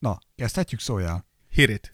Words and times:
Na, 0.00 0.18
kezdhetjük 0.36 0.80
szóljál. 0.80 1.24
Hit 1.50 1.68
it. 1.68 1.88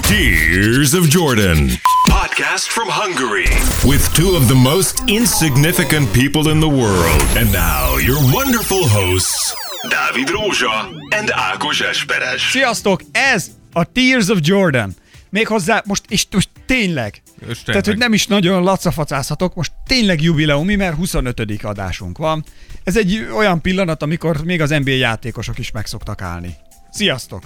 Tears 0.00 0.92
of 0.92 1.06
Jordan. 1.08 1.68
Podcast 2.10 2.66
from 2.66 2.88
Hungary. 2.88 3.48
With 3.84 4.12
two 4.12 4.36
of 4.36 4.46
the 4.46 4.54
most 4.54 5.02
insignificant 5.06 6.12
people 6.12 6.52
in 6.52 6.58
the 6.60 6.68
world. 6.68 7.22
And 7.36 7.50
now, 7.50 7.98
your 7.98 8.18
wonderful 8.32 8.88
hosts, 8.88 9.54
Dávid 9.88 10.28
Rózsa 10.28 10.88
and 11.10 11.30
Ákos 11.30 11.80
Esperes. 11.80 12.50
Sziasztok, 12.50 13.00
ez 13.12 13.50
a 13.72 13.84
Tears 13.84 14.28
of 14.28 14.38
Jordan. 14.40 14.94
Méghozzá 15.30 15.82
most, 15.86 16.04
és 16.08 16.26
most 16.30 16.48
tényleg. 16.66 17.22
tényleg. 17.38 17.56
Tehát, 17.64 17.86
hogy 17.86 17.98
nem 17.98 18.12
is 18.12 18.26
nagyon 18.26 18.62
lacafacázhatok, 18.62 19.54
most 19.54 19.72
tényleg 19.86 20.22
jubileumi, 20.22 20.76
mert 20.76 20.96
25. 20.96 21.64
adásunk 21.64 22.18
van. 22.18 22.44
Ez 22.84 22.96
egy 22.96 23.28
olyan 23.36 23.60
pillanat, 23.60 24.02
amikor 24.02 24.44
még 24.44 24.60
az 24.60 24.70
NBA 24.70 24.90
játékosok 24.90 25.58
is 25.58 25.70
meg 25.70 25.86
szoktak 25.86 26.22
állni. 26.22 26.56
Sziasztok! 26.90 27.42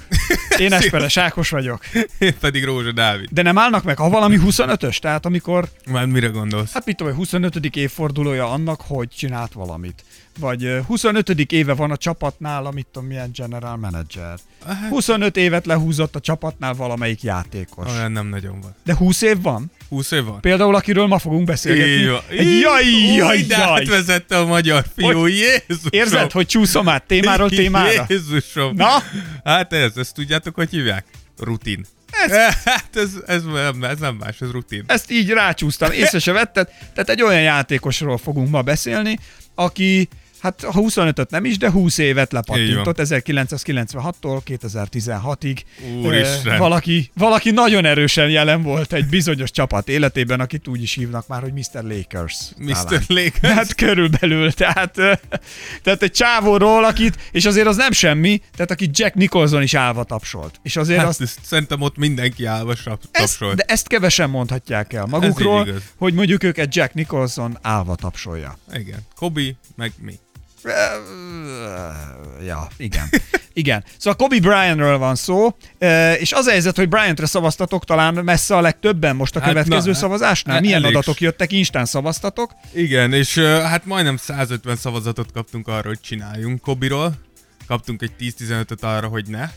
Én 0.59 0.73
Esperes 0.73 1.17
Ákos 1.17 1.51
vagyok. 1.51 1.81
Én 2.19 2.35
pedig 2.41 2.65
Rózsa 2.65 2.93
Dávid. 2.93 3.29
De 3.31 3.43
nem 3.43 3.59
állnak 3.59 3.83
meg, 3.83 3.97
ha 3.97 4.09
valami 4.09 4.39
25-ös, 4.45 4.99
tehát 4.99 5.27
amikor, 5.27 5.69
Már 5.87 6.07
mire 6.07 6.27
gondolsz? 6.27 6.73
hát 6.73 6.85
mit 6.87 6.97
tudom, 6.97 7.15
25. 7.15 7.77
évfordulója 7.77 8.51
annak, 8.51 8.81
hogy 8.81 9.09
csinált 9.09 9.53
valamit. 9.53 10.05
Vagy 10.39 10.65
ö, 10.65 10.81
25. 10.81 11.29
éve 11.53 11.75
van 11.75 11.91
a 11.91 11.97
csapatnál, 11.97 12.67
amit 12.67 12.87
tudom, 12.93 13.09
milyen 13.09 13.31
general 13.35 13.77
manager. 13.77 14.39
25 14.89 15.37
évet 15.37 15.67
lehúzott 15.67 16.17
a 16.17 16.21
csapatnál 16.21 16.75
valamelyik 16.75 17.23
játékos. 17.23 17.93
Olyan 17.93 18.13
nem 18.13 18.27
nagyon 18.27 18.61
van. 18.61 18.75
De 18.85 18.95
20 18.95 19.23
év 19.23 19.41
van? 19.43 19.71
20 19.89 20.11
év 20.11 20.25
van? 20.25 20.41
Például, 20.41 20.75
akiről 20.75 21.07
ma 21.07 21.19
fogunk 21.19 21.45
beszélgetni. 21.47 21.93
Így 21.93 22.09
van. 22.09 22.21
Egy 22.31 22.61
jaj, 22.61 22.85
jaj, 23.17 23.43
de 23.43 23.57
jaj. 23.59 24.41
a 24.43 24.45
magyar 24.45 24.85
fiú, 24.97 25.13
Hogy- 25.21 25.31
Jézusom. 25.33 25.91
Érzed, 25.91 26.31
hogy 26.33 26.47
csúszom 26.47 26.89
át 26.89 27.07
témáról 27.07 27.49
témára? 27.61 28.05
Jézusom. 28.09 28.75
Na? 28.75 28.89
Hát 29.45 29.73
ez, 29.73 29.97
ezt 29.97 30.15
tudjátok, 30.15 30.55
hogy 30.55 30.71
hívják? 30.71 31.05
Rutin. 31.39 31.85
Ez- 32.11 32.33
Hát 32.65 32.97
ez, 32.97 33.11
ez, 33.27 33.43
nem, 33.45 33.85
ez 33.85 33.99
nem 33.99 34.15
más, 34.15 34.41
ez 34.41 34.51
rutin. 34.51 34.85
Ezt 34.87 35.11
így 35.11 35.31
rácsúsztam, 35.31 35.93
észre 35.93 36.19
se 36.19 36.33
vetted. 36.33 36.69
Tehát 36.95 37.09
egy 37.09 37.23
olyan 37.23 37.43
játékosról 37.43 38.19
fogunk 38.19 38.51
ma 38.51 38.63
beszélni, 38.63 39.19
aki 39.55 40.09
hát 40.43 40.63
ha 40.63 40.81
25-öt 40.83 41.31
nem 41.31 41.45
is, 41.45 41.59
de 41.59 41.71
20 41.71 41.99
évet 41.99 42.33
lepattintott 42.33 42.97
1996-tól 43.01 44.41
2016-ig. 44.47 45.59
Úristen. 46.05 46.59
Valaki, 46.59 47.11
valaki 47.15 47.51
nagyon 47.51 47.85
erősen 47.85 48.31
jelen 48.31 48.63
volt 48.63 48.93
egy 48.93 49.07
bizonyos 49.07 49.51
csapat 49.51 49.89
életében, 49.89 50.41
akit 50.41 50.69
úgy 50.69 50.83
is 50.83 50.95
hívnak 50.95 51.27
már, 51.27 51.43
hogy 51.43 51.53
Mr. 51.53 51.83
Lakers. 51.85 52.37
Mr. 52.57 52.73
talán. 52.73 53.03
Lakers. 53.09 53.55
Hát 53.55 53.75
körülbelül, 53.75 54.53
tehát, 54.53 54.93
tehát 55.83 56.03
egy 56.03 56.11
csávóról, 56.11 56.85
akit, 56.85 57.17
és 57.33 57.45
azért 57.45 57.67
az 57.67 57.77
nem 57.77 57.93
semmi, 57.93 58.41
tehát 58.53 58.71
akit 58.71 58.99
Jack 58.99 59.15
Nicholson 59.15 59.63
is 59.63 59.75
állva 59.75 60.05
tapsolt. 60.05 60.61
És 60.63 60.77
azért 60.77 60.99
Hát 60.99 61.09
azt, 61.09 61.39
szerintem 61.43 61.81
ott 61.81 61.97
mindenki 61.97 62.45
állva 62.45 62.75
sap- 62.75 63.09
ezt, 63.11 63.39
tapsolt. 63.39 63.57
de 63.57 63.65
ezt 63.67 63.87
kevesen 63.89 64.31
mondhatják 64.31 64.93
el 64.93 65.07
magukról, 65.07 65.69
hogy 65.97 66.15
mondjuk 66.15 66.43
őket 66.43 66.75
Jack 66.75 66.95
Nicholson 66.95 67.59
állva 67.63 67.95
tapsolja. 67.95 68.59
Igen. 68.73 68.99
Kobi, 69.17 69.57
meg 69.77 69.93
mi. 69.99 70.19
Ja, 72.47 72.67
igen. 72.77 73.05
Igen. 73.53 73.85
Szóval 73.99 74.17
Kobe 74.29 74.41
Bryantről 74.41 74.99
van 74.99 75.15
szó, 75.15 75.57
és 76.19 76.33
az 76.33 76.47
a 76.47 76.51
helyzet, 76.51 76.77
hogy 76.77 76.89
Bryantre 76.89 77.27
szavaztatok 77.27 77.85
talán 77.85 78.15
messze 78.15 78.57
a 78.57 78.61
legtöbben 78.61 79.17
most 79.17 79.37
a 79.37 79.41
Hát 79.41 79.49
következő 79.49 79.91
na, 79.91 79.97
szavazásnál. 79.97 80.55
hát 80.55 80.65
Milyen 80.65 80.83
elég 80.83 80.97
adatok 80.97 81.21
jöttek? 81.21 81.53
Instán 81.53 81.85
szavaztatok. 81.85 82.51
Igen, 82.73 83.13
és 83.13 83.39
hát 83.39 83.85
majdnem 83.87 84.17
150 84.17 84.77
szavazatot 84.77 85.33
kaptunk 85.33 85.69
arra, 85.69 85.89
hogy 85.89 86.01
csináljunk 86.01 86.61
Kobiról. 86.61 87.13
Kaptunk 87.67 88.03
egy 88.03 88.13
10-15-öt 88.21 88.83
arra, 88.83 89.07
hogy 89.07 89.27
ne. 89.29 89.49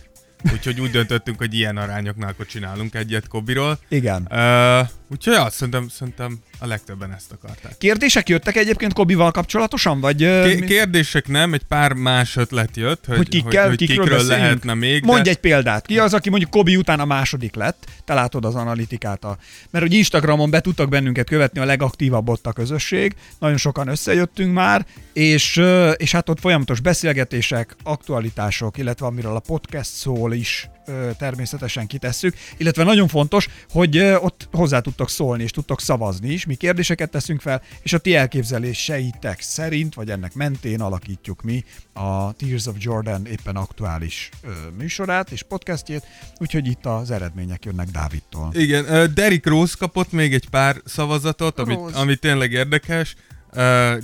Úgyhogy 0.53 0.81
úgy 0.81 0.89
döntöttünk, 0.91 1.37
hogy 1.37 1.53
ilyen 1.53 1.77
arányoknál 1.77 2.29
akkor 2.29 2.45
csinálunk 2.45 2.95
egyet 2.95 3.27
Kobiról. 3.27 3.79
Igen. 3.87 4.27
Uh, 4.31 4.87
úgyhogy 5.11 5.33
azt 5.33 5.55
szerintem, 5.55 5.87
szerintem 5.89 6.39
a 6.59 6.67
legtöbben 6.67 7.13
ezt 7.13 7.31
akarták. 7.31 7.77
Kérdések 7.77 8.29
jöttek 8.29 8.55
egyébként 8.55 8.93
Kobival 8.93 9.31
kapcsolatosan? 9.31 9.99
Vagy, 9.99 10.19
mi- 10.19 10.65
kérdések 10.65 11.27
nem, 11.27 11.53
egy 11.53 11.63
pár 11.63 11.93
más 11.93 12.35
ötlet 12.35 12.77
jött, 12.77 13.05
hogy, 13.05 13.17
hogy 13.17 13.29
kikkel, 13.29 13.61
hogy, 13.61 13.69
hogy 13.69 13.77
kikről, 13.77 13.97
kikről 13.97 14.19
beszéljünk? 14.19 14.43
lehetne 14.43 14.73
még. 14.73 15.03
Mondj 15.03 15.23
de... 15.23 15.29
egy 15.29 15.37
példát. 15.37 15.85
Ki 15.85 15.99
az, 15.99 16.13
aki 16.13 16.29
mondjuk 16.29 16.51
Kobi 16.51 16.75
után 16.75 16.99
a 16.99 17.05
második 17.05 17.55
lett? 17.55 17.85
Te 18.05 18.13
látod 18.13 18.45
az 18.45 18.55
analitikát. 18.55 19.23
A... 19.23 19.37
Mert 19.69 19.85
hogy 19.85 19.93
Instagramon 19.93 20.49
be 20.49 20.61
tudtak 20.61 20.89
bennünket 20.89 21.29
követni 21.29 21.59
a 21.59 21.65
legaktívabb 21.65 22.29
ott 22.29 22.47
a 22.47 22.51
közösség. 22.51 23.15
Nagyon 23.39 23.57
sokan 23.57 23.87
összejöttünk 23.87 24.53
már, 24.53 24.85
és, 25.13 25.61
és 25.95 26.11
hát 26.11 26.29
ott 26.29 26.39
folyamatos 26.39 26.79
beszélgetések, 26.79 27.75
aktualitások, 27.83 28.77
illetve 28.77 29.05
amiről 29.05 29.35
a 29.35 29.39
podcast 29.39 29.91
szól 29.91 30.33
is 30.35 30.69
természetesen 31.17 31.87
kitesszük, 31.87 32.35
illetve 32.57 32.83
nagyon 32.83 33.07
fontos, 33.07 33.47
hogy 33.69 33.97
ott 33.99 34.47
hozzá 34.51 34.79
tudtok 34.79 35.09
szólni, 35.09 35.43
és 35.43 35.51
tudtok 35.51 35.81
szavazni 35.81 36.29
is. 36.29 36.45
Mi 36.45 36.55
kérdéseket 36.55 37.09
teszünk 37.09 37.41
fel, 37.41 37.61
és 37.81 37.93
a 37.93 37.97
ti 37.97 38.15
elképzeléseitek 38.15 39.41
szerint, 39.41 39.93
vagy 39.93 40.09
ennek 40.09 40.33
mentén 40.33 40.81
alakítjuk 40.81 41.41
mi 41.41 41.63
a 41.93 42.33
Tears 42.33 42.65
of 42.65 42.75
Jordan 42.79 43.25
éppen 43.25 43.55
aktuális 43.55 44.29
műsorát 44.77 45.31
és 45.31 45.43
podcastjét, 45.43 46.03
úgyhogy 46.37 46.67
itt 46.67 46.85
az 46.85 47.11
eredmények 47.11 47.65
jönnek 47.65 47.87
Dávidtól. 47.87 48.49
Igen, 48.53 49.13
Derrick 49.13 49.45
Rose 49.45 49.75
kapott 49.77 50.11
még 50.11 50.33
egy 50.33 50.49
pár 50.49 50.81
szavazatot, 50.85 51.59
ami, 51.59 51.73
Rose. 51.73 51.97
ami 51.97 52.15
tényleg 52.15 52.51
érdekes. 52.51 53.15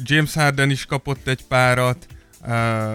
James 0.04 0.34
Harden 0.34 0.70
is 0.70 0.86
kapott 0.86 1.28
egy 1.28 1.44
párat, 1.48 2.06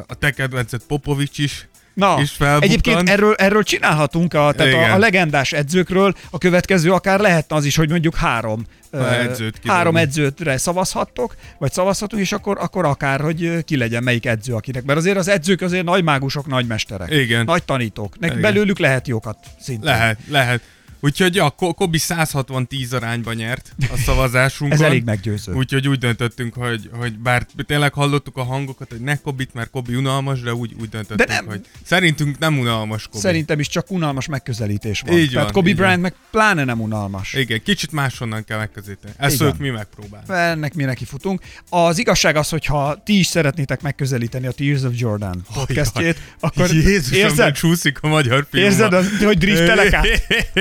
a 0.06 0.14
te 0.14 0.30
kedvenced 0.30 0.82
Popovics 0.82 1.38
is. 1.38 1.68
Na, 1.96 2.16
felbukkant. 2.26 2.62
egyébként 2.62 3.08
erről, 3.08 3.34
erről 3.34 3.62
csinálhatunk, 3.62 4.34
a, 4.34 4.52
tehát 4.52 4.74
a, 4.74 4.76
Igen. 4.76 4.90
a 4.90 4.98
legendás 4.98 5.52
edzőkről, 5.52 6.14
a 6.30 6.38
következő 6.38 6.92
akár 6.92 7.20
lehetne 7.20 7.56
az 7.56 7.64
is, 7.64 7.76
hogy 7.76 7.90
mondjuk 7.90 8.14
három, 8.14 8.64
ö, 8.90 9.06
edzőt 9.06 9.52
kidobni. 9.52 9.70
három 9.70 9.96
edzőtre 9.96 10.56
szavazhattok, 10.56 11.36
vagy 11.58 11.72
szavazhatunk, 11.72 12.22
és 12.22 12.32
akkor, 12.32 12.56
akkor 12.60 12.84
akár, 12.84 13.20
hogy 13.20 13.64
ki 13.64 13.76
legyen 13.76 14.02
melyik 14.02 14.26
edző 14.26 14.54
akinek. 14.54 14.84
Mert 14.84 14.98
azért 14.98 15.16
az 15.16 15.28
edzők 15.28 15.60
azért 15.60 15.84
nagy 15.84 16.04
mágusok, 16.04 16.46
nagy 16.46 16.66
mesterek. 16.66 17.10
Igen. 17.10 17.44
Nagy 17.44 17.64
tanítók. 17.64 18.18
Nek 18.18 18.30
Igen. 18.30 18.42
belőlük 18.42 18.78
lehet 18.78 19.08
jókat 19.08 19.38
szintén. 19.60 19.90
Lehet, 19.90 20.18
lehet. 20.28 20.60
Úgyhogy 21.00 21.42
Ko- 21.56 21.74
Kobi 21.74 21.98
160-10 22.08 22.94
arányban 22.94 23.34
nyert 23.34 23.74
a 23.92 23.96
szavazásunkon. 23.96 24.78
Ez 24.78 24.84
elég 24.84 25.04
meggyőző. 25.04 25.52
Úgyhogy 25.52 25.88
úgy 25.88 25.98
döntöttünk, 25.98 26.54
hogy, 26.54 26.90
hogy 26.92 27.18
bár 27.18 27.46
tényleg 27.66 27.92
hallottuk 27.92 28.36
a 28.36 28.42
hangokat, 28.44 28.90
hogy 28.90 29.00
ne 29.00 29.16
Kobit, 29.16 29.54
mert 29.54 29.70
Kobi 29.70 29.94
unalmas, 29.94 30.40
de 30.40 30.54
úgy, 30.54 30.72
úgy 30.80 30.88
döntöttünk, 30.88 31.28
De 31.28 31.34
nem. 31.34 31.46
hogy 31.46 31.60
szerintünk 31.84 32.38
nem 32.38 32.58
unalmas 32.58 33.06
Kobi. 33.06 33.18
Szerintem 33.18 33.60
is 33.60 33.68
csak 33.68 33.90
unalmas 33.90 34.26
megközelítés 34.26 35.00
van. 35.06 35.18
Így 35.18 35.34
van, 35.34 35.48
van. 35.52 35.62
Bryant 35.62 36.02
meg 36.02 36.14
pláne 36.30 36.64
nem 36.64 36.80
unalmas. 36.80 37.32
Igen, 37.32 37.62
kicsit 37.62 37.92
máshonnan 37.92 38.44
kell 38.44 38.58
megközelíteni. 38.58 39.14
Ezt 39.16 39.40
ők 39.42 39.58
mi 39.58 39.68
megpróbálunk. 39.68 40.30
ennek 40.30 40.74
mi 40.74 40.84
neki 40.84 41.04
futunk. 41.04 41.40
Az 41.68 41.98
igazság 41.98 42.36
az, 42.36 42.48
hogyha 42.48 43.02
ti 43.04 43.18
is 43.18 43.26
szeretnétek 43.26 43.82
megközelíteni 43.82 44.46
a 44.46 44.52
Tears 44.52 44.82
of 44.82 44.92
Jordan 44.94 45.44
podcastjét, 45.54 46.18
akkor 46.40 46.74
Jézusom, 46.74 47.18
érzed, 47.18 47.54
csúszik 47.54 47.98
a 48.00 48.08
magyar 48.08 48.46
film. 48.50 48.64
érzed 48.64 48.92
az, 48.92 49.08
hogy 49.24 49.38
driftelek 49.38 49.92
át 49.92 50.06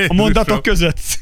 a 0.07 0.13
mondatok 0.25 0.63
között? 0.63 1.19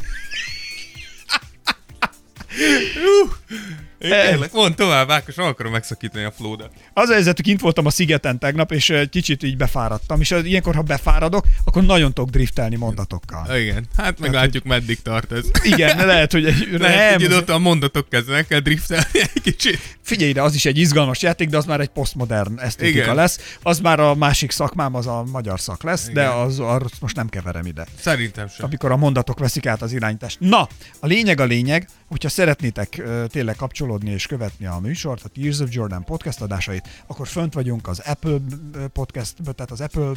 Kérlek, 4.09 4.51
mondd 4.51 4.75
tovább, 4.75 5.09
Ákos, 5.09 5.35
nem 5.35 5.45
akarom 5.45 5.71
megszakítani 5.71 6.23
a 6.23 6.31
flódat. 6.31 6.71
Az 6.93 7.09
a 7.09 7.13
helyzet, 7.13 7.35
hogy 7.35 7.45
kint 7.45 7.61
voltam 7.61 7.85
a 7.85 7.89
szigeten 7.89 8.39
tegnap, 8.39 8.71
és 8.71 8.89
egy 8.89 9.09
kicsit 9.09 9.43
így 9.43 9.57
befáradtam, 9.57 10.19
és 10.21 10.35
ilyenkor, 10.43 10.75
ha 10.75 10.81
befáradok, 10.81 11.45
akkor 11.65 11.83
nagyon 11.83 12.13
tudok 12.13 12.29
driftelni 12.29 12.75
mondatokkal. 12.75 13.57
Igen, 13.57 13.85
hát 13.97 14.19
meglátjuk, 14.19 14.63
meddig 14.63 15.01
tart 15.01 15.31
ez. 15.31 15.45
Igen, 15.63 16.05
lehet, 16.05 16.31
hogy 16.31 16.45
egy, 16.45 16.67
Lehet, 16.71 17.19
hogy 17.19 17.29
nem, 17.29 17.37
ott 17.37 17.49
a 17.49 17.59
mondatok 17.59 18.09
kezdenek 18.09 18.51
el 18.51 18.59
driftelni 18.59 19.05
egy 19.13 19.41
kicsit. 19.41 19.79
Figyelj 20.01 20.29
ide, 20.29 20.41
az 20.41 20.55
is 20.55 20.65
egy 20.65 20.77
izgalmas 20.77 21.21
játék, 21.21 21.49
de 21.49 21.57
az 21.57 21.65
már 21.65 21.79
egy 21.79 21.87
posztmodern 21.87 22.59
esztétika 22.59 23.01
Igen. 23.01 23.15
lesz. 23.15 23.57
Az 23.61 23.79
már 23.79 23.99
a 23.99 24.15
másik 24.15 24.51
szakmám, 24.51 24.95
az 24.95 25.07
a 25.07 25.23
magyar 25.31 25.59
szak 25.59 25.83
lesz, 25.83 26.05
de 26.05 26.11
Igen. 26.21 26.31
az, 26.31 26.59
arra 26.59 26.85
most 26.99 27.15
nem 27.15 27.29
keverem 27.29 27.65
ide. 27.65 27.85
Szerintem 27.99 28.47
sem. 28.47 28.65
amikor 28.65 28.91
a 28.91 28.97
mondatok 28.97 29.39
veszik 29.39 29.65
át 29.65 29.81
az 29.81 29.93
irányítást. 29.93 30.39
Na, 30.39 30.67
a 30.99 31.07
lényeg 31.07 31.39
a 31.39 31.45
lényeg, 31.45 31.87
hogyha 32.07 32.29
szeretnétek 32.29 32.97
ö, 32.97 33.23
tényleg 33.27 33.55
kapcsolódni 33.55 33.92
és 34.01 34.27
követni 34.27 34.65
a 34.65 34.79
műsort, 34.79 35.23
a 35.23 35.29
Tears 35.29 35.59
of 35.59 35.73
Jordan 35.73 36.03
podcast 36.03 36.41
adásait, 36.41 36.87
akkor 37.07 37.27
fönt 37.27 37.53
vagyunk 37.53 37.87
az 37.87 37.99
Apple 37.99 38.37
ö, 38.73 38.87
podcast, 38.87 39.35
tehát 39.43 39.71
az 39.71 39.81
Apple 39.81 40.11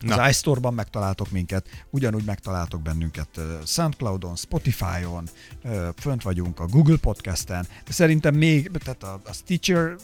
Na. 0.00 0.22
Az 0.22 0.30
iStore-ban 0.30 0.74
megtaláltok 0.74 1.30
minket, 1.30 1.66
ugyanúgy 1.90 2.24
megtaláltok 2.24 2.82
bennünket 2.82 3.28
Soundcloudon, 3.66 4.36
Spotify-on, 4.36 5.28
fönt 5.96 6.22
vagyunk 6.22 6.60
a 6.60 6.66
Google 6.66 6.96
Podcast-en, 6.96 7.66
szerintem 7.88 8.34
még, 8.34 8.70
tehát 8.84 9.02
a, 9.02 9.20
a 9.24 9.32
Stitcher, 9.32 9.94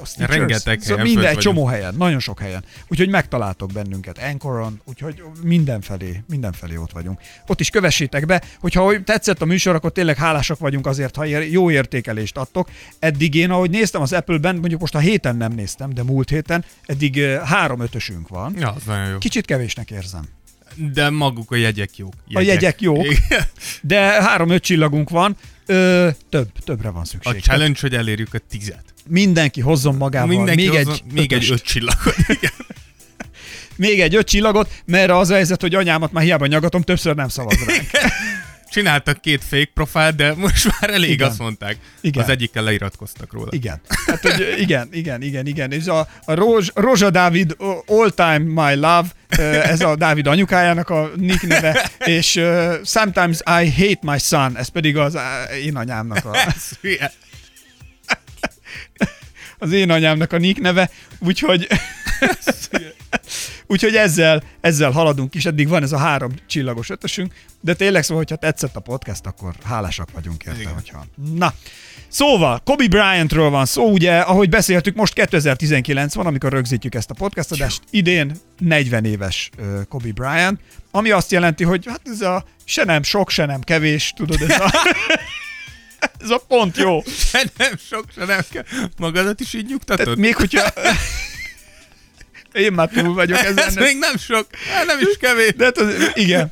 a 0.00 0.04
Stitcher 0.04 0.38
Rengeteg 0.38 0.82
helyen 0.82 1.06
minden, 1.06 1.24
egy 1.24 1.36
csomó 1.36 1.66
helyen, 1.66 1.94
nagyon 1.94 2.18
sok 2.18 2.40
helyen. 2.40 2.64
Úgyhogy 2.88 3.08
megtaláltok 3.08 3.72
bennünket 3.72 4.18
Anchoron, 4.18 4.80
úgyhogy 4.84 5.22
mindenfelé, 5.42 6.22
mindenfelé 6.28 6.76
ott 6.76 6.92
vagyunk. 6.92 7.20
Ott 7.46 7.60
is 7.60 7.70
kövessétek 7.70 8.26
be, 8.26 8.42
hogyha 8.60 8.84
hogy 8.84 9.04
tetszett 9.04 9.42
a 9.42 9.44
műsor, 9.44 9.74
akkor 9.74 9.92
tényleg 9.92 10.16
hálásak 10.16 10.58
vagyunk 10.58 10.86
azért, 10.86 11.16
ha 11.16 11.24
jó 11.24 11.70
értékelést 11.70 12.36
adtok. 12.36 12.70
Eddig 12.98 13.34
én, 13.34 13.50
ahogy 13.50 13.70
néztem 13.70 14.02
az 14.02 14.12
Apple-ben, 14.12 14.56
mondjuk 14.56 14.80
most 14.80 14.94
a 14.94 14.98
héten 14.98 15.36
nem 15.36 15.52
néztem, 15.52 15.94
de 15.94 16.02
múlt 16.02 16.28
héten, 16.28 16.64
eddig 16.82 17.20
három 17.44 17.80
ötösünk 17.80 18.28
van. 18.28 18.54
Ja, 18.58 18.70
az 18.70 18.82
nagyon 18.84 19.08
jó. 19.08 19.15
Jó. 19.16 19.20
Kicsit 19.22 19.46
kevésnek 19.46 19.90
érzem. 19.90 20.24
De 20.92 21.10
maguk 21.10 21.50
a 21.50 21.56
jegyek 21.56 21.96
jók. 21.96 22.12
A 22.32 22.40
jegyek 22.40 22.80
jók. 22.80 23.04
Igen. 23.04 23.44
De 23.82 23.98
három-öt 24.00 24.62
csillagunk 24.62 25.10
van, 25.10 25.36
ö, 25.66 26.08
több, 26.28 26.48
többre 26.64 26.90
van 26.90 27.04
szükség. 27.04 27.34
A 27.36 27.38
challenge, 27.38 27.78
hogy 27.80 27.94
elérjük 27.94 28.34
a 28.34 28.38
tizet. 28.38 28.84
Mindenki 29.08 29.60
hozzon 29.60 29.94
magával 29.94 30.36
Mindenki 30.36 30.68
még, 30.68 30.76
hozzon, 30.76 30.94
egy 30.94 31.12
még 31.12 31.32
egy 31.32 31.50
öt 31.50 31.62
csillagot. 31.62 32.14
Igen. 32.36 32.52
még 33.76 34.00
egy 34.00 34.14
öt 34.14 34.26
csillagot, 34.26 34.82
mert 34.84 35.10
az 35.10 35.30
a 35.30 35.34
helyzet, 35.34 35.60
hogy 35.60 35.74
anyámat 35.74 36.12
már 36.12 36.24
hiába 36.24 36.46
nyagatom, 36.46 36.82
többször 36.82 37.14
nem 37.14 37.28
szavaz 37.28 37.64
ránk. 37.66 37.90
Csináltak 38.76 39.20
két 39.20 39.44
fake 39.44 39.70
profile, 39.74 40.10
de 40.10 40.34
most 40.34 40.80
már 40.80 40.90
elég, 40.90 41.10
Igen. 41.10 41.28
azt 41.28 41.38
mondták. 41.38 41.76
Igen. 42.00 42.22
Az 42.22 42.28
egyikkel 42.28 42.62
leiratkoztak 42.62 43.32
róla. 43.32 43.48
Igen. 43.50 43.80
Hát, 44.06 44.20
hogy 44.20 44.54
igen, 44.58 44.88
igen, 44.92 45.22
igen, 45.22 45.46
igen. 45.46 45.72
És 45.72 45.86
a, 45.86 46.08
a 46.24 46.34
Rózs, 46.34 46.70
Rózsa 46.74 47.10
Dávid 47.10 47.56
All 47.86 48.10
Time 48.10 48.38
My 48.38 48.74
Love, 48.74 49.06
ez 49.62 49.80
a 49.80 49.96
Dávid 49.96 50.26
anyukájának 50.26 50.90
a 50.90 51.10
nick 51.16 51.42
neve, 51.42 51.90
és 52.18 52.36
uh, 52.36 52.74
Sometimes 52.84 53.38
I 53.62 53.70
Hate 53.70 53.98
My 54.00 54.18
Son, 54.18 54.56
ez 54.56 54.68
pedig 54.68 54.96
az 54.96 55.14
uh, 55.14 55.22
én 55.64 55.76
anyámnak 55.76 56.24
a, 56.24 56.36
az 59.58 59.72
én 59.72 59.90
anyámnak 59.90 60.32
a 60.32 60.38
nick 60.38 60.60
neve, 60.60 60.90
úgyhogy 61.18 61.68
úgyhogy 63.66 63.94
ezzel, 63.94 64.42
ezzel 64.60 64.90
haladunk 64.90 65.34
is, 65.34 65.44
eddig 65.44 65.68
van 65.68 65.82
ez 65.82 65.92
a 65.92 65.98
három 65.98 66.32
csillagos 66.46 66.90
ötösünk, 66.90 67.34
de 67.60 67.74
tényleg 67.74 68.02
szóval, 68.02 68.16
hogyha 68.16 68.36
tetszett 68.36 68.76
a 68.76 68.80
podcast, 68.80 69.26
akkor 69.26 69.54
hálásak 69.64 70.10
vagyunk 70.12 70.44
érte, 70.44 70.60
Igen. 70.60 70.72
hogyha... 70.72 71.06
Na, 71.34 71.54
Szóval, 72.08 72.60
Kobe 72.64 72.88
Bryantről 72.88 73.50
van 73.50 73.66
szó, 73.66 73.90
ugye, 73.90 74.18
ahogy 74.18 74.48
beszéltük, 74.48 74.94
most 74.94 75.12
2019 75.12 76.14
van, 76.14 76.26
amikor 76.26 76.52
rögzítjük 76.52 76.94
ezt 76.94 77.10
a 77.10 77.14
podcast 77.14 77.52
adást. 77.52 77.82
Idén 77.90 78.36
40 78.58 79.04
éves 79.04 79.50
Kobe 79.88 80.12
Bryant, 80.12 80.60
ami 80.90 81.10
azt 81.10 81.30
jelenti, 81.30 81.64
hogy 81.64 81.86
hát 81.86 82.00
ez 82.04 82.20
a 82.20 82.44
se 82.64 82.84
nem 82.84 83.02
sok, 83.02 83.30
se 83.30 83.46
nem 83.46 83.60
kevés, 83.60 84.12
tudod, 84.16 84.42
ez 84.42 84.60
a, 84.60 84.72
ez 86.22 86.30
a 86.30 86.38
pont 86.48 86.76
jó. 86.76 87.02
Se 87.02 87.42
nem 87.56 87.72
sok, 87.88 88.04
se 88.14 88.24
nem 88.24 88.40
kell. 88.50 88.64
Magadat 88.98 89.40
is 89.40 89.54
így 89.54 89.66
Tehát 89.66 89.70
nyugtatod? 89.70 90.18
még 90.18 90.36
hogyha... 90.36 90.62
Én 92.56 92.72
már 92.72 92.88
túl 92.88 93.14
vagyok 93.14 93.38
ezen. 93.38 93.58
Ez 93.58 93.74
még 93.74 93.96
nem 93.98 94.16
sok, 94.16 94.46
nem 94.86 94.98
is 95.00 95.16
kevés. 95.20 95.52
De 95.56 95.64
hát 95.64 95.78
az, 95.78 96.10
igen. 96.14 96.50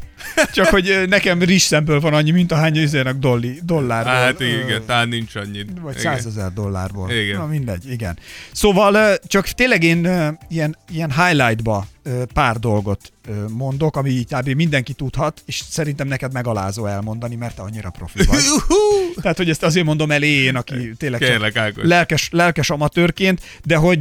Csak 0.53 0.67
hogy 0.67 1.05
nekem 1.09 1.43
rizszemből 1.43 2.01
van 2.01 2.15
annyi, 2.15 2.31
mint 2.31 2.53
ahány 2.53 2.77
izének 2.77 3.15
dolli, 3.15 3.59
dollárból. 3.63 4.13
Hát 4.13 4.41
igen, 4.41 4.83
talán 4.87 5.09
nincs 5.09 5.35
annyit. 5.35 5.69
Vagy 5.81 5.99
százezer 5.99 6.53
dollárból. 6.53 7.11
Igen. 7.11 7.37
Na 7.37 7.47
mindegy, 7.47 7.91
igen. 7.91 8.19
Szóval 8.53 9.19
csak 9.27 9.47
tényleg 9.47 9.83
én 9.83 10.09
ilyen, 10.49 10.77
ilyen 10.91 11.13
highlightba 11.13 11.87
pár 12.33 12.59
dolgot 12.59 13.13
mondok, 13.51 13.97
ami 13.97 14.11
így 14.11 14.35
kb. 14.35 14.49
mindenki 14.49 14.93
tudhat, 14.93 15.43
és 15.47 15.63
szerintem 15.69 16.09
neked 16.09 16.33
megalázó 16.33 16.87
elmondani, 16.87 17.35
mert 17.35 17.57
te 17.57 17.63
annyira 17.63 17.91
profi 17.91 18.25
vagy. 18.25 18.43
Tehát, 19.23 19.37
hogy 19.37 19.51
ezt 19.51 19.63
azért 19.63 19.87
mondom 19.87 20.11
el 20.11 20.23
én, 20.23 20.57
aki 20.57 20.93
tényleg 20.97 21.21
Kérlek, 21.21 21.57
Ákos. 21.57 21.85
lelkes, 21.85 22.29
lelkes 22.33 22.71
amatőrként, 22.71 23.41
de 23.65 23.77
hogy 23.77 24.01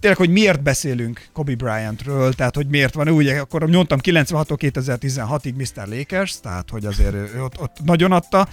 tényleg, 0.00 0.18
hogy 0.18 0.30
miért 0.30 0.62
beszélünk 0.62 1.26
Kobe 1.32 1.54
Bryantről, 1.54 2.32
tehát 2.32 2.54
hogy 2.54 2.66
miért 2.66 2.94
van, 2.94 3.08
ugye 3.08 3.38
akkor 3.38 3.70
mondtam 3.70 3.98
96-tól 4.02 4.56
2016-ig 4.58 5.54
Mr. 5.54 5.88
Lakers, 5.88 6.40
tehát 6.40 6.70
hogy 6.70 6.84
azért 6.84 7.14
ott, 7.40 7.60
ott 7.60 7.76
nagyon 7.84 8.12
adta. 8.12 8.48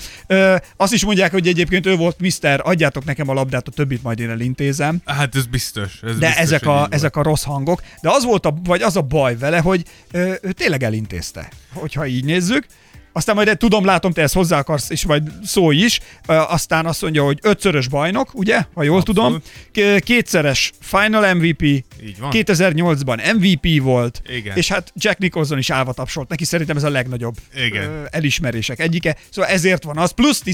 Azt 0.78 0.94
is 0.94 1.06
mondják, 1.06 1.32
hogy 1.32 1.48
egyébként 1.48 1.86
ő 1.86 1.96
volt 1.96 2.20
Mr. 2.20 2.62
adjátok 2.64 3.06
nekem 3.06 3.30
a 3.30 3.34
labdát, 3.34 3.68
a 3.68 3.72
többit 3.72 4.04
majd 4.04 4.20
én 4.20 4.30
elintézem. 4.30 5.02
Hát 5.06 5.36
ez 5.36 5.46
biztos. 5.46 6.00
Ez 6.04 6.18
De 6.18 6.26
biztos, 6.26 6.44
ezek 6.44 6.66
a, 6.66 6.88
ezek 6.90 7.16
a 7.16 7.24
rossz 7.24 7.44
hangok. 7.44 7.82
De 8.02 8.10
az 8.10 8.24
volt 8.24 8.46
a, 8.46 8.54
vagy 8.64 8.79
az 8.81 8.96
a 8.96 9.02
baj 9.02 9.38
vele, 9.38 9.60
hogy 9.60 9.84
ö, 10.12 10.34
ő 10.42 10.52
tényleg 10.52 10.84
elintézte, 10.84 11.50
hogyha 11.74 12.08
így 12.08 12.26
nézzük. 12.26 12.66
Aztán 13.14 13.36
majd 13.36 13.58
tudom, 13.58 13.86
látom, 13.86 14.12
te 14.12 14.22
ezt 14.22 14.34
hozzá 14.34 14.58
akarsz, 14.58 14.90
és 14.90 15.06
majd 15.06 15.31
szólj 15.44 15.78
is. 15.78 16.00
Ö, 16.28 16.34
Aztán 16.34 16.86
azt 16.86 17.02
mondja, 17.02 17.24
hogy 17.24 17.40
ötszörös 17.42 17.88
bajnok, 17.88 18.30
ugye, 18.34 18.64
ha 18.74 18.84
jól 18.84 18.98
Abszolút. 19.00 19.42
tudom. 19.74 19.96
K- 19.98 20.04
Kétszeres 20.04 20.72
Final 20.81 21.34
MVP, 21.34 21.62
Így 21.62 22.20
van. 22.20 22.30
2008-ban 22.34 23.34
MVP 23.38 23.81
volt, 23.81 24.22
Igen. 24.28 24.58
és 24.58 24.68
hát 24.68 24.92
Jack 24.96 25.18
Nicholson 25.18 25.58
is 25.58 25.70
állva 25.70 25.94
tapsolt. 25.94 26.30
Neki 26.30 26.46
szerintem 26.46 26.78
ez 26.78 26.84
a 26.84 26.90
legnagyobb 26.90 27.36
Igen. 27.56 27.84
ö, 27.90 28.04
elismerések 28.12 28.80
egyike. 28.80 29.16
Szóval 29.30 29.50
ezért 29.52 29.84
van 29.84 29.98
az. 29.98 30.12
Plusz 30.12 30.42
ti 30.42 30.52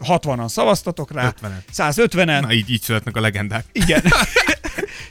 160-an 0.00 0.48
szavaztatok 0.48 1.12
rá, 1.12 1.34
50-en. 1.42 1.72
150-en. 1.76 2.40
Na 2.40 2.52
így, 2.52 2.70
így 2.70 2.82
születnek 2.82 3.16
a 3.16 3.20
legendák. 3.20 3.64
Igen. 3.72 4.02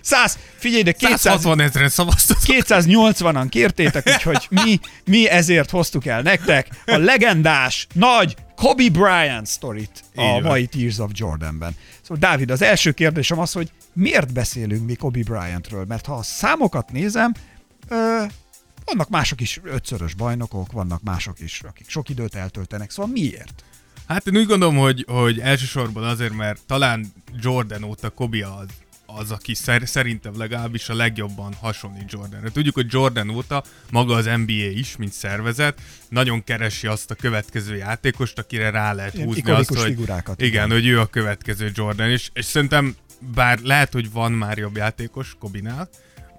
100, 0.01 0.37
figyelj, 0.57 0.83
de 0.83 0.91
200, 0.91 1.19
160 1.19 1.59
ezeren 1.59 1.89
szavaztatok. 1.89 2.43
280-an 2.45 3.47
kértétek, 3.49 4.07
úgyhogy 4.07 4.47
mi, 4.49 4.79
mi 5.05 5.29
ezért 5.29 5.69
hoztuk 5.69 6.05
el 6.05 6.21
nektek 6.21 6.67
a 6.85 6.97
legendás, 6.97 7.87
nagy 7.93 8.35
Kobe 8.55 8.89
Bryant 8.89 9.47
sztorit 9.47 10.03
a 10.15 10.21
Így 10.21 10.43
mai 10.43 10.65
Tears 10.65 10.97
of 10.97 11.11
Jordanben. 11.13 11.75
Szóval 12.01 12.17
Dávid, 12.17 12.51
az 12.51 12.61
első 12.61 12.91
kérdésem 12.91 13.39
az, 13.39 13.51
hogy 13.51 13.71
miért 13.93 14.33
beszélünk 14.33 14.85
mi 14.85 14.95
Kobe 14.95 15.23
Bryantről? 15.23 15.85
Mert 15.87 16.05
ha 16.05 16.13
a 16.13 16.23
számokat 16.23 16.91
nézem, 16.91 17.33
ö, 17.87 18.23
vannak 18.85 19.09
mások 19.09 19.41
is 19.41 19.59
ötszörös 19.63 20.13
bajnokok, 20.13 20.71
vannak 20.71 21.01
mások 21.03 21.39
is, 21.39 21.61
akik 21.67 21.89
sok 21.89 22.09
időt 22.09 22.35
eltöltenek, 22.35 22.91
szóval 22.91 23.11
miért? 23.11 23.63
Hát 24.07 24.27
én 24.27 24.37
úgy 24.37 24.45
gondolom, 24.45 24.77
hogy, 24.77 25.05
hogy 25.07 25.39
elsősorban 25.39 26.03
azért, 26.03 26.33
mert 26.33 26.61
talán 26.67 27.13
Jordan 27.39 27.83
óta 27.83 28.09
Kobe 28.09 28.47
az, 28.47 28.65
az, 29.15 29.31
aki 29.31 29.53
szer, 29.53 29.81
szerintem 29.85 30.37
legalábbis 30.37 30.89
a 30.89 30.95
legjobban 30.95 31.53
hasonlít 31.53 32.11
Jordanre. 32.11 32.49
Tudjuk, 32.49 32.75
hogy 32.75 32.85
Jordan 32.89 33.29
óta 33.29 33.63
maga 33.91 34.15
az 34.15 34.25
NBA 34.25 34.69
is, 34.73 34.97
mint 34.97 35.11
szervezet, 35.11 35.81
nagyon 36.09 36.43
keresi 36.43 36.87
azt 36.87 37.11
a 37.11 37.15
következő 37.15 37.75
játékost, 37.75 38.39
akire 38.39 38.69
rá 38.69 38.93
lehet 38.93 39.13
Ilyen 39.13 39.27
húzni 39.27 39.51
azt, 39.51 39.73
hogy, 39.73 39.83
figurákat, 39.83 40.41
Igen, 40.41 40.51
igen. 40.51 40.69
hogy 40.71 40.87
ő 40.87 40.99
a 40.99 41.05
következő 41.05 41.71
Jordan, 41.73 42.09
és, 42.09 42.29
és 42.33 42.45
szerintem 42.45 42.95
bár 43.33 43.59
lehet, 43.59 43.93
hogy 43.93 44.11
van 44.11 44.31
már 44.31 44.57
jobb 44.57 44.75
játékos 44.75 45.35
Kobinál, 45.39 45.89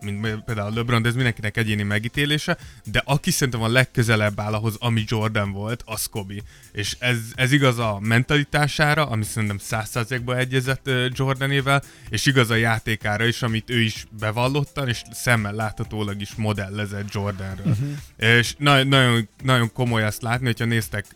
mint 0.02 0.44
például 0.44 0.74
LeBron, 0.74 1.02
de 1.02 1.08
ez 1.08 1.14
mindenkinek 1.14 1.56
egyéni 1.56 1.82
megítélése, 1.82 2.58
de 2.84 3.02
aki 3.04 3.30
szerintem 3.30 3.62
a 3.62 3.68
legközelebb 3.68 4.40
áll 4.40 4.52
ahhoz, 4.52 4.76
ami 4.78 5.04
Jordan 5.06 5.52
volt, 5.52 5.82
az 5.86 6.06
Kobe. 6.06 6.34
És 6.72 6.96
ez, 6.98 7.18
ez 7.34 7.52
igaz 7.52 7.78
a 7.78 7.98
mentalitására, 8.00 9.06
ami 9.06 9.24
szerintem 9.24 9.58
százszázalékban 9.58 10.36
egyezett 10.36 10.90
Jordanével, 11.14 11.82
és 12.08 12.26
igaz 12.26 12.50
a 12.50 12.54
játékára 12.54 13.24
is, 13.24 13.42
amit 13.42 13.70
ő 13.70 13.80
is 13.80 14.06
bevallottan, 14.18 14.88
és 14.88 15.02
szemmel 15.12 15.52
láthatólag 15.52 16.20
is 16.20 16.34
modellezett 16.34 17.12
Jordanről. 17.12 17.66
Uh-huh. 17.66 17.88
És 18.16 18.54
na- 18.58 18.84
nagyon, 18.84 19.28
nagyon 19.42 19.72
komoly 19.72 20.04
azt 20.04 20.22
látni, 20.22 20.46
hogyha 20.46 20.64
néztek 20.64 21.06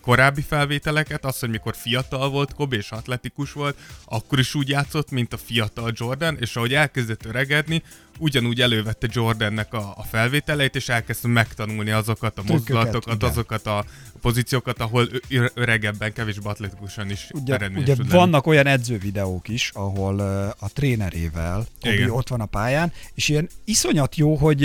korábbi 0.00 0.40
felvételeket, 0.40 1.24
az, 1.24 1.38
hogy 1.38 1.50
mikor 1.50 1.74
fiatal 1.76 2.30
volt 2.30 2.54
Kobe 2.54 2.76
és 2.76 2.90
atletikus 2.90 3.52
volt, 3.52 3.78
akkor 4.04 4.38
is 4.38 4.54
úgy 4.54 4.68
játszott, 4.68 5.10
mint 5.10 5.32
a 5.32 5.36
fiatal 5.36 5.92
Jordan, 5.94 6.36
és 6.40 6.56
ahogy 6.56 6.74
elkezdett 6.74 7.24
öregedni, 7.24 7.82
ugyanúgy 8.18 8.60
elővette 8.60 9.06
Jordannek 9.10 9.74
a, 9.74 9.92
a 9.96 10.02
felvételeit, 10.02 10.76
és 10.76 10.88
elkezdte 10.88 11.28
megtanulni 11.28 11.90
azokat 11.90 12.38
a 12.38 12.42
Trükköket, 12.42 12.74
mozdulatokat, 12.74 13.14
igen. 13.14 13.28
azokat 13.30 13.66
a 13.66 13.84
pozíciókat, 14.20 14.80
ahol 14.80 15.08
öregebben, 15.54 16.12
kevésbé 16.12 16.48
atletikusan 16.48 17.10
is 17.10 17.26
Ugye, 17.30 17.54
ugye 17.54 17.94
tud 17.94 17.98
lenni. 17.98 18.10
vannak 18.10 18.46
olyan 18.46 18.66
edzővideók 18.66 19.48
is, 19.48 19.70
ahol 19.74 20.20
a 20.58 20.68
trénerével 20.72 21.66
Igen. 21.82 22.10
ott 22.10 22.28
van 22.28 22.40
a 22.40 22.46
pályán, 22.46 22.92
és 23.14 23.28
ilyen 23.28 23.48
iszonyat 23.64 24.16
jó, 24.16 24.34
hogy, 24.34 24.58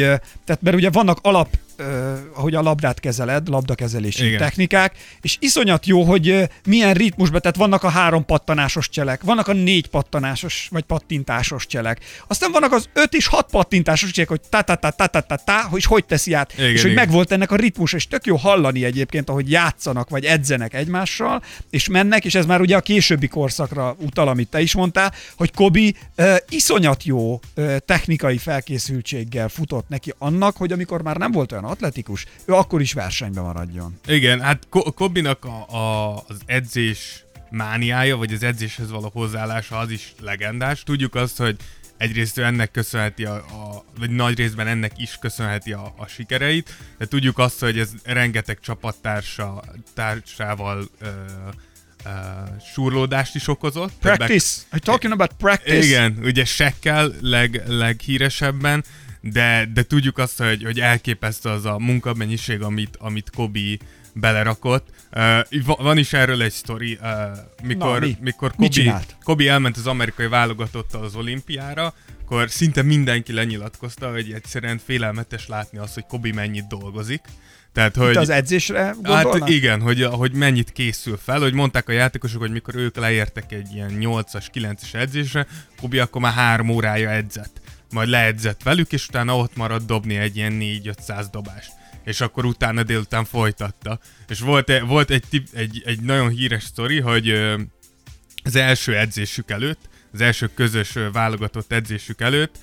tehát 0.46 0.62
mert 0.62 0.76
ugye 0.76 0.90
vannak 0.90 1.20
alap, 1.22 1.58
uh, 1.80 1.86
ahogy 2.34 2.56
a 2.56 2.62
labdát 2.62 3.00
kezeled, 3.00 3.48
labdakezelési 3.48 4.26
Igen. 4.26 4.38
technikák, 4.38 4.96
és 5.22 5.38
iszonyat 5.40 5.86
jó, 5.86 6.04
hogy 6.04 6.30
uh, 6.30 6.44
milyen 6.66 6.94
ritmusban, 6.94 7.42
tehát 7.42 7.56
vannak 7.58 7.84
a 7.84 7.90
három 7.90 8.26
pattanásos 8.26 8.90
cselek, 8.90 9.24
vannak 9.24 9.48
a 9.48 9.54
négy 9.54 9.88
pattanásos, 9.88 10.68
vagy 10.72 10.84
pattintásos 10.84 11.68
cselek, 11.68 12.00
aztán 12.28 12.52
vannak 12.52 12.72
az 12.72 12.90
öt 12.94 13.14
és 13.14 13.28
hat 13.28 13.50
pattintásos 13.52 14.12
cselek, 14.12 14.30
hogy 14.30 14.42
ta 14.50 14.62
ta 14.62 14.76
ta 14.76 14.90
ta 14.90 15.08
ta 15.08 15.22
ta 15.22 15.36
ta 15.46 15.62
hogy 15.70 15.84
hogy 15.84 16.06
teszi 16.06 16.34
át, 16.34 16.54
Igen, 16.54 16.72
és 16.72 16.82
hogy 16.82 16.92
igen. 16.92 17.06
megvolt 17.06 17.32
ennek 17.32 17.52
a 17.52 17.56
ritmus, 17.56 17.94
és 17.94 18.08
tök 18.08 18.26
jó 18.26 18.36
hallani 18.36 18.86
egyébként, 18.86 19.30
ahogy 19.30 19.43
játszanak, 19.50 20.10
vagy 20.10 20.26
edzenek 20.26 20.74
egymással, 20.74 21.44
és 21.70 21.88
mennek, 21.88 22.26
és 22.26 22.36
ez 22.36 22.46
már 22.46 22.62
ugye 22.62 22.76
a 22.76 22.82
későbbi 22.82 23.28
korszakra 23.28 23.96
utal, 24.00 24.28
amit 24.28 24.50
te 24.50 24.62
is 24.62 24.74
mondtál, 24.74 25.14
hogy 25.36 25.52
Kobi 25.54 25.96
uh, 26.18 26.36
iszonyat 26.50 27.04
jó 27.04 27.34
uh, 27.34 27.78
technikai 27.78 28.38
felkészültséggel 28.38 29.50
futott 29.50 29.90
neki 29.90 30.14
annak, 30.18 30.58
hogy 30.58 30.72
amikor 30.72 31.02
már 31.02 31.18
nem 31.18 31.32
volt 31.32 31.52
olyan 31.52 31.64
atletikus, 31.64 32.26
ő 32.46 32.54
akkor 32.54 32.82
is 32.82 32.94
versenyben 32.94 33.44
maradjon. 33.44 34.00
Igen, 34.08 34.42
hát 34.42 34.64
Ko- 34.70 34.94
Kobinak 34.94 35.46
a, 35.46 35.76
a, 35.76 36.14
az 36.28 36.38
edzés 36.46 37.26
mániája, 37.50 38.18
vagy 38.18 38.34
az 38.34 38.44
edzéshez 38.44 38.90
való 38.92 39.10
hozzáállása 39.14 39.78
az 39.78 39.92
is 39.92 40.14
legendás. 40.22 40.84
Tudjuk 40.84 41.16
azt, 41.16 41.38
hogy 41.38 41.56
egyrészt 42.04 42.38
ő 42.38 42.44
ennek 42.44 42.72
köszönheti, 42.72 43.26
a, 43.26 43.36
a, 43.36 43.86
vagy 43.98 44.10
nagy 44.10 44.38
részben 44.38 44.68
ennek 44.68 44.92
is 44.98 45.18
köszönheti 45.22 45.74
a, 45.74 45.94
a 45.98 46.08
sikereit, 46.08 46.76
de 46.98 47.06
tudjuk 47.06 47.38
azt, 47.38 47.60
hogy 47.60 47.80
ez 47.80 47.92
rengeteg 48.04 48.60
csapattársa 48.60 49.64
társával 49.94 50.90
ö, 51.00 51.08
ö, 52.06 52.10
surlódást 52.74 53.36
is 53.36 53.48
okozott. 53.48 53.92
Többek- 54.00 54.18
Practice! 54.18 54.62
Are 54.70 54.80
you 54.86 54.94
talking 54.94 55.14
about 55.14 55.32
practice? 55.38 55.86
igen, 55.86 56.18
ugye 56.24 56.46
Sekkel 56.46 57.12
leg, 57.22 57.64
leghíresebben, 57.68 58.84
de, 59.22 59.70
de 59.74 59.84
tudjuk 59.84 60.18
azt, 60.18 60.38
hogy, 60.38 60.64
hogy 60.64 60.80
elképesztő 60.80 61.50
az 61.50 61.66
a 61.66 61.78
munkamennyiség, 61.80 62.62
amit, 62.62 62.96
amit 63.00 63.30
Kobi 63.36 63.80
belerakott. 64.14 64.88
Uh, 65.16 65.76
van 65.78 65.98
is 65.98 66.14
erről 66.14 66.42
egy 66.42 66.52
sztori, 66.52 67.00
uh, 67.02 67.10
mikor, 67.64 68.00
Na, 68.00 68.06
mi? 68.06 68.18
mikor 68.20 68.52
Kobi? 68.56 68.92
Kobi 69.24 69.48
elment 69.48 69.78
az 69.78 69.88
amerikai 69.88 70.28
válogatottal 70.28 71.04
az 71.04 71.16
olimpiára, 71.16 71.94
akkor 72.22 72.50
szinte 72.50 72.82
mindenki 72.82 73.34
lenyilatkozta, 73.34 74.12
hogy 74.12 74.32
egyszerűen 74.32 74.80
félelmetes 74.86 75.48
látni 75.48 75.78
azt, 75.78 75.94
hogy 75.94 76.06
Kobi 76.08 76.32
mennyit 76.32 76.68
dolgozik. 76.68 77.22
Tehát, 77.74 77.96
hogy... 77.96 78.10
Itt 78.10 78.16
az 78.16 78.30
edzésre 78.30 78.92
gondolnak? 78.94 79.40
Hát 79.40 79.50
igen, 79.50 79.82
hogy, 79.82 80.04
hogy 80.04 80.34
mennyit 80.34 80.72
készül 80.72 81.18
fel, 81.24 81.40
hogy 81.40 81.54
mondták 81.54 81.90
a 81.90 81.92
játékosok, 81.92 82.42
hogy 82.42 82.52
mikor 82.52 82.76
ők 82.76 82.96
leértek 82.96 83.52
egy 83.52 83.74
ilyen 83.74 83.98
8-as, 84.00 84.46
9-es 84.54 84.94
edzésre, 84.94 85.48
Kobi 85.82 86.00
akkor 86.00 86.22
már 86.22 86.34
három 86.34 86.70
órája 86.70 87.10
edzett. 87.10 87.62
Majd 87.92 88.10
leedzett 88.10 88.64
velük, 88.64 88.92
és 88.92 89.08
utána 89.08 89.38
ott 89.38 89.56
maradt 89.56 89.86
dobni 89.86 90.16
egy 90.16 90.36
ilyen 90.36 90.58
4-500 90.60 91.26
dobást. 91.32 91.83
És 92.04 92.22
akkor 92.22 92.46
utána 92.46 92.84
délután 92.84 93.26
folytatta. 93.26 94.00
És 94.28 94.40
volt, 94.40 94.70
e- 94.70 94.84
volt 94.84 95.10
egy, 95.10 95.24
tip, 95.30 95.48
egy, 95.54 95.82
egy 95.86 96.02
nagyon 96.02 96.30
híres 96.30 96.64
sztori, 96.64 97.00
hogy 97.00 97.30
az 98.44 98.56
első 98.56 98.98
edzésük 98.98 99.52
előtt, 99.52 99.90
az 100.14 100.22
első 100.22 100.50
közös 100.54 100.98
válogatott 101.12 101.72
edzésük 101.72 102.22
előtt, 102.22 102.56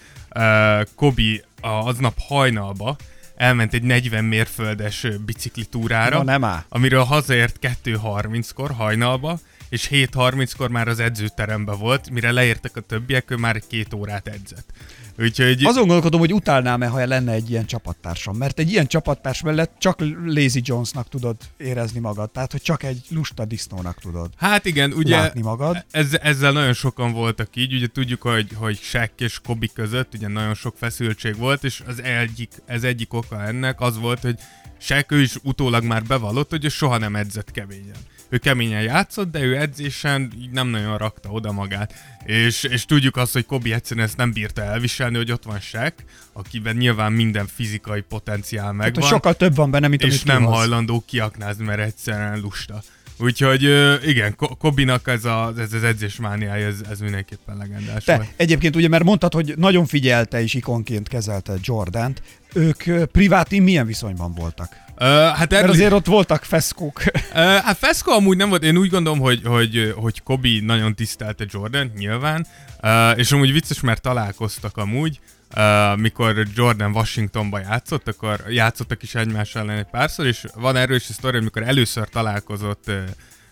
Kobi 0.94 1.42
aznap 1.60 2.18
hajnalba 2.18 2.96
elment 3.40 3.74
egy 3.74 3.82
40 3.82 4.24
mérföldes 4.24 5.06
biciklitúrára, 5.24 6.16
Na, 6.16 6.22
nem 6.22 6.44
áll. 6.44 6.64
amiről 6.68 7.02
hazaért 7.02 7.56
2.30-kor 7.60 8.70
hajnalba, 8.70 9.38
és 9.68 9.88
7.30-kor 9.90 10.70
már 10.70 10.88
az 10.88 11.00
edzőteremben 11.00 11.78
volt, 11.78 12.10
mire 12.10 12.30
leértek 12.30 12.76
a 12.76 12.80
többiek, 12.80 13.30
ő 13.30 13.36
már 13.36 13.56
egy 13.56 13.66
két 13.66 13.94
órát 13.94 14.26
edzett. 14.28 14.72
Úgyhogy... 15.20 15.64
Azon 15.64 15.86
gondolkodom, 15.86 16.20
hogy 16.20 16.32
utálnám-e, 16.32 16.86
ha 16.86 17.06
lenne 17.06 17.32
egy 17.32 17.50
ilyen 17.50 17.66
csapattársam, 17.66 18.36
mert 18.36 18.58
egy 18.58 18.70
ilyen 18.70 18.86
csapattárs 18.86 19.42
mellett 19.42 19.72
csak 19.78 20.00
Lazy 20.24 20.60
Jonesnak 20.64 21.08
tudod 21.08 21.36
érezni 21.56 22.00
magad, 22.00 22.30
tehát 22.30 22.52
hogy 22.52 22.62
csak 22.62 22.82
egy 22.82 23.00
lusta 23.08 23.44
disznónak 23.44 24.00
tudod 24.00 24.30
Hát 24.36 24.64
igen, 24.64 24.92
ugye 24.92 25.16
látni 25.16 25.40
magad. 25.40 25.84
ez, 25.90 26.14
ezzel 26.22 26.52
nagyon 26.52 26.72
sokan 26.72 27.12
voltak 27.12 27.56
így, 27.56 27.74
ugye 27.74 27.86
tudjuk, 27.86 28.22
hogy, 28.22 28.48
hogy 28.54 28.78
Shaq 28.82 29.12
és 29.16 29.40
Kobi 29.44 29.70
között 29.74 30.14
ugye 30.14 30.28
nagyon 30.28 30.54
sok 30.54 30.76
feszültség 30.76 31.36
volt, 31.36 31.64
és 31.64 31.82
az 31.86 32.02
egyik, 32.02 32.52
ez 32.66 32.82
egyik 32.82 33.12
oka 33.12 33.42
ennek 33.42 33.80
az 33.80 33.98
volt, 33.98 34.20
hogy 34.20 34.38
Shaq 34.78 35.14
ő 35.14 35.20
is 35.20 35.36
utólag 35.42 35.84
már 35.84 36.02
bevallott, 36.02 36.50
hogy 36.50 36.70
soha 36.70 36.98
nem 36.98 37.16
edzett 37.16 37.50
keményen. 37.50 37.96
Ő 38.32 38.38
keményen 38.38 38.82
játszott, 38.82 39.30
de 39.30 39.40
ő 39.40 39.56
edzésen 39.56 40.32
így 40.40 40.50
nem 40.50 40.68
nagyon 40.68 40.98
rakta 40.98 41.28
oda 41.28 41.52
magát. 41.52 41.94
És, 42.24 42.62
és 42.62 42.84
tudjuk 42.84 43.16
azt, 43.16 43.32
hogy 43.32 43.46
Kobi 43.46 43.72
egyszerűen 43.72 44.06
ezt 44.06 44.16
nem 44.16 44.32
bírta 44.32 44.62
elviselni, 44.62 45.16
hogy 45.16 45.32
ott 45.32 45.44
van 45.44 45.60
Shaq, 45.60 45.92
akiben 46.32 46.76
nyilván 46.76 47.12
minden 47.12 47.46
fizikai 47.54 48.00
potenciál 48.00 48.62
Tehát, 48.62 48.76
megvan 48.76 49.02
hogy 49.02 49.10
sokkal 49.12 49.34
több 49.34 49.54
van 49.54 49.70
benne, 49.70 49.88
mint 49.88 50.02
és 50.02 50.22
nem 50.22 50.38
kihoz. 50.38 50.54
hajlandó 50.54 51.02
kiaknázni, 51.06 51.64
mert 51.64 51.80
egyszerűen 51.80 52.40
lusta. 52.40 52.82
Úgyhogy 53.18 53.62
igen, 54.08 54.36
Ko- 54.36 54.56
Kobinak 54.58 55.08
ez, 55.08 55.24
a, 55.24 55.52
ez 55.58 55.72
az 55.72 55.82
edzésmániája, 55.84 56.66
ez, 56.66 56.80
ez 56.90 57.00
mindenképpen 57.00 57.56
legendás 57.56 58.04
Te 58.04 58.16
volt. 58.16 58.28
egyébként 58.36 58.76
ugye, 58.76 58.88
mert 58.88 59.04
mondtad, 59.04 59.32
hogy 59.32 59.54
nagyon 59.56 59.86
figyelte 59.86 60.42
és 60.42 60.54
ikonként 60.54 61.08
kezelte 61.08 61.54
Jordant, 61.62 62.22
ők 62.54 63.04
priváti 63.04 63.58
milyen 63.58 63.86
viszonyban 63.86 64.34
voltak? 64.34 64.76
Ö, 64.96 65.04
hát 65.04 65.38
Mert 65.38 65.52
erről, 65.52 65.70
azért 65.70 65.92
ott 65.92 66.06
voltak 66.06 66.44
feszkók. 66.44 67.02
Ö, 67.34 67.38
hát 67.38 67.76
Fesco 67.76 68.10
amúgy 68.10 68.36
nem 68.36 68.48
volt, 68.48 68.62
én 68.62 68.76
úgy 68.76 68.90
gondolom, 68.90 69.18
hogy, 69.18 69.40
hogy, 69.44 69.94
hogy 69.96 70.22
Kobi 70.22 70.60
nagyon 70.60 70.94
tisztelte 70.94 71.44
Jordan, 71.48 71.92
nyilván, 71.98 72.46
uh, 72.82 73.18
és 73.18 73.32
amúgy 73.32 73.52
vicces, 73.52 73.80
mert 73.80 74.02
találkoztak 74.02 74.76
amúgy, 74.76 75.20
uh, 75.56 75.98
mikor 75.98 76.46
Jordan 76.54 76.90
Washingtonba 76.90 77.58
játszott, 77.58 78.08
akkor 78.08 78.44
játszottak 78.48 79.02
is 79.02 79.14
egymás 79.14 79.54
ellen 79.54 79.78
egy 79.78 79.90
párszor, 79.90 80.26
és 80.26 80.44
van 80.54 80.76
a 80.76 80.98
sztori, 80.98 81.36
amikor 81.36 81.62
először 81.62 82.08
találkozott 82.08 82.84
uh, 82.88 82.94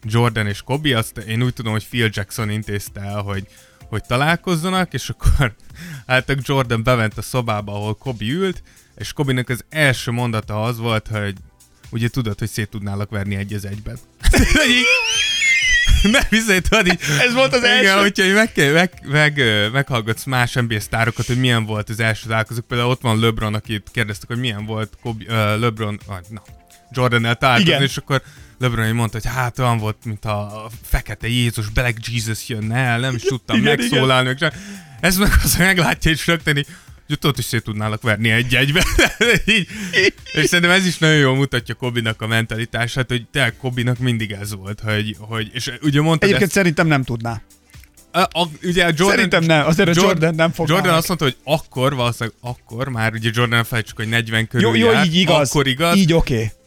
Jordan 0.02 0.46
és 0.46 0.62
Kobi, 0.62 0.92
azt 0.92 1.18
én 1.18 1.42
úgy 1.42 1.52
tudom, 1.52 1.72
hogy 1.72 1.88
Phil 1.88 2.08
Jackson 2.12 2.50
intézte 2.50 3.00
el, 3.00 3.20
hogy 3.20 3.46
hogy 3.88 4.02
találkozzanak, 4.02 4.92
és 4.92 5.08
akkor 5.08 5.54
hát 6.06 6.34
Jordan 6.42 6.82
bement 6.82 7.18
a 7.18 7.22
szobába, 7.22 7.72
ahol 7.72 7.94
Kobi 7.94 8.32
ült, 8.32 8.62
és 8.98 9.12
Kobinak 9.12 9.48
az 9.48 9.64
első 9.70 10.10
mondata 10.10 10.62
az 10.62 10.78
volt, 10.78 11.06
hogy 11.06 11.34
ugye 11.90 12.08
tudod, 12.08 12.38
hogy 12.38 12.48
szét 12.48 12.68
tudnálak 12.68 13.10
verni 13.10 13.36
egy 13.36 13.52
az 13.52 13.64
egyben. 13.64 13.98
Nem 16.02 16.22
hiszed, 16.30 16.62
tudod 16.68 16.86
így. 16.86 17.00
Ez 17.20 17.32
volt 17.34 17.52
az 17.52 17.62
Igen, 17.62 17.86
első? 17.86 18.00
hogyha 18.00 18.34
meg, 18.34 18.52
kell- 18.52 18.72
meg, 18.72 18.92
meg, 19.02 19.42
meghallgatsz 19.72 20.24
más 20.24 20.52
NBA 20.52 20.80
sztárokat, 20.80 21.26
hogy 21.26 21.38
milyen 21.38 21.64
volt 21.64 21.88
az 21.88 22.00
első 22.00 22.28
találkozók. 22.28 22.66
Például 22.66 22.90
ott 22.90 23.00
van 23.00 23.20
LeBron, 23.20 23.54
akit 23.54 23.88
kérdeztek, 23.92 24.28
hogy 24.28 24.38
milyen 24.38 24.64
volt 24.64 24.96
Kobe, 25.02 25.24
uh, 25.54 25.60
LeBron, 25.60 26.00
vagy 26.06 26.24
na, 26.28 26.42
Jordan-el 26.90 27.34
találkozni, 27.34 27.82
és 27.82 27.96
akkor 27.96 28.22
LeBron 28.58 28.86
így 28.86 28.92
mondta, 28.92 29.18
hogy 29.22 29.30
hát 29.34 29.58
olyan 29.58 29.78
volt, 29.78 29.96
mint 30.04 30.24
a 30.24 30.70
fekete 30.82 31.28
Jézus, 31.28 31.68
Black 31.68 31.96
Jesus 32.06 32.48
jönne 32.48 32.76
el, 32.76 32.98
nem 32.98 33.14
is 33.14 33.22
tudtam 33.22 33.56
Igen, 33.58 33.76
megszólalni. 33.76 34.30
Igen. 34.30 34.52
Ez 35.00 35.16
meg 35.16 35.30
az, 35.42 35.56
hogy 35.56 35.66
meglátja, 35.66 36.10
és 36.10 36.26
rögtön 36.26 36.56
így, 36.56 36.66
hogy 37.08 37.18
ott 37.22 37.38
is 37.38 37.44
szét 37.44 37.62
tudnálak 37.62 38.02
verni 38.02 38.30
egy-egybe. 38.30 38.84
így. 39.56 39.68
És 40.32 40.44
szerintem 40.44 40.70
ez 40.70 40.86
is 40.86 40.98
nagyon 40.98 41.16
jól 41.16 41.36
mutatja 41.36 41.74
Kobinak 41.74 42.22
a 42.22 42.26
mentalitását, 42.26 43.08
hogy 43.08 43.26
te 43.32 43.54
Kobinak 43.60 43.98
mindig 43.98 44.30
ez 44.30 44.54
volt, 44.54 44.80
hogy, 44.80 45.16
hogy 45.18 45.50
és 45.52 45.72
ugye 45.82 46.00
mondtad 46.00 46.22
Egyébként 46.22 46.50
ezt, 46.50 46.58
szerintem 46.58 46.86
nem 46.86 47.02
tudná. 47.02 47.42
a, 48.12 48.20
a, 48.20 48.48
ugye 48.62 48.84
a 48.84 48.86
Jordan, 48.86 49.08
Szerintem 49.08 49.44
nem, 49.44 49.66
azért 49.66 49.88
a 49.88 49.92
Jordan 49.94 50.34
nem 50.34 50.52
fog 50.52 50.68
Jordan 50.68 50.94
azt 50.94 51.08
mondta, 51.08 51.26
hogy 51.26 51.36
akkor, 51.44 51.94
valószínűleg 51.94 52.38
akkor 52.40 52.88
már, 52.88 53.12
ugye 53.12 53.30
Jordan 53.32 53.64
felejtsük, 53.64 53.96
hogy 53.96 54.08
40 54.08 54.48
körül 54.48 54.68
Jó, 54.68 54.74
jó, 54.74 54.90
jár, 54.90 55.06
így 55.06 55.14
igaz. 55.14 55.50
akkor 55.50 55.66
igaz. 55.66 55.96
Így 55.96 56.12
oké. 56.12 56.34
Okay. 56.34 56.57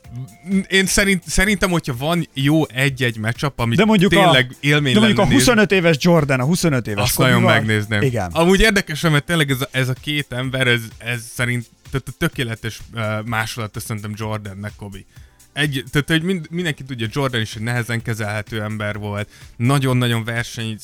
Én 0.68 0.86
szerint, 0.86 1.24
szerintem, 1.28 1.70
hogyha 1.70 1.96
van 1.98 2.28
jó 2.34 2.68
egy-egy 2.68 3.18
meccsap, 3.18 3.60
amit 3.60 3.78
De 3.78 3.86
mondjuk, 3.86 4.12
tényleg 4.12 4.48
a, 4.50 4.56
élmény 4.60 4.94
de 4.94 5.00
mondjuk 5.00 5.20
a 5.20 5.22
lenne 5.22 5.34
nézni, 5.34 5.52
25 5.52 5.72
éves 5.72 5.98
Jordan, 6.00 6.40
a 6.40 6.44
25 6.46 6.88
éves 6.88 7.04
azt 7.04 7.18
nagyon 7.18 7.42
megnézném. 7.42 8.02
Igen. 8.02 8.32
Amúgy 8.32 8.60
érdekes, 8.60 9.02
mert 9.02 9.26
tényleg 9.26 9.52
ez 9.52 9.62
a, 9.62 9.68
ez 9.72 9.90
a 9.90 9.94
két 9.94 10.32
ember, 10.32 10.68
ez, 10.68 10.82
ez 10.98 11.24
szerint 11.34 11.66
tehát 11.92 12.08
a 12.08 12.12
tökéletes 12.18 12.80
uh, 12.94 13.26
másolata 13.26 13.80
szerintem 13.80 14.14
Jordannek 14.16 14.72
Kobi. 14.76 15.06
Egy, 15.54 15.84
tehát, 15.92 16.08
hogy 16.08 16.22
mind, 16.24 16.48
mindenki 16.50 16.84
tudja, 16.84 17.08
Jordan 17.12 17.42
is 17.42 17.56
egy 17.56 17.62
nehezen 17.62 18.02
kezelhető 18.02 18.62
ember 18.62 18.98
volt, 18.98 19.30
nagyon-nagyon 19.56 20.24
verseny, 20.24 20.78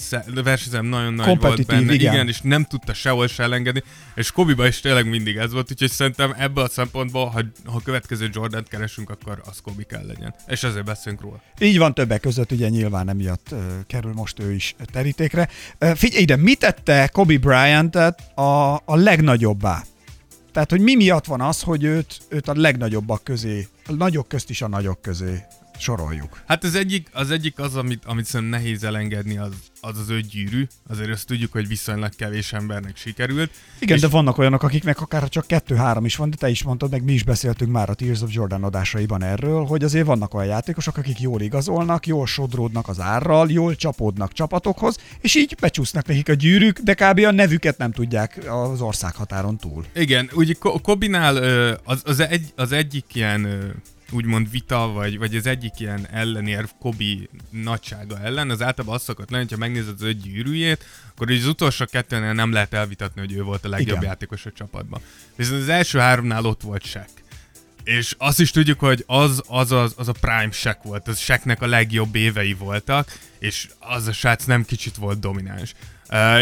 versenyzem 0.43 0.85
nagyon 0.85 1.13
nagy 1.13 1.39
volt 1.39 1.65
benne, 1.65 1.93
igen. 1.93 2.13
igen, 2.13 2.27
és 2.27 2.39
nem 2.41 2.63
tudta 2.63 2.93
sehol 2.93 3.27
se 3.27 3.43
elengedni, 3.43 3.83
és 4.15 4.31
Kobiba 4.31 4.67
is 4.67 4.79
tényleg 4.79 5.09
mindig 5.09 5.35
ez 5.35 5.51
volt, 5.51 5.71
úgyhogy 5.71 5.91
szerintem 5.91 6.33
ebből 6.37 6.63
a 6.63 6.69
szempontból, 6.69 7.25
ha, 7.25 7.41
ha 7.65 7.81
következő 7.83 8.29
Jordan-t 8.33 8.67
keresünk, 8.67 9.09
akkor 9.09 9.41
az 9.45 9.59
Kobi 9.63 9.83
kell 9.83 10.05
legyen. 10.05 10.35
És 10.47 10.63
ezért 10.63 10.85
beszélünk 10.85 11.21
róla. 11.21 11.41
Így 11.59 11.77
van 11.77 11.93
többek 11.93 12.19
között, 12.19 12.51
ugye 12.51 12.69
nyilván 12.69 13.09
emiatt 13.09 13.47
uh, 13.51 13.59
kerül 13.87 14.13
most 14.13 14.39
ő 14.39 14.53
is 14.53 14.75
terítékre. 14.85 15.49
Uh, 15.79 15.95
figyelj 15.95 16.21
ide, 16.21 16.35
mi 16.35 16.55
tette 16.55 17.09
Kobe 17.13 17.37
Bryant-et 17.37 18.37
a, 18.37 18.75
a 18.75 18.95
legnagyobbá? 18.95 19.83
Tehát, 20.57 20.71
hogy 20.71 20.81
mi 20.81 20.95
miatt 20.95 21.25
van 21.25 21.41
az, 21.41 21.61
hogy 21.61 21.83
őt, 21.83 22.21
őt 22.29 22.47
a 22.47 22.53
legnagyobbak 22.55 23.23
közé, 23.23 23.67
a 23.85 23.91
nagyok 23.91 24.27
közt 24.27 24.49
is 24.49 24.61
a 24.61 24.67
nagyok 24.67 25.01
közé 25.01 25.43
soroljuk. 25.79 26.41
Hát 26.47 26.63
az 26.63 26.75
egyik 26.75 27.07
az, 27.13 27.31
egyik 27.31 27.59
az 27.59 27.75
amit, 27.75 28.05
amit 28.05 28.25
szerintem 28.25 28.59
nehéz 28.59 28.83
elengedni, 28.83 29.37
az, 29.37 29.51
az 29.81 29.97
az 29.99 30.09
öt 30.09 30.27
gyűrű. 30.27 30.67
Azért 30.89 31.09
azt 31.11 31.27
tudjuk, 31.27 31.51
hogy 31.51 31.67
viszonylag 31.67 32.15
kevés 32.15 32.53
embernek 32.53 32.97
sikerült. 32.97 33.51
Igen, 33.79 33.95
És- 33.95 34.01
de 34.01 34.07
vannak 34.07 34.37
olyanok, 34.37 34.63
akiknek 34.63 35.01
akár 35.01 35.29
csak 35.29 35.47
kettő-három 35.47 36.05
is 36.05 36.15
van, 36.15 36.29
de 36.29 36.35
te 36.35 36.49
is 36.49 36.63
mondtad, 36.63 36.91
meg 36.91 37.03
mi 37.03 37.13
is 37.13 37.23
beszéltünk 37.23 37.71
már 37.71 37.89
a 37.89 37.93
Tears 37.93 38.21
of 38.21 38.33
Jordan 38.33 38.63
adásaiban 38.63 39.23
erről, 39.23 39.65
hogy 39.65 39.83
azért 39.83 40.05
vannak 40.05 40.33
olyan 40.33 40.47
játékosok, 40.47 40.97
akik 40.97 41.19
jól 41.19 41.41
igazolnak, 41.41 42.07
jól 42.07 42.27
sodródnak 42.27 42.87
az 42.87 42.99
árral, 42.99 43.49
jól 43.51 43.75
csapódnak 43.75 44.33
csapatokhoz, 44.33 44.97
és 45.21 45.35
így 45.35 45.55
becsúsznak 45.59 46.05
nekik 46.07 46.29
a 46.29 46.33
gyűrűk, 46.33 46.79
de 46.79 46.93
kb. 46.93 47.19
a 47.19 47.31
nevüket 47.31 47.77
nem 47.77 47.91
tudják 47.91 48.39
az 48.49 48.81
országhatáron 48.81 49.57
túl. 49.57 49.85
Igen, 49.95 50.29
Ko- 50.59 50.81
Kobinál 50.81 51.35
az, 51.83 52.01
az, 52.05 52.19
egy, 52.19 52.53
az 52.55 52.71
egyik 52.71 53.05
ilyen 53.13 53.47
úgymond 54.11 54.51
vita, 54.51 54.87
vagy, 54.87 55.17
vagy 55.17 55.35
az 55.35 55.45
egyik 55.45 55.79
ilyen 55.79 56.07
ellenérv 56.11 56.67
Kobi 56.79 57.29
nagysága 57.49 58.19
ellen, 58.19 58.49
az 58.49 58.61
általában 58.61 58.95
az 58.95 59.03
szokott 59.03 59.29
lenni, 59.29 59.43
hogyha 59.43 59.57
megnézed 59.57 59.93
az 59.93 60.01
öt 60.01 60.21
gyűrűjét, 60.21 60.85
akkor 61.09 61.31
az 61.31 61.45
utolsó 61.45 61.85
kettőnél 61.85 62.33
nem 62.33 62.51
lehet 62.51 62.73
elvitatni, 62.73 63.21
hogy 63.21 63.33
ő 63.33 63.43
volt 63.43 63.65
a 63.65 63.69
legjobb 63.69 63.97
Igen. 63.97 64.03
játékos 64.03 64.45
a 64.45 64.51
csapatban. 64.51 65.01
Viszont 65.35 65.61
az 65.61 65.69
első 65.69 65.99
háromnál 65.99 66.45
ott 66.45 66.61
volt 66.61 66.85
Shaq. 66.85 67.09
És 67.83 68.15
azt 68.17 68.39
is 68.39 68.51
tudjuk, 68.51 68.79
hogy 68.79 69.03
az, 69.07 69.41
az, 69.47 69.71
az, 69.71 69.93
az 69.97 70.07
a 70.07 70.11
prime 70.11 70.51
Shaq 70.51 70.79
volt, 70.83 71.07
az 71.07 71.19
Shaqnek 71.19 71.61
a 71.61 71.67
legjobb 71.67 72.15
évei 72.15 72.53
voltak, 72.53 73.19
és 73.39 73.69
az 73.79 74.07
a 74.07 74.11
srác 74.11 74.45
nem 74.45 74.65
kicsit 74.65 74.95
volt 74.95 75.19
domináns. 75.19 75.73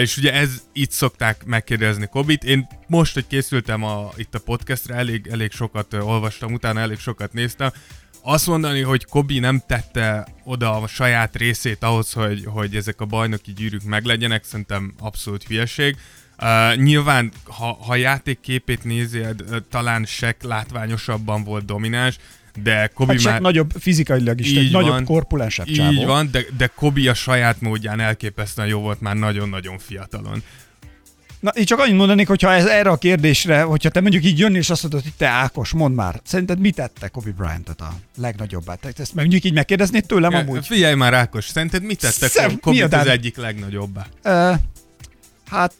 És 0.01 0.17
ugye 0.17 0.33
ez 0.33 0.63
itt 0.73 0.91
szokták 0.91 1.45
megkérdezni 1.45 2.07
Kobit. 2.07 2.43
Én 2.43 2.67
most, 2.87 3.13
hogy 3.13 3.27
készültem 3.27 3.83
a, 3.83 4.11
itt 4.15 4.35
a 4.35 4.39
podcastra, 4.39 4.95
elég, 4.95 5.27
elég 5.27 5.51
sokat 5.51 5.93
olvastam, 5.93 6.53
utána 6.53 6.79
elég 6.79 6.99
sokat 6.99 7.33
néztem. 7.33 7.71
Azt 8.27 8.47
mondani, 8.47 8.81
hogy 8.81 9.05
Kobi 9.05 9.39
nem 9.39 9.63
tette 9.67 10.27
oda 10.43 10.81
a 10.81 10.87
saját 10.87 11.35
részét 11.35 11.83
ahhoz, 11.83 12.11
hogy, 12.13 12.43
hogy 12.45 12.75
ezek 12.75 13.01
a 13.01 13.05
bajnoki 13.05 13.53
gyűrűk 13.53 13.83
meglegyenek, 13.83 14.43
szerintem 14.43 14.93
abszolút 14.99 15.43
hülyeség. 15.43 15.95
Uh, 16.41 16.75
nyilván, 16.75 17.31
ha, 17.43 17.73
ha 17.73 17.95
játékképét 17.95 18.83
nézed, 18.83 19.41
uh, 19.41 19.57
talán 19.69 20.05
Sek 20.05 20.43
látványosabban 20.43 21.43
volt 21.43 21.65
domináns, 21.65 22.17
de 22.63 22.91
Kobi 22.93 23.13
hát 23.13 23.23
már... 23.23 23.41
nagyobb 23.41 23.71
fizikailag 23.79 24.39
is, 24.39 24.53
egy 24.53 24.71
nagyobb 24.71 25.03
korpulensebb 25.03 25.65
csávó. 25.65 25.91
Így 25.91 26.05
van, 26.05 26.29
de, 26.31 26.45
de 26.57 26.71
Kobi 26.75 27.07
a 27.07 27.13
saját 27.13 27.61
módján 27.61 27.99
elképesztően 27.99 28.67
jó 28.67 28.79
volt 28.79 29.01
már 29.01 29.15
nagyon-nagyon 29.15 29.77
fiatalon. 29.77 30.43
Na, 31.39 31.49
én 31.49 31.65
csak 31.65 31.79
annyit 31.79 31.95
mondanék, 31.95 32.27
hogyha 32.27 32.53
ez 32.53 32.65
erre 32.65 32.89
a 32.89 32.97
kérdésre, 32.97 33.61
hogyha 33.61 33.89
te 33.89 34.01
mondjuk 34.01 34.23
így 34.23 34.39
jönni 34.39 34.57
és 34.57 34.69
azt 34.69 34.81
mondod, 34.81 35.01
hogy 35.01 35.13
te 35.17 35.27
Ákos, 35.27 35.71
mondd 35.71 35.93
már, 35.93 36.21
szerinted 36.23 36.59
mit 36.59 36.75
tette 36.75 37.07
Kobe 37.07 37.31
Bryant-et 37.31 37.81
a 37.81 37.93
legnagyobbát? 38.17 38.93
Ezt 38.97 39.13
mondjuk 39.13 39.43
így 39.43 39.53
megkérdeznéd 39.53 40.05
tőlem 40.05 40.31
ja, 40.31 40.37
amúgy? 40.37 40.65
Figyelj 40.65 40.93
már 40.93 41.13
Ákos, 41.13 41.45
szerinted 41.45 41.83
mit 41.83 41.99
tette 41.99 42.27
Szem, 42.27 42.59
Kobe 42.59 42.97
az 42.97 43.07
egyik 43.07 43.37
legnagyobbá? 43.37 44.05
Uh, 44.23 44.59
Hát 45.49 45.73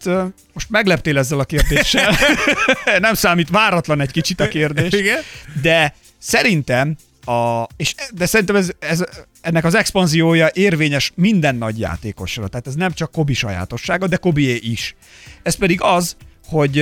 most 0.53 0.69
megleptél 0.69 1.17
ezzel 1.17 1.39
a 1.39 1.43
kérdéssel. 1.43 2.15
Nem 2.99 3.13
számít, 3.13 3.49
váratlan 3.49 4.01
egy 4.01 4.11
kicsit 4.11 4.39
a 4.39 4.47
kérdés. 4.47 4.93
Igen? 4.93 5.19
De 5.61 5.95
szerintem 6.25 6.95
a, 7.25 7.67
és, 7.77 7.95
de 8.13 8.25
szerintem 8.25 8.55
ez, 8.55 8.71
ez, 8.79 9.03
ennek 9.41 9.63
az 9.63 9.75
expanziója 9.75 10.49
érvényes 10.53 11.11
minden 11.15 11.55
nagy 11.55 11.79
játékosra. 11.79 12.47
Tehát 12.47 12.67
ez 12.67 12.75
nem 12.75 12.91
csak 12.91 13.11
Kobi 13.11 13.33
sajátossága, 13.33 14.07
de 14.07 14.17
Kobié 14.17 14.59
is. 14.61 14.95
Ez 15.43 15.55
pedig 15.55 15.81
az, 15.81 16.15
hogy 16.47 16.79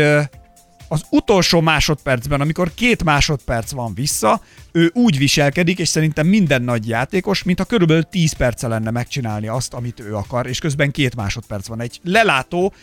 az 0.88 1.04
utolsó 1.10 1.62
másodpercben, 1.62 2.42
amikor 2.42 2.74
két 2.74 3.04
másodperc 3.04 3.72
van 3.72 3.94
vissza, 3.94 4.42
ő 4.72 4.92
úgy 4.94 5.18
viselkedik, 5.18 5.80
és 5.80 5.88
szerintem 5.88 6.28
minden 6.28 6.62
nagy 6.62 6.88
játékos, 6.88 7.44
mintha 7.44 7.66
körülbelül 7.66 8.04
10 8.04 8.34
perce 8.34 8.68
lenne 8.68 8.92
megcsinálni 8.92 9.48
azt, 9.48 9.74
amit 9.74 10.00
ő 10.00 10.16
akar, 10.16 10.48
és 10.48 10.60
közben 10.60 10.92
két 10.92 11.16
másodperc 11.16 11.68
van. 11.68 11.82
Egy 11.82 12.00
lelátó, 12.04 12.74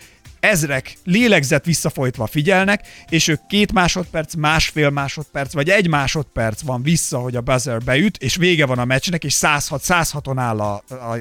ezrek 0.40 0.97
lélegzet 1.04 1.64
visszafolytva 1.64 2.26
figyelnek, 2.26 2.87
és 3.09 3.28
ők 3.28 3.47
két 3.47 3.73
másodperc, 3.73 4.35
másfél 4.35 4.90
másodperc, 4.90 5.52
vagy 5.52 5.68
egy 5.68 5.88
másodperc 5.88 6.61
van 6.61 6.82
vissza, 6.82 7.18
hogy 7.18 7.37
a 7.37 7.40
buzzer 7.40 7.78
beüt, 7.78 8.16
és 8.16 8.37
vége 8.37 8.66
van 8.66 8.78
a 8.78 8.85
meccsnek, 8.85 9.25
és 9.25 9.32
106, 9.32 9.82
106-on 9.85 10.35
áll 10.37 10.61
a, 10.61 10.82
a, 10.88 11.16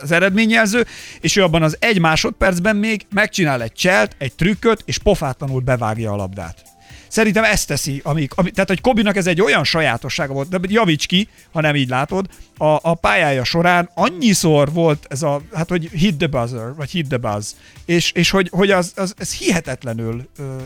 az 0.00 0.10
eredményjelző, 0.10 0.86
és 1.20 1.36
ő 1.36 1.42
abban 1.42 1.62
az 1.62 1.76
egy 1.80 2.00
másodpercben 2.00 2.76
még 2.76 3.06
megcsinál 3.10 3.62
egy 3.62 3.72
cselt, 3.72 4.14
egy 4.18 4.32
trükköt, 4.32 4.82
és 4.84 4.98
pofátlanul 4.98 5.60
bevágja 5.60 6.12
a 6.12 6.16
labdát. 6.16 6.71
Szerintem 7.12 7.44
ezt 7.44 7.66
teszi, 7.66 8.00
amik, 8.04 8.32
ami, 8.34 8.50
tehát 8.50 8.68
hogy 8.68 8.80
Kobinak 8.80 9.16
ez 9.16 9.26
egy 9.26 9.40
olyan 9.40 9.64
sajátossága 9.64 10.32
volt, 10.32 10.48
de 10.48 10.58
javíts 10.62 11.06
ki, 11.06 11.28
ha 11.52 11.60
nem 11.60 11.76
így 11.76 11.88
látod, 11.88 12.26
a, 12.56 12.64
a 12.64 12.94
pályája 12.94 13.44
során 13.44 13.90
annyiszor 13.94 14.72
volt 14.72 15.06
ez 15.08 15.22
a, 15.22 15.42
hát 15.52 15.68
hogy 15.68 15.88
hit 15.90 16.16
the 16.16 16.26
buzzer, 16.26 16.74
vagy 16.74 16.90
hit 16.90 17.08
the 17.08 17.16
buzz, 17.16 17.54
és, 17.84 18.12
és 18.12 18.30
hogy, 18.30 18.48
hogy 18.52 18.70
az, 18.70 18.92
az, 18.96 19.14
ez 19.18 19.32
hihetetlenül 19.32 20.28
ö, 20.38 20.56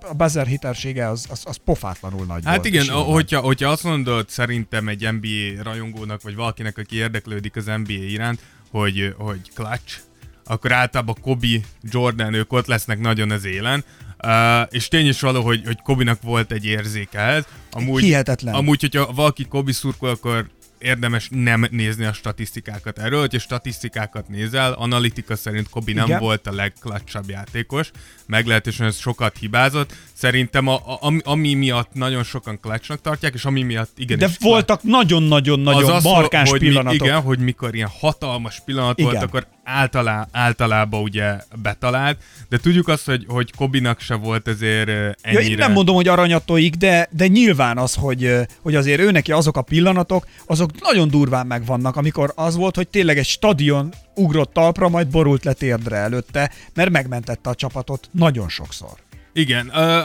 a 0.00 0.14
buzzer 0.14 0.46
hitelsége 0.46 1.08
az, 1.08 1.26
az, 1.30 1.42
az 1.44 1.56
pofátlanul 1.64 2.26
nagy 2.26 2.44
Hát 2.44 2.54
volt, 2.54 2.66
igen, 2.66 2.88
hogyha, 2.88 3.40
hogyha 3.40 3.70
azt 3.70 3.84
mondod 3.84 4.28
szerintem 4.28 4.88
egy 4.88 5.08
NBA 5.12 5.62
rajongónak, 5.62 6.22
vagy 6.22 6.34
valakinek, 6.34 6.78
aki 6.78 6.96
érdeklődik 6.96 7.56
az 7.56 7.64
NBA 7.64 7.92
iránt, 7.92 8.40
hogy, 8.70 9.14
hogy 9.18 9.40
clutch, 9.54 9.96
akkor 10.44 10.72
általában 10.72 11.16
Kobe, 11.20 11.58
Jordan, 11.82 12.34
ők 12.34 12.52
ott 12.52 12.66
lesznek 12.66 12.98
nagyon 12.98 13.30
az 13.30 13.44
élen. 13.44 13.84
Uh, 14.24 14.66
és 14.70 14.88
tény 14.88 15.06
is 15.06 15.20
való, 15.20 15.42
hogy, 15.42 15.62
hogy 15.64 15.78
Kobinak 15.82 16.22
volt 16.22 16.52
egy 16.52 16.64
érzéke 16.64 17.44
Amúgy, 17.70 18.02
Hihetetlen. 18.02 18.54
Amúgy, 18.54 18.80
hogyha 18.80 19.12
valaki 19.12 19.44
Kobi 19.44 19.72
szurkol, 19.72 20.08
akkor 20.08 20.46
érdemes 20.78 21.28
nem 21.30 21.66
nézni 21.70 22.04
a 22.04 22.12
statisztikákat 22.12 22.98
erről, 22.98 23.20
hogyha 23.20 23.38
statisztikákat 23.38 24.28
nézel, 24.28 24.72
analitika 24.72 25.36
szerint 25.36 25.68
Kobi 25.68 25.92
nem 25.92 26.06
Igen. 26.06 26.20
volt 26.20 26.46
a 26.46 26.52
legklatsabb 26.52 27.28
játékos, 27.28 27.90
meglehetősen 28.26 28.86
ez 28.86 28.98
sokat 28.98 29.36
hibázott. 29.38 29.94
Szerintem 30.12 30.66
a, 30.66 30.74
a, 30.74 30.98
ami, 31.00 31.20
ami 31.24 31.54
miatt 31.54 31.94
nagyon 31.94 32.22
sokan 32.22 32.60
klatchnak 32.60 33.00
tartják, 33.00 33.34
és 33.34 33.44
ami 33.44 33.62
miatt 33.62 33.92
igen. 33.96 34.18
De 34.18 34.28
voltak 34.40 34.82
nagyon-nagyon-nagyon 34.82 35.90
az 35.90 36.04
markáns 36.04 36.50
hogy 36.50 36.60
pillanatok. 36.60 37.00
Mi, 37.00 37.06
igen, 37.06 37.20
hogy 37.20 37.38
mikor 37.38 37.74
ilyen 37.74 37.90
hatalmas 37.98 38.60
pillanat 38.64 38.98
igen. 38.98 39.10
volt, 39.10 39.24
akkor 39.24 39.46
általá, 39.68 40.28
általában 40.32 41.02
ugye 41.02 41.36
betalált, 41.62 42.18
de 42.48 42.58
tudjuk 42.58 42.88
azt, 42.88 43.04
hogy, 43.04 43.24
hogy 43.28 43.52
Kobinak 43.56 44.00
se 44.00 44.14
volt 44.14 44.48
ezért 44.48 44.88
ennyire... 44.88 45.42
Ja, 45.42 45.48
én 45.48 45.56
nem 45.56 45.72
mondom, 45.72 45.94
hogy 45.94 46.08
aranyatóik, 46.08 46.74
de, 46.74 47.08
de 47.10 47.26
nyilván 47.26 47.78
az, 47.78 47.94
hogy, 47.94 48.34
hogy 48.62 48.74
azért 48.74 49.00
ő 49.00 49.10
neki 49.10 49.32
azok 49.32 49.56
a 49.56 49.62
pillanatok, 49.62 50.26
azok 50.46 50.70
nagyon 50.80 51.08
durván 51.08 51.46
megvannak, 51.46 51.96
amikor 51.96 52.32
az 52.34 52.56
volt, 52.56 52.76
hogy 52.76 52.88
tényleg 52.88 53.18
egy 53.18 53.26
stadion 53.26 53.92
ugrott 54.14 54.52
talpra, 54.52 54.88
majd 54.88 55.06
borult 55.06 55.44
le 55.44 55.52
térdre 55.52 55.96
előtte, 55.96 56.50
mert 56.74 56.90
megmentette 56.90 57.50
a 57.50 57.54
csapatot 57.54 58.08
nagyon 58.12 58.48
sokszor. 58.48 58.92
Igen, 59.32 59.70
uh, 59.74 59.98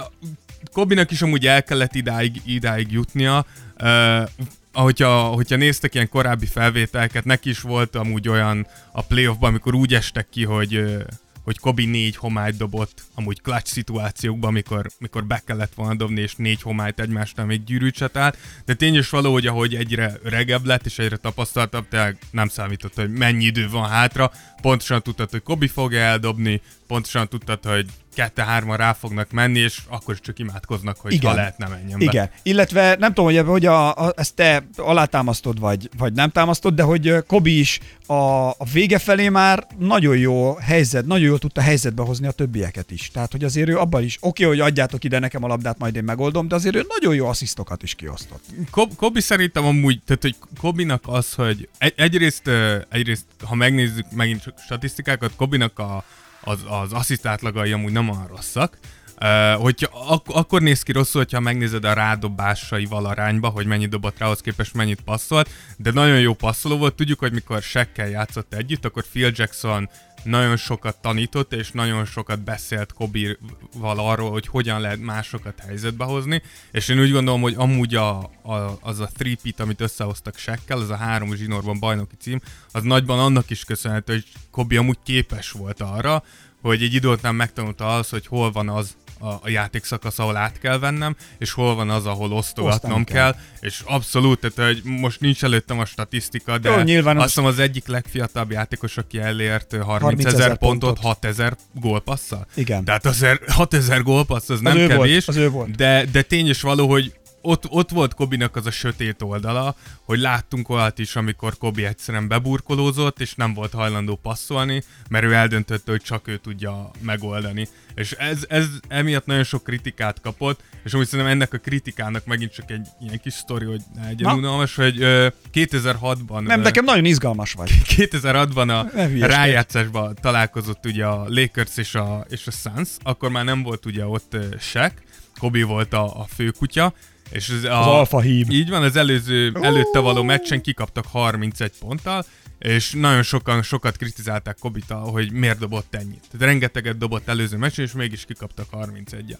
Kobinak 0.71 1.11
is 1.11 1.21
amúgy 1.21 1.47
el 1.47 1.63
kellett 1.63 1.95
idáig, 1.95 2.41
idáig 2.45 2.91
jutnia, 2.91 3.45
uh, 3.81 4.29
ahogyha, 4.73 5.21
hogyha 5.21 5.55
néztek 5.55 5.93
ilyen 5.93 6.09
korábbi 6.09 6.45
felvételket, 6.45 7.25
neki 7.25 7.49
is 7.49 7.61
volt 7.61 7.95
amúgy 7.95 8.29
olyan 8.29 8.67
a 8.91 9.01
playoffban, 9.01 9.49
amikor 9.49 9.75
úgy 9.75 9.93
estek 9.93 10.29
ki, 10.29 10.45
hogy 10.45 11.03
hogy 11.43 11.59
Kobi 11.59 11.85
négy 11.85 12.15
homályt 12.15 12.57
dobott 12.57 13.03
amúgy 13.15 13.41
clutch 13.41 13.71
szituációkban, 13.71 14.49
amikor, 14.49 14.87
mikor 14.99 15.25
be 15.25 15.41
kellett 15.45 15.73
volna 15.73 15.95
dobni, 15.95 16.21
és 16.21 16.35
négy 16.35 16.61
homályt 16.61 16.99
egymásnál 16.99 17.45
még 17.45 17.63
gyűrűt 17.63 18.17
állt. 18.17 18.37
De 18.65 18.73
tény 18.73 18.95
is 18.95 19.09
való, 19.09 19.31
hogy 19.31 19.47
ahogy 19.47 19.75
egyre 19.75 20.13
öregebb 20.23 20.65
lett, 20.65 20.85
és 20.85 20.99
egyre 20.99 21.17
tapasztaltabb, 21.17 21.87
tehát 21.87 22.15
nem 22.31 22.47
számított, 22.47 22.95
hogy 22.95 23.11
mennyi 23.11 23.43
idő 23.45 23.69
van 23.69 23.89
hátra. 23.89 24.31
Pontosan 24.61 25.01
tudtad, 25.01 25.29
hogy 25.29 25.43
Kobi 25.43 25.67
fogja 25.67 25.99
eldobni, 25.99 26.61
pontosan 26.93 27.27
tudtad, 27.27 27.65
hogy 27.65 27.85
kette-hárman 28.15 28.77
rá 28.77 28.93
fognak 28.93 29.31
menni, 29.31 29.59
és 29.59 29.79
akkor 29.89 30.19
csak 30.19 30.39
imádkoznak, 30.39 30.97
hogy 30.99 31.13
Igen. 31.13 31.29
ha 31.29 31.35
lehet, 31.35 31.57
nem 31.57 31.69
menjen 31.69 31.99
be. 31.99 32.05
Igen, 32.05 32.29
illetve 32.43 32.95
nem 32.99 33.13
tudom, 33.13 33.33
hogy, 33.33 33.45
hogy 33.45 33.65
a, 33.65 33.95
a, 33.95 34.13
ezt 34.15 34.35
te 34.35 34.67
alátámasztod, 34.75 35.59
vagy, 35.59 35.89
vagy 35.97 36.13
nem 36.13 36.29
támasztod, 36.29 36.73
de 36.73 36.83
hogy 36.83 37.15
Kobi 37.27 37.59
is 37.59 37.79
a, 38.05 38.49
a 38.49 38.65
vége 38.73 38.99
felé 38.99 39.29
már 39.29 39.67
nagyon 39.77 40.17
jó 40.17 40.55
helyzet, 40.55 41.05
nagyon 41.05 41.27
jól 41.27 41.39
tudta 41.39 41.61
helyzetbe 41.61 42.03
hozni 42.03 42.27
a 42.27 42.31
többieket 42.31 42.91
is. 42.91 43.11
Tehát, 43.11 43.31
hogy 43.31 43.43
azért 43.43 43.69
ő 43.69 43.77
abban 43.77 44.03
is, 44.03 44.17
oké, 44.19 44.43
okay, 44.45 44.57
hogy 44.57 44.67
adjátok 44.67 45.03
ide 45.03 45.19
nekem 45.19 45.43
a 45.43 45.47
labdát, 45.47 45.77
majd 45.77 45.95
én 45.95 46.03
megoldom, 46.03 46.47
de 46.47 46.55
azért 46.55 46.75
ő 46.75 46.85
nagyon 46.99 47.15
jó 47.15 47.27
asszisztokat 47.27 47.83
is 47.83 47.95
kiosztott. 47.95 48.43
Kob- 48.71 48.95
Kobi 48.95 49.21
szerintem 49.21 49.65
amúgy, 49.65 50.01
tehát 50.05 50.21
hogy 50.21 50.35
Kobinak 50.59 51.03
az, 51.05 51.33
hogy 51.33 51.69
egy, 51.77 51.93
egyrészt, 51.95 52.49
egyrészt, 52.89 53.25
ha 53.43 53.55
megnézzük 53.55 54.05
megint 54.11 54.53
statisztikákat, 54.65 55.31
Kobinak 55.35 55.79
a 55.79 56.03
az, 56.43 56.59
az 56.67 56.93
assziszt 56.93 57.25
átlagai 57.25 57.71
amúgy 57.71 57.91
nem 57.91 58.09
olyan 58.09 58.27
rosszak. 58.27 58.77
Uh, 59.21 59.61
hogyha, 59.61 59.89
ak- 60.07 60.29
akkor 60.29 60.61
néz 60.61 60.83
ki 60.83 60.91
rosszul, 60.91 61.21
hogyha 61.21 61.39
megnézed 61.39 61.83
a 61.83 61.93
rádobásaival 61.93 63.05
arányba, 63.05 63.47
hogy 63.47 63.65
mennyit 63.65 63.89
dobott 63.89 64.17
rá, 64.17 64.25
ahhoz 64.25 64.41
képest 64.41 64.73
mennyit 64.73 65.01
passzolt, 65.01 65.49
de 65.77 65.91
nagyon 65.91 66.19
jó 66.19 66.33
passzoló 66.33 66.77
volt. 66.77 66.95
Tudjuk, 66.95 67.19
hogy 67.19 67.33
mikor 67.33 67.61
Sekkel 67.61 68.09
játszott 68.09 68.53
együtt, 68.53 68.85
akkor 68.85 69.03
Phil 69.11 69.31
Jackson 69.35 69.89
nagyon 70.23 70.57
sokat 70.57 71.01
tanított, 71.01 71.53
és 71.53 71.71
nagyon 71.71 72.05
sokat 72.05 72.39
beszélt 72.39 72.93
Kobi-val 72.93 73.99
arról, 73.99 74.31
hogy 74.31 74.47
hogyan 74.47 74.81
lehet 74.81 74.99
másokat 74.99 75.59
helyzetbe 75.59 76.05
hozni, 76.05 76.41
és 76.71 76.87
én 76.87 76.99
úgy 76.99 77.11
gondolom, 77.11 77.41
hogy 77.41 77.53
amúgy 77.57 77.95
a, 77.95 78.17
a, 78.41 78.77
az 78.81 78.99
a 78.99 79.09
three 79.17 79.35
pit, 79.41 79.59
amit 79.59 79.81
összehoztak 79.81 80.37
Sekkel, 80.37 80.79
az 80.79 80.89
a 80.89 80.95
három 80.95 81.35
zsinórban 81.35 81.79
bajnoki 81.79 82.15
cím, 82.19 82.41
az 82.71 82.83
nagyban 82.83 83.19
annak 83.19 83.49
is 83.49 83.63
köszönhető, 83.63 84.13
hogy 84.13 84.25
Kobi 84.51 84.77
amúgy 84.77 84.97
képes 85.03 85.51
volt 85.51 85.81
arra, 85.81 86.23
hogy 86.61 86.83
egy 86.83 86.93
idő 86.93 87.07
után 87.07 87.35
megtanulta 87.35 87.95
az, 87.95 88.09
hogy 88.09 88.27
hol 88.27 88.51
van 88.51 88.69
az, 88.69 88.95
a, 89.23 89.39
a 89.41 89.49
játékszakasz, 89.49 90.19
ahol 90.19 90.35
át 90.35 90.59
kell 90.59 90.79
vennem, 90.79 91.15
és 91.37 91.51
hol 91.51 91.75
van 91.75 91.89
az, 91.89 92.05
ahol 92.05 92.31
osztogatnom 92.31 93.03
kell. 93.03 93.31
kell. 93.31 93.41
És 93.59 93.81
abszolút, 93.85 94.39
tehát 94.39 94.73
hogy 94.73 94.81
most 94.83 95.19
nincs 95.19 95.43
előttem 95.43 95.79
a 95.79 95.85
statisztika, 95.85 96.57
de 96.57 96.69
Jó, 96.69 96.81
nyilván 96.81 97.17
azt 97.17 97.27
hiszem 97.27 97.45
az 97.45 97.59
egyik 97.59 97.87
legfiatalabb 97.87 98.51
játékos, 98.51 98.97
aki 98.97 99.19
elért 99.19 99.75
30 99.81 100.25
ezer 100.25 100.57
pontot, 100.57 100.59
pontot 100.59 100.99
6 100.99 101.25
ezer 101.25 101.55
gólpasszal. 101.73 102.47
Igen. 102.55 102.83
Tehát 102.83 103.05
azért 103.05 103.51
6 103.51 103.73
ezer 103.73 104.01
gólpassz 104.01 104.49
az, 104.49 104.55
az 104.55 104.61
nem 104.61 104.87
kevés, 104.87 105.25
volt, 105.25 105.27
az 105.27 105.35
ő 105.35 105.49
volt. 105.49 105.75
De, 105.75 106.05
de 106.11 106.21
tény 106.21 106.49
is 106.49 106.61
való, 106.61 106.89
hogy 106.89 107.13
ott, 107.43 107.69
ott 107.69 107.89
volt 107.89 108.13
Kobinak 108.13 108.55
az 108.55 108.65
a 108.65 108.71
sötét 108.71 109.21
oldala, 109.21 109.75
hogy 110.03 110.19
láttunk 110.19 110.69
olyat 110.69 110.99
is, 110.99 111.15
amikor 111.15 111.57
Kobi 111.57 111.85
egyszerűen 111.85 112.27
beburkolózott, 112.27 113.19
és 113.19 113.35
nem 113.35 113.53
volt 113.53 113.73
hajlandó 113.73 114.15
passzolni, 114.15 114.83
mert 115.09 115.25
ő 115.25 115.33
eldöntötte, 115.33 115.91
hogy 115.91 116.01
csak 116.01 116.27
ő 116.27 116.37
tudja 116.37 116.91
megoldani. 116.99 117.67
És 117.95 118.11
ez, 118.11 118.45
ez 118.49 118.67
emiatt 118.87 119.25
nagyon 119.25 119.43
sok 119.43 119.63
kritikát 119.63 120.21
kapott, 120.21 120.63
és 120.83 120.93
úgy 120.93 121.07
szerintem 121.07 121.33
ennek 121.33 121.53
a 121.53 121.57
kritikának 121.57 122.25
megint 122.25 122.53
csak 122.53 122.71
egy 122.71 122.87
ilyen 123.01 123.19
kis 123.19 123.33
sztori, 123.33 123.65
hogy 123.65 123.81
ne 123.95 124.05
legyen 124.05 124.33
unalmas, 124.33 124.75
hogy 124.75 125.01
ö, 125.01 125.27
2006-ban... 125.53 126.41
Nem, 126.41 126.61
nekem 126.61 126.85
nagyon 126.85 127.05
izgalmas 127.05 127.53
vagy. 127.53 127.71
2006-ban 127.97 128.83
a 129.21 129.25
rájátszásban 129.25 130.15
találkozott 130.21 130.85
ugye 130.85 131.05
a 131.05 131.25
Lakers 131.27 131.77
és 131.77 131.95
a, 131.95 132.25
és 132.29 132.47
a 132.47 132.51
Suns, 132.51 132.89
akkor 133.01 133.29
már 133.29 133.45
nem 133.45 133.63
volt 133.63 133.85
ugye 133.85 134.05
ott 134.05 134.37
Shaq, 134.59 134.93
Kobi 135.39 135.61
volt 135.61 135.93
a, 135.93 136.19
a 136.21 136.25
főkutya, 136.35 136.93
és 137.33 137.49
az, 137.49 137.63
a, 137.63 137.79
az 137.79 137.85
alfa 137.87 138.19
hív. 138.19 138.49
Így 138.49 138.69
van, 138.69 138.83
az 138.83 138.95
előző, 138.95 139.51
előtte 139.61 139.99
való 139.99 140.23
meccsen 140.23 140.61
kikaptak 140.61 141.05
31 141.05 141.71
ponttal, 141.79 142.25
és 142.59 142.91
nagyon 142.91 143.23
sokan 143.23 143.61
sokat 143.61 143.97
kritizálták 143.97 144.57
Kobita, 144.59 144.95
hogy 144.95 145.31
miért 145.31 145.59
dobott 145.59 145.95
ennyit. 145.95 146.21
Tehát 146.31 146.45
rengeteget 146.47 146.97
dobott 146.97 147.27
előző 147.27 147.57
meccsen, 147.57 147.85
és 147.85 147.91
mégis 147.91 148.25
kikaptak 148.25 148.67
31 148.71 149.29
-ja. 149.29 149.37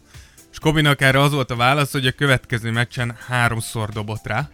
És 0.52 0.60
Kobinak 0.60 1.02
erre 1.02 1.22
az 1.22 1.32
volt 1.32 1.52
a 1.52 1.56
válasz, 1.56 1.92
hogy 1.92 2.08
a 2.08 2.12
következő 2.12 2.72
meccsen 2.72 3.16
háromszor 3.28 3.90
dobott 3.90 4.28
rá, 4.28 4.50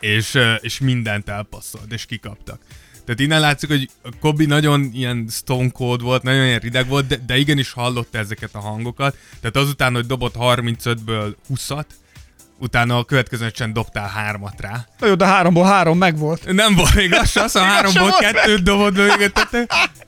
és, 0.00 0.38
és 0.60 0.80
mindent 0.80 1.28
elpasszolt, 1.28 1.92
és 1.92 2.06
kikaptak. 2.06 2.60
Tehát 3.04 3.20
innen 3.20 3.40
látszik, 3.40 3.68
hogy 3.68 3.90
Kobi 4.20 4.44
nagyon 4.46 4.90
ilyen 4.92 5.26
stone 5.30 5.70
cold 5.70 6.02
volt, 6.02 6.22
nagyon 6.22 6.44
ilyen 6.44 6.58
rideg 6.58 6.88
volt, 6.88 7.06
de, 7.06 7.16
de 7.26 7.36
igenis 7.36 7.72
hallotta 7.72 8.18
ezeket 8.18 8.54
a 8.54 8.60
hangokat. 8.60 9.16
Tehát 9.40 9.56
azután, 9.56 9.94
hogy 9.94 10.06
dobott 10.06 10.34
35-ből 10.38 11.34
20-at, 11.54 11.84
utána 12.62 12.98
a 12.98 13.04
következő 13.04 13.44
meccsen 13.44 13.72
dobtál 13.72 14.08
hármat 14.08 14.60
rá. 14.60 14.86
Na 14.98 15.06
jó, 15.06 15.14
de 15.14 15.26
háromból 15.26 15.64
három 15.64 15.98
meg 15.98 16.18
volt. 16.18 16.52
Nem 16.52 16.74
volt 16.74 16.94
még 16.94 17.14
az, 17.14 17.36
azt 17.36 17.56
a 17.56 17.60
háromból 17.60 18.10
kettőt 18.18 18.62
dobott 18.62 18.96
még 18.96 19.32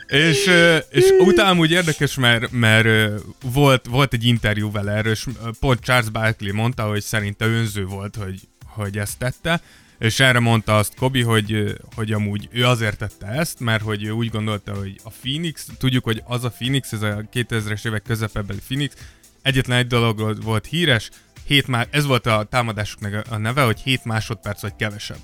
és, 0.07 0.51
és 0.91 1.05
utána 1.19 1.59
úgy 1.59 1.71
érdekes, 1.71 2.15
mert, 2.15 2.51
mert 2.51 3.21
volt, 3.43 3.87
volt 3.87 4.13
egy 4.13 4.25
interjú 4.25 4.71
vele 4.71 4.93
erről, 4.93 5.13
és 5.13 5.27
pont 5.61 5.81
Charles 5.81 6.11
Barkley 6.11 6.55
mondta, 6.55 6.83
hogy 6.89 7.03
szerinte 7.03 7.47
önző 7.47 7.87
volt, 7.87 8.17
hogy, 8.17 8.41
hogy 8.67 8.99
ezt 8.99 9.19
tette, 9.19 9.61
és 9.99 10.21
erre 10.21 10.39
mondta 10.39 10.77
azt 10.77 10.95
Kobi, 10.95 11.23
hogy, 11.23 11.77
hogy 11.95 12.13
amúgy 12.13 12.49
ő 12.53 12.67
azért 12.67 12.99
tette 12.99 13.27
ezt, 13.27 13.61
mert 13.61 13.83
hogy 13.83 14.05
ő 14.05 14.11
úgy 14.11 14.31
gondolta, 14.31 14.75
hogy 14.75 15.01
a 15.03 15.11
Phoenix, 15.21 15.67
tudjuk, 15.79 16.05
hogy 16.05 16.23
az 16.27 16.45
a 16.45 16.51
Phoenix, 16.51 16.93
ez 16.93 17.03
a 17.03 17.25
2000-es 17.33 17.87
évek 17.87 18.03
közepebeli 18.03 18.61
Phoenix, 18.67 18.95
egyetlen 19.43 19.79
egy 19.79 19.87
dolog 19.87 20.43
volt 20.43 20.67
híres, 20.67 21.11
7 21.47 21.67
má- 21.67 21.89
ez 21.91 22.05
volt 22.07 22.27
a 22.27 22.47
támadásoknak 22.51 23.25
a 23.31 23.37
neve, 23.37 23.63
hogy 23.63 23.81
7 23.81 24.05
másodperc 24.05 24.63
vagy 24.63 24.77
kevesebb. 24.77 25.19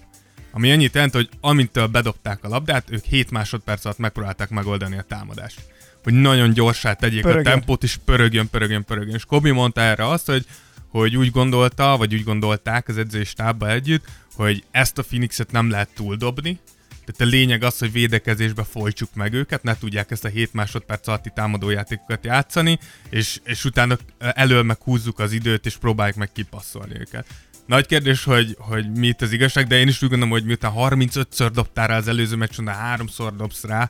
Ami 0.53 0.73
annyit 0.73 0.95
jelent, 0.95 1.13
hogy 1.13 1.29
amintől 1.41 1.87
bedobták 1.87 2.45
a 2.45 2.49
labdát, 2.49 2.91
ők 2.91 3.05
7 3.05 3.31
másodperc 3.31 3.85
alatt 3.85 3.99
megpróbálták 3.99 4.49
megoldani 4.51 4.99
a 4.99 5.03
támadást. 5.03 5.61
Hogy 6.03 6.13
nagyon 6.13 6.53
gyorsá 6.53 6.93
tegyék 6.93 7.23
Pörögön. 7.23 7.47
a 7.47 7.51
tempót, 7.51 7.83
és 7.83 7.97
pörögjön, 8.05 8.51
pörögjön, 8.51 8.85
pörögjön. 8.85 9.15
És 9.15 9.25
Kobi 9.25 9.51
mondta 9.51 9.81
erre 9.81 10.09
azt, 10.09 10.27
hogy, 10.27 10.47
hogy 10.89 11.17
úgy 11.17 11.31
gondolta, 11.31 11.97
vagy 11.97 12.15
úgy 12.15 12.25
gondolták 12.25 12.89
az 12.89 12.99
edzői 12.99 13.25
stábba 13.25 13.71
együtt, 13.71 14.05
hogy 14.35 14.65
ezt 14.71 14.99
a 14.99 15.03
Phoenixet 15.03 15.53
nem 15.53 15.71
lehet 15.71 15.89
túldobni, 15.95 16.59
tehát 17.17 17.33
a 17.33 17.37
lényeg 17.37 17.63
az, 17.63 17.79
hogy 17.79 17.93
védekezésbe 17.93 18.65
folytsuk 18.65 19.15
meg 19.15 19.33
őket, 19.33 19.63
ne 19.63 19.79
tudják 19.79 20.11
ezt 20.11 20.25
a 20.25 20.29
7 20.29 20.53
másodperc 20.53 21.09
alatti 21.09 21.31
támadójátékokat 21.35 22.25
játszani, 22.25 22.79
és, 23.11 23.41
és 23.45 23.65
utána 23.65 23.99
elől 24.19 24.63
meg 24.63 24.79
húzzuk 24.83 25.19
az 25.19 25.33
időt, 25.33 25.67
és 25.67 25.77
próbáljuk 25.77 26.17
meg 26.17 26.33
kipasszolni 26.33 27.01
őket. 27.01 27.27
Nagy 27.67 27.87
kérdés, 27.87 28.25
hogy, 28.25 28.57
hogy 28.59 28.91
mi 28.91 29.15
az 29.19 29.33
igazság, 29.33 29.67
de 29.67 29.79
én 29.79 29.89
is 29.89 30.03
úgy 30.03 30.09
gondolom, 30.09 30.35
hogy 30.35 30.45
miután 30.45 30.73
35-ször 30.77 31.51
dobtál 31.53 31.87
rá 31.87 31.97
az 31.97 32.09
előző 32.09 32.37
meccsen, 32.37 32.65
de 32.65 32.73
háromszor 32.73 33.37
dobsz 33.37 33.65
rá, 33.65 33.89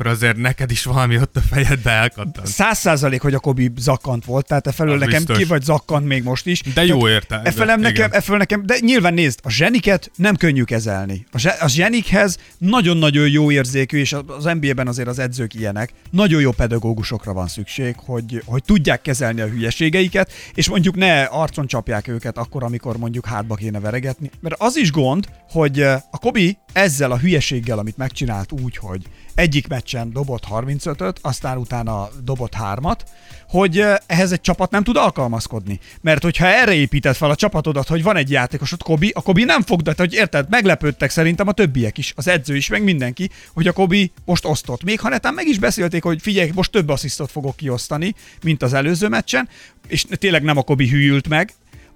akkor 0.00 0.12
azért 0.12 0.36
neked 0.36 0.70
is 0.70 0.84
valami 0.84 1.18
ott 1.18 1.36
a 1.36 1.40
fejedbe 1.40 1.90
elkattant. 1.90 2.46
Száz 2.46 2.78
százalék, 2.78 3.20
hogy 3.20 3.34
a 3.34 3.38
Kobi 3.38 3.72
zakkant 3.78 4.24
volt, 4.24 4.46
tehát 4.46 4.66
e 4.66 4.72
felől 4.72 4.98
nekem 4.98 5.16
biztos. 5.16 5.38
ki 5.38 5.44
vagy 5.44 5.62
zakkant 5.62 6.06
még 6.06 6.22
most 6.22 6.46
is. 6.46 6.62
De 6.62 6.84
jó 6.84 7.08
érte. 7.08 7.40
E 7.44 7.50
felem 7.50 7.80
nekem, 7.80 8.10
e 8.12 8.36
nekem, 8.36 8.66
de 8.66 8.76
nyilván 8.80 9.14
nézd, 9.14 9.38
a 9.42 9.50
zseniket 9.50 10.10
nem 10.16 10.36
könnyű 10.36 10.62
kezelni. 10.62 11.26
A, 11.32 11.38
zse, 11.38 11.50
a 11.50 11.68
zsenikhez 11.68 12.38
nagyon-nagyon 12.58 13.28
jó 13.28 13.50
érzékű, 13.50 13.98
és 13.98 14.12
az 14.26 14.44
NBA-ben 14.44 14.86
azért 14.86 15.08
az 15.08 15.18
edzők 15.18 15.54
ilyenek, 15.54 15.92
nagyon 16.10 16.40
jó 16.40 16.50
pedagógusokra 16.50 17.32
van 17.32 17.48
szükség, 17.48 17.94
hogy, 17.96 18.42
hogy 18.44 18.62
tudják 18.64 19.02
kezelni 19.02 19.40
a 19.40 19.46
hülyeségeiket, 19.46 20.32
és 20.54 20.68
mondjuk 20.68 20.96
ne 20.96 21.22
arcon 21.22 21.66
csapják 21.66 22.08
őket 22.08 22.38
akkor, 22.38 22.62
amikor 22.62 22.96
mondjuk 22.96 23.26
hátba 23.26 23.54
kéne 23.54 23.80
veregetni. 23.80 24.30
Mert 24.40 24.54
az 24.58 24.76
is 24.76 24.90
gond, 24.90 25.26
hogy 25.50 25.80
a 25.80 26.18
Kobi 26.20 26.58
ezzel 26.72 27.10
a 27.10 27.18
hülyeséggel, 27.18 27.78
amit 27.78 27.96
megcsinált 27.96 28.52
úgy, 28.52 28.76
hogy 28.76 29.02
egyik 29.34 29.68
meccsen 29.68 30.12
dobott 30.12 30.44
35-öt, 30.50 31.18
aztán 31.20 31.56
utána 31.56 32.08
dobott 32.24 32.54
hármat, 32.54 33.04
hogy 33.48 33.84
ehhez 34.06 34.32
egy 34.32 34.40
csapat 34.40 34.70
nem 34.70 34.82
tud 34.82 34.96
alkalmazkodni. 34.96 35.80
Mert 36.00 36.22
hogyha 36.22 36.46
erre 36.46 36.72
épített 36.72 37.16
fel 37.16 37.30
a 37.30 37.34
csapatodat, 37.34 37.88
hogy 37.88 38.02
van 38.02 38.16
egy 38.16 38.30
játékosod, 38.30 38.82
Kobi, 38.82 39.12
a 39.14 39.22
Kobi 39.22 39.44
nem 39.44 39.62
fog, 39.62 39.82
de 39.82 39.94
hogy 39.96 40.14
érted, 40.14 40.46
meglepődtek 40.48 41.10
szerintem 41.10 41.48
a 41.48 41.52
többiek 41.52 41.98
is, 41.98 42.12
az 42.16 42.28
edző 42.28 42.56
is, 42.56 42.68
meg 42.68 42.82
mindenki, 42.82 43.30
hogy 43.52 43.66
a 43.66 43.72
Kobi 43.72 44.12
most 44.24 44.44
osztott. 44.44 44.82
Még 44.82 45.00
ha 45.00 45.08
netán 45.08 45.34
meg 45.34 45.46
is 45.46 45.58
beszélték, 45.58 46.02
hogy 46.02 46.20
figyelj, 46.22 46.50
most 46.54 46.70
több 46.70 46.88
asszisztot 46.88 47.30
fogok 47.30 47.56
kiosztani, 47.56 48.14
mint 48.42 48.62
az 48.62 48.72
előző 48.72 49.08
meccsen, 49.08 49.48
és 49.88 50.04
tényleg 50.10 50.42
nem 50.42 50.56
a 50.56 50.62
Kobi 50.62 50.88
hűült 50.88 51.28
meg, 51.28 51.52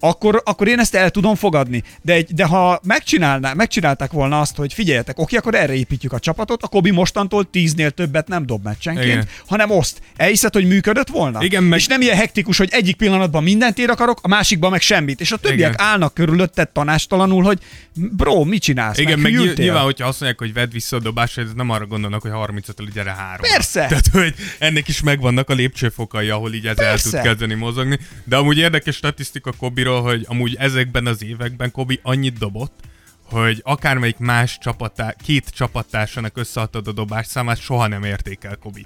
akkor, 0.08 0.42
akkor 0.44 0.68
én 0.68 0.78
ezt 0.78 0.94
el 0.94 1.10
tudom 1.10 1.34
fogadni. 1.34 1.82
De, 2.02 2.12
egy, 2.12 2.34
de 2.34 2.44
ha 2.44 2.80
megcsinálná, 2.82 3.52
megcsinálták 3.52 4.12
volna 4.12 4.40
azt, 4.40 4.56
hogy 4.56 4.72
figyeljetek, 4.72 5.18
oké, 5.18 5.36
akkor 5.36 5.54
erre 5.54 5.74
építjük 5.74 6.12
a 6.12 6.18
csapatot, 6.18 6.62
a 6.62 6.66
Kobi 6.66 6.90
mostantól 6.90 7.50
tíznél 7.50 7.90
többet 7.90 8.28
nem 8.28 8.46
dob 8.46 8.64
meccsenként, 8.64 9.06
Igen. 9.06 9.28
hanem 9.46 9.70
oszt. 9.70 10.00
Elhiszed, 10.16 10.52
hogy 10.52 10.66
működött 10.66 11.08
volna? 11.08 11.42
Igen, 11.42 11.62
meg... 11.62 11.78
És 11.78 11.86
nem 11.86 12.00
ilyen 12.00 12.16
hektikus, 12.16 12.58
hogy 12.58 12.68
egyik 12.72 12.96
pillanatban 12.96 13.42
mindent 13.42 13.78
ér 13.78 13.90
akarok, 13.90 14.18
a 14.22 14.28
másikban 14.28 14.70
meg 14.70 14.80
semmit. 14.80 15.20
És 15.20 15.32
a 15.32 15.36
többiek 15.36 15.72
Igen. 15.72 15.86
állnak 15.86 16.14
körülötted 16.14 16.68
tanástalanul, 16.68 17.42
hogy 17.42 17.58
bro, 17.94 18.44
mit 18.44 18.62
csinálsz? 18.62 18.98
Igen, 18.98 19.18
meg, 19.18 19.32
meg 19.32 19.56
nyilván, 19.56 19.82
hogyha 19.82 20.06
azt 20.06 20.20
mondják, 20.20 20.40
hogy 20.40 20.52
vedd 20.52 20.70
vissza 20.70 20.96
a 20.96 21.00
dobás, 21.00 21.36
ez 21.36 21.48
nem 21.56 21.70
arra 21.70 21.86
gondolnak, 21.86 22.22
hogy 22.22 22.30
35 22.30 22.92
gyere 22.92 23.10
három. 23.10 23.50
Persze! 23.50 23.86
Tehát, 23.86 24.08
hogy 24.12 24.34
ennek 24.58 24.88
is 24.88 25.02
megvannak 25.02 25.50
a 25.50 25.54
lépcsőfokai, 25.54 26.28
ahol 26.28 26.52
így 26.52 26.66
ez 26.66 26.78
el 26.78 26.98
tud 26.98 27.20
kezdeni 27.20 27.54
mozogni. 27.54 27.98
De 28.24 28.36
amúgy 28.36 28.58
érdekes 28.58 28.96
statisztika 28.96 29.52
Kobiról, 29.58 29.93
hogy 30.00 30.24
amúgy 30.28 30.56
ezekben 30.58 31.06
az 31.06 31.24
években 31.24 31.70
Kobi 31.70 32.00
annyit 32.02 32.38
dobott, 32.38 32.80
hogy 33.22 33.60
akármelyik 33.64 34.18
más 34.18 34.58
csapatá, 34.58 35.14
két 35.24 35.48
csapattársának 35.48 36.36
összeadtad 36.36 36.88
a 36.88 36.92
dobás 36.92 37.26
számát, 37.26 37.60
soha 37.60 37.86
nem 37.86 38.04
értékel 38.04 38.56
Kobi. 38.56 38.84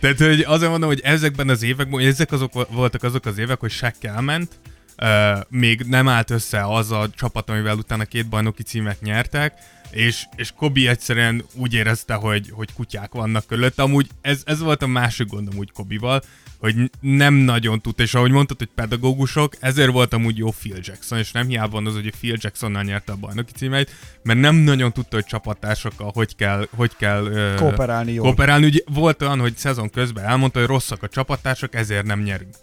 Tehát, 0.00 0.18
hogy 0.18 0.40
azért 0.40 0.70
mondom, 0.70 0.88
hogy 0.88 1.00
ezekben 1.00 1.48
az 1.48 1.62
években, 1.62 2.06
ezek 2.06 2.32
azok 2.32 2.70
voltak 2.70 3.02
azok 3.02 3.26
az 3.26 3.38
évek, 3.38 3.60
hogy 3.60 3.70
Shaq 3.70 4.08
elment, 4.08 4.58
uh, 4.98 5.40
még 5.48 5.80
nem 5.80 6.08
állt 6.08 6.30
össze 6.30 6.64
az 6.64 6.90
a 6.90 7.10
csapat, 7.14 7.50
amivel 7.50 7.76
utána 7.76 8.04
két 8.04 8.28
bajnoki 8.28 8.62
címet 8.62 9.00
nyertek, 9.00 9.54
és, 9.92 10.24
és 10.36 10.52
Kobi 10.56 10.88
egyszerűen 10.88 11.44
úgy 11.54 11.74
érezte, 11.74 12.14
hogy, 12.14 12.50
hogy 12.52 12.72
kutyák 12.72 13.12
vannak 13.12 13.46
körülötte. 13.46 13.82
Amúgy 13.82 14.08
ez, 14.20 14.42
ez 14.44 14.60
volt 14.60 14.82
a 14.82 14.86
másik 14.86 15.28
gondom 15.28 15.56
úgy 15.56 15.72
Kobival, 15.72 16.22
hogy 16.58 16.90
nem 17.00 17.34
nagyon 17.34 17.80
tudta, 17.80 18.02
és 18.02 18.14
ahogy 18.14 18.30
mondtad, 18.30 18.58
hogy 18.58 18.68
pedagógusok, 18.74 19.54
ezért 19.60 19.90
volt 19.90 20.12
amúgy 20.12 20.36
jó 20.36 20.50
Phil 20.50 20.78
Jackson, 20.80 21.18
és 21.18 21.32
nem 21.32 21.46
hiába 21.46 21.70
van 21.70 21.86
az, 21.86 21.94
hogy 21.94 22.12
Phil 22.20 22.36
Jacksonnal 22.40 22.82
nyerte 22.82 23.12
a 23.12 23.16
bajnoki 23.16 23.52
címeit, 23.52 23.90
mert 24.22 24.40
nem 24.40 24.54
nagyon 24.54 24.92
tudta, 24.92 25.16
hogy 25.16 25.24
csapattársakkal 25.24 26.10
hogy 26.14 26.36
kell, 26.36 26.66
hogy 26.76 26.96
kell 26.96 27.22
uh, 27.22 27.54
kooperálni. 27.54 28.12
Jól. 28.12 28.24
kooperálni. 28.24 28.66
Ugye 28.66 28.80
volt 28.86 29.22
olyan, 29.22 29.40
hogy 29.40 29.56
szezon 29.56 29.90
közben 29.90 30.24
elmondta, 30.24 30.58
hogy 30.58 30.68
rosszak 30.68 31.02
a 31.02 31.08
csapattársak, 31.08 31.74
ezért 31.74 32.06
nem 32.06 32.20
nyerünk. 32.20 32.54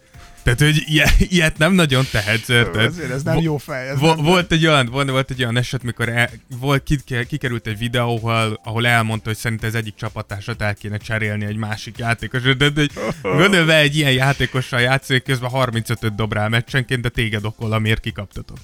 Tehát, 0.44 0.60
hogy 0.60 0.84
ilyet, 1.30 1.58
nem 1.58 1.74
nagyon 1.74 2.06
tehetsz, 2.12 2.50
érted? 2.50 2.86
Ezért 2.86 3.12
ez 3.12 3.24
nem 3.24 3.34
vo- 3.34 3.44
jó 3.44 3.58
fej. 3.58 3.90
Ez 3.90 4.00
vo- 4.00 4.16
nem 4.16 4.26
volt, 4.26 4.52
egy 4.52 4.68
olyan, 4.68 4.86
volt, 4.86 5.10
volt 5.10 5.32
egy 5.32 5.42
olyan 5.42 5.58
eset, 5.58 5.84
mikor 5.84 6.10
el, 6.10 6.30
volt, 6.60 6.84
kikerült 7.28 7.68
egy 7.68 7.78
videó, 7.78 8.18
ahol, 8.18 8.60
ahol 8.64 8.88
elmondta, 8.88 9.30
hogy 9.30 9.38
szerint 9.38 9.64
ez 9.64 9.74
egyik 9.74 9.96
csapattársat 9.96 10.62
el 10.62 10.76
kéne 10.76 10.98
cserélni 10.98 11.46
egy 11.46 11.56
másik 11.56 11.98
játékos. 11.98 12.42
De, 12.42 12.70
de 12.70 12.86
gondolva 13.22 13.76
egy 13.76 13.96
ilyen 13.96 14.12
játékossal 14.12 14.82
játszik, 14.82 15.24
közben 15.24 15.50
35-öt 15.54 16.16
dob 16.16 16.34
rá 16.34 16.48
meccsenként, 16.48 17.02
de 17.02 17.10
téged 17.10 17.46
okol, 17.46 17.72
amiért 17.72 18.00
kikaptatok. 18.00 18.58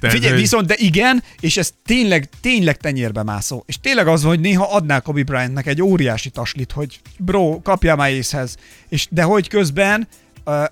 Tehát, 0.00 0.16
Figyelj, 0.16 0.32
hogy... 0.32 0.42
viszont, 0.42 0.66
de 0.66 0.74
igen, 0.78 1.22
és 1.40 1.56
ez 1.56 1.72
tényleg, 1.84 2.28
tényleg 2.40 2.76
tenyérbe 2.76 3.22
mászó. 3.22 3.62
És 3.66 3.80
tényleg 3.80 4.06
az, 4.06 4.22
hogy 4.22 4.40
néha 4.40 4.64
adnál 4.74 5.00
Kobe 5.00 5.22
Bryantnek 5.22 5.66
egy 5.66 5.82
óriási 5.82 6.30
taslit, 6.30 6.72
hogy 6.72 7.00
bro, 7.18 7.60
kapjál 7.62 7.96
már 7.96 8.10
észhez. 8.10 8.56
És, 8.88 9.06
de 9.10 9.22
hogy 9.22 9.48
közben 9.48 10.08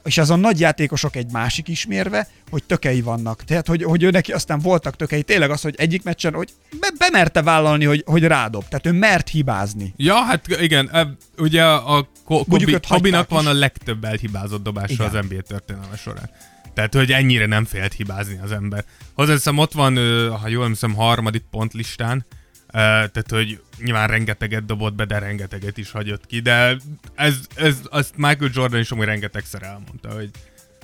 és 0.04 0.18
az 0.18 0.30
a 0.30 0.36
nagy 0.36 0.60
játékosok 0.60 1.16
egy 1.16 1.30
másik 1.32 1.68
ismérve, 1.68 2.28
hogy 2.50 2.64
tökei 2.64 3.00
vannak. 3.00 3.44
Tehát, 3.44 3.66
hogy, 3.66 3.82
hogy 3.82 4.02
ő 4.02 4.10
neki 4.10 4.32
aztán 4.32 4.58
voltak 4.58 4.96
tökei. 4.96 5.22
Tényleg 5.22 5.50
az, 5.50 5.60
hogy 5.60 5.74
egyik 5.78 6.02
meccsen, 6.02 6.34
hogy 6.34 6.52
be, 6.80 6.88
bemerte 6.98 7.42
vállalni, 7.42 7.84
hogy, 7.84 8.02
hogy 8.06 8.24
rádob. 8.24 8.64
Tehát 8.68 8.86
ő 8.86 8.92
mert 8.92 9.28
hibázni. 9.28 9.94
Ja, 9.96 10.14
hát 10.14 10.46
igen. 10.60 11.16
Ugye 11.38 11.64
a 11.64 12.08
Kobi, 12.24 12.76
Kobinak 12.88 13.28
van 13.28 13.46
a 13.46 13.52
legtöbb 13.52 14.04
elhibázott 14.04 14.62
dobása 14.62 14.92
igen. 14.92 15.06
az 15.06 15.26
NBA 15.28 15.40
történelme 15.40 15.96
során. 15.96 16.30
Tehát, 16.74 16.94
hogy 16.94 17.12
ennyire 17.12 17.46
nem 17.46 17.64
félt 17.64 17.92
hibázni 17.92 18.38
az 18.42 18.52
ember. 18.52 18.84
Hozzáteszem, 19.14 19.58
ott 19.58 19.72
van, 19.72 19.96
ha 20.40 20.48
jól 20.48 20.68
hiszem, 20.68 20.94
harmadik 20.94 21.44
pontlistán, 21.50 22.26
tehát, 22.72 23.30
hogy 23.30 23.60
nyilván 23.84 24.08
rengeteget 24.08 24.64
dobott 24.64 24.94
be, 24.94 25.04
de 25.04 25.18
rengeteget 25.18 25.78
is 25.78 25.90
hagyott 25.90 26.26
ki, 26.26 26.40
de 26.40 26.76
ez, 27.14 27.34
ez 27.54 27.76
azt 27.90 28.12
Michael 28.16 28.50
Jordan 28.54 28.80
is 28.80 28.90
amúgy 28.90 29.04
rengetegszer 29.04 29.62
elmondta, 29.62 30.10
hogy 30.14 30.30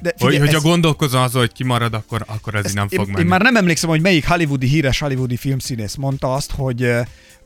de 0.02 0.12
figyelj, 0.16 0.32
hogy, 0.32 0.40
hogyha 0.40 0.56
ez... 0.56 0.62
gondolkozom 0.62 1.22
azon, 1.22 1.40
hogy 1.40 1.52
kimarad, 1.52 1.94
akkor, 1.94 2.24
akkor 2.26 2.54
ez 2.54 2.72
nem 2.72 2.88
fog 2.88 3.06
én, 3.06 3.06
menni. 3.06 3.20
Én 3.20 3.26
már 3.26 3.40
nem 3.40 3.56
emlékszem, 3.56 3.88
hogy 3.88 4.00
melyik 4.00 4.26
hollywoodi 4.26 4.66
híres 4.66 4.98
hollywoodi 4.98 5.36
filmszínész 5.36 5.94
mondta 5.94 6.34
azt, 6.34 6.50
hogy 6.50 6.90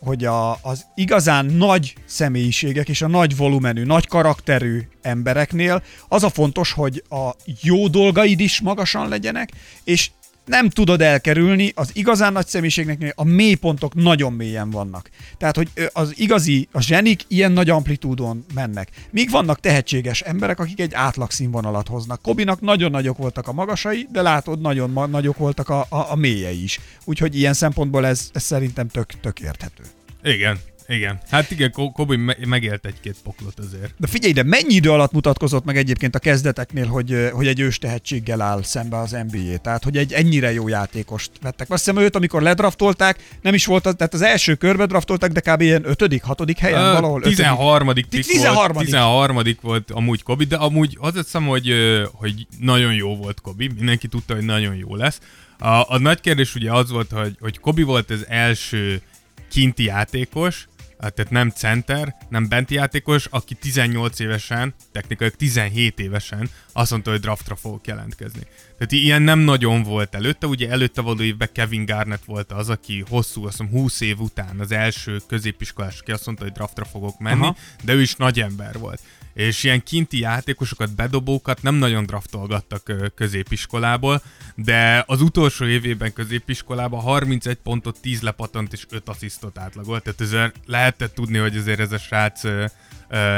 hogy 0.00 0.24
a, 0.24 0.52
az 0.62 0.86
igazán 0.94 1.46
nagy 1.46 1.94
személyiségek 2.04 2.88
és 2.88 3.02
a 3.02 3.08
nagy 3.08 3.36
volumenű, 3.36 3.84
nagy 3.84 4.06
karakterű 4.06 4.80
embereknél 5.02 5.82
az 6.08 6.22
a 6.22 6.30
fontos, 6.30 6.72
hogy 6.72 7.02
a 7.08 7.30
jó 7.62 7.88
dolgaid 7.88 8.40
is 8.40 8.60
magasan 8.60 9.08
legyenek, 9.08 9.50
és 9.84 10.10
nem 10.50 10.68
tudod 10.68 11.00
elkerülni, 11.00 11.72
az 11.74 11.90
igazán 11.92 12.32
nagy 12.32 12.46
személyiségnek 12.46 13.12
a 13.16 13.24
mélypontok 13.24 13.94
nagyon 13.94 14.32
mélyen 14.32 14.70
vannak. 14.70 15.10
Tehát, 15.38 15.56
hogy 15.56 15.68
az 15.92 16.12
igazi, 16.16 16.68
a 16.72 16.80
zsenik 16.80 17.22
ilyen 17.28 17.52
nagy 17.52 17.70
amplitúdon 17.70 18.44
mennek. 18.54 18.88
Míg 19.10 19.30
vannak 19.30 19.60
tehetséges 19.60 20.20
emberek, 20.20 20.58
akik 20.58 20.80
egy 20.80 20.94
átlag 20.94 21.30
színvonalat 21.30 21.88
hoznak. 21.88 22.22
Kobinak 22.22 22.60
nagyon 22.60 22.90
nagyok 22.90 23.16
voltak 23.16 23.48
a 23.48 23.52
magasai, 23.52 24.06
de 24.12 24.22
látod, 24.22 24.60
nagyon 24.60 24.90
ma- 24.90 25.06
nagyok 25.06 25.36
voltak 25.36 25.68
a, 25.68 25.86
a, 25.88 26.10
a 26.10 26.14
mélyei 26.14 26.62
is. 26.62 26.80
Úgyhogy 27.04 27.36
ilyen 27.36 27.54
szempontból 27.54 28.06
ez, 28.06 28.30
ez 28.32 28.42
szerintem 28.42 28.88
tök, 28.88 29.20
tök 29.20 29.40
érthető. 29.40 29.82
Igen, 30.22 30.58
igen. 30.90 31.18
Hát 31.30 31.50
igen, 31.50 31.72
Kobi 31.92 32.16
megélt 32.44 32.86
egy-két 32.86 33.16
poklot 33.22 33.58
azért. 33.58 33.94
De 33.96 34.06
figyelj, 34.06 34.32
de 34.32 34.42
mennyi 34.42 34.74
idő 34.74 34.90
alatt 34.90 35.12
mutatkozott 35.12 35.64
meg 35.64 35.76
egyébként 35.76 36.14
a 36.14 36.18
kezdeteknél, 36.18 36.86
hogy, 36.86 37.28
hogy 37.32 37.46
egy 37.46 37.60
ős 37.60 37.78
tehetséggel 37.78 38.40
áll 38.40 38.62
szembe 38.62 38.98
az 38.98 39.10
NBA? 39.10 39.56
Tehát, 39.56 39.84
hogy 39.84 39.96
egy 39.96 40.12
ennyire 40.12 40.52
jó 40.52 40.68
játékost 40.68 41.30
vettek. 41.40 41.70
Azt 41.70 41.84
hiszem 41.84 42.02
őt, 42.02 42.16
amikor 42.16 42.42
ledraftolták, 42.42 43.38
nem 43.42 43.54
is 43.54 43.66
volt, 43.66 43.86
az, 43.86 43.94
tehát 43.96 44.14
az 44.14 44.22
első 44.22 44.54
körbe 44.54 44.86
draftolták, 44.86 45.32
de 45.32 45.40
kb. 45.40 45.60
ilyen 45.60 45.88
ötödik, 45.88 46.22
hatodik 46.22 46.58
helyen 46.58 46.86
uh, 46.86 46.92
valahol. 46.92 47.20
13. 47.20 47.88
Ötödik. 47.88 48.26
13. 48.26 48.72
Volt, 48.72 48.84
13. 48.84 49.42
volt 49.60 49.90
amúgy 49.90 50.22
Kobi, 50.22 50.44
de 50.44 50.56
amúgy 50.56 50.96
az 51.00 51.14
hiszem, 51.14 51.46
hogy, 51.46 51.72
hogy 52.12 52.46
nagyon 52.60 52.94
jó 52.94 53.16
volt 53.16 53.40
Kobi. 53.40 53.70
Mindenki 53.76 54.08
tudta, 54.08 54.34
hogy 54.34 54.44
nagyon 54.44 54.74
jó 54.74 54.96
lesz. 54.96 55.20
A, 55.58 55.94
a 55.94 55.98
nagy 55.98 56.20
kérdés 56.20 56.54
ugye 56.54 56.72
az 56.72 56.90
volt, 56.90 57.10
hogy, 57.10 57.36
hogy 57.40 57.58
Kobi 57.58 57.82
volt 57.82 58.10
az 58.10 58.26
első 58.28 59.02
kinti 59.50 59.84
játékos, 59.84 60.68
tehát 61.00 61.30
nem 61.30 61.50
center, 61.50 62.16
nem 62.28 62.48
benti 62.48 62.74
játékos, 62.74 63.26
aki 63.26 63.54
18 63.54 64.18
évesen, 64.18 64.74
technikailag 64.92 65.36
17 65.36 65.98
évesen 65.98 66.50
azt 66.72 66.90
mondta, 66.90 67.10
hogy 67.10 67.20
draftra 67.20 67.56
fogok 67.56 67.86
jelentkezni. 67.86 68.42
Tehát 68.78 68.92
ilyen 68.92 69.22
nem 69.22 69.38
nagyon 69.38 69.82
volt 69.82 70.14
előtte, 70.14 70.46
ugye 70.46 70.70
előtte 70.70 71.00
való 71.00 71.22
évben 71.22 71.48
Kevin 71.52 71.84
Garnett 71.84 72.24
volt 72.24 72.52
az, 72.52 72.68
aki 72.68 73.04
hosszú, 73.08 73.46
azt 73.46 73.58
mondom, 73.58 73.80
20 73.80 74.00
év 74.00 74.20
után 74.20 74.60
az 74.60 74.72
első 74.72 75.20
középiskolás, 75.26 76.00
aki 76.00 76.12
azt 76.12 76.26
mondta, 76.26 76.44
hogy 76.44 76.52
draftra 76.52 76.84
fogok 76.84 77.18
menni, 77.18 77.40
Aha. 77.40 77.56
de 77.84 77.92
ő 77.92 78.00
is 78.00 78.14
nagy 78.14 78.40
ember 78.40 78.78
volt 78.78 79.00
és 79.34 79.64
ilyen 79.64 79.82
kinti 79.82 80.18
játékosokat, 80.18 80.94
bedobókat 80.94 81.62
nem 81.62 81.74
nagyon 81.74 82.06
draftolgattak 82.06 82.92
középiskolából, 83.14 84.22
de 84.54 85.04
az 85.06 85.20
utolsó 85.20 85.64
évében 85.64 86.12
középiskolában 86.12 87.00
31 87.00 87.54
pontot, 87.54 88.00
10 88.00 88.20
lepatant 88.20 88.72
és 88.72 88.86
5 88.90 89.08
asszisztot 89.08 89.58
átlagolt, 89.58 90.02
tehát 90.02 90.20
ezért 90.20 90.54
lehetett 90.66 91.14
tudni, 91.14 91.38
hogy 91.38 91.56
azért 91.56 91.80
ez 91.80 91.92
a 91.92 91.98
srác 91.98 92.42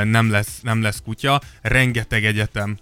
nem 0.04 0.30
lesz, 0.30 0.60
nem 0.62 0.82
lesz 0.82 1.00
kutya. 1.04 1.40
Rengeteg 1.62 2.24
egyetem. 2.24 2.78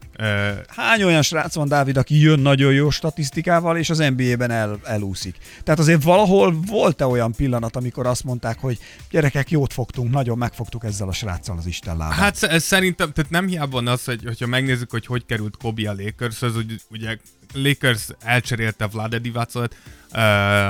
Hány 0.69 1.03
olyan 1.03 1.23
srác 1.23 1.55
van, 1.55 1.69
Dávid, 1.69 1.97
aki 1.97 2.21
jön 2.21 2.41
nagyon 2.41 2.73
jó 2.73 2.91
statisztikával, 2.91 3.77
és 3.77 3.91
az 3.91 3.99
NBA-ben 3.99 4.51
el, 4.51 4.79
elúszik? 4.85 5.37
Tehát 5.65 5.81
azért 5.81 6.03
valahol 6.03 6.61
volt-e 6.67 7.07
olyan 7.07 7.33
pillanat, 7.33 7.77
amikor 7.77 8.07
azt 8.07 8.25
mondták, 8.25 8.59
hogy 8.59 8.79
gyerekek, 9.11 9.51
jót 9.51 9.73
fogtunk, 9.73 10.11
nagyon 10.11 10.39
megfogtuk 10.39 10.85
ezzel 10.85 11.09
a 11.09 11.13
sráccal 11.13 11.57
az 11.59 11.67
Isten 11.67 11.97
lábát. 11.97 12.19
Hát 12.19 12.43
ez 12.43 12.63
szerintem, 12.63 13.13
tehát 13.13 13.31
nem 13.31 13.47
hiába 13.47 13.71
van 13.71 13.87
az, 13.87 14.05
hogy, 14.05 14.25
hogyha 14.25 14.47
megnézzük, 14.47 14.91
hogy 14.91 15.07
hogy 15.07 15.27
került 15.27 15.57
Kobe 15.57 15.91
a 15.91 15.95
Lakers, 15.99 16.43
az 16.43 16.53
ugye 16.91 17.19
Lakers 17.53 18.07
elcserélte 18.23 18.87
Vlade 18.87 19.19
Divacot, 19.19 19.77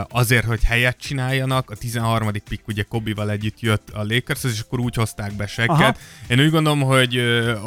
azért, 0.09 0.45
hogy 0.45 0.63
helyet 0.63 0.97
csináljanak. 0.99 1.71
A 1.71 1.77
13. 1.77 2.31
pick 2.49 2.69
ugye 2.69 2.83
Kobival 2.83 3.31
együtt 3.31 3.61
jött 3.61 3.91
a 3.91 4.03
Lakers, 4.03 4.45
és 4.45 4.61
akkor 4.61 4.81
úgy 4.81 4.95
hozták 4.95 5.33
be 5.33 5.47
Sekket. 5.47 5.99
Én 6.29 6.41
úgy 6.41 6.51
gondolom, 6.51 6.81
hogy, 6.81 7.23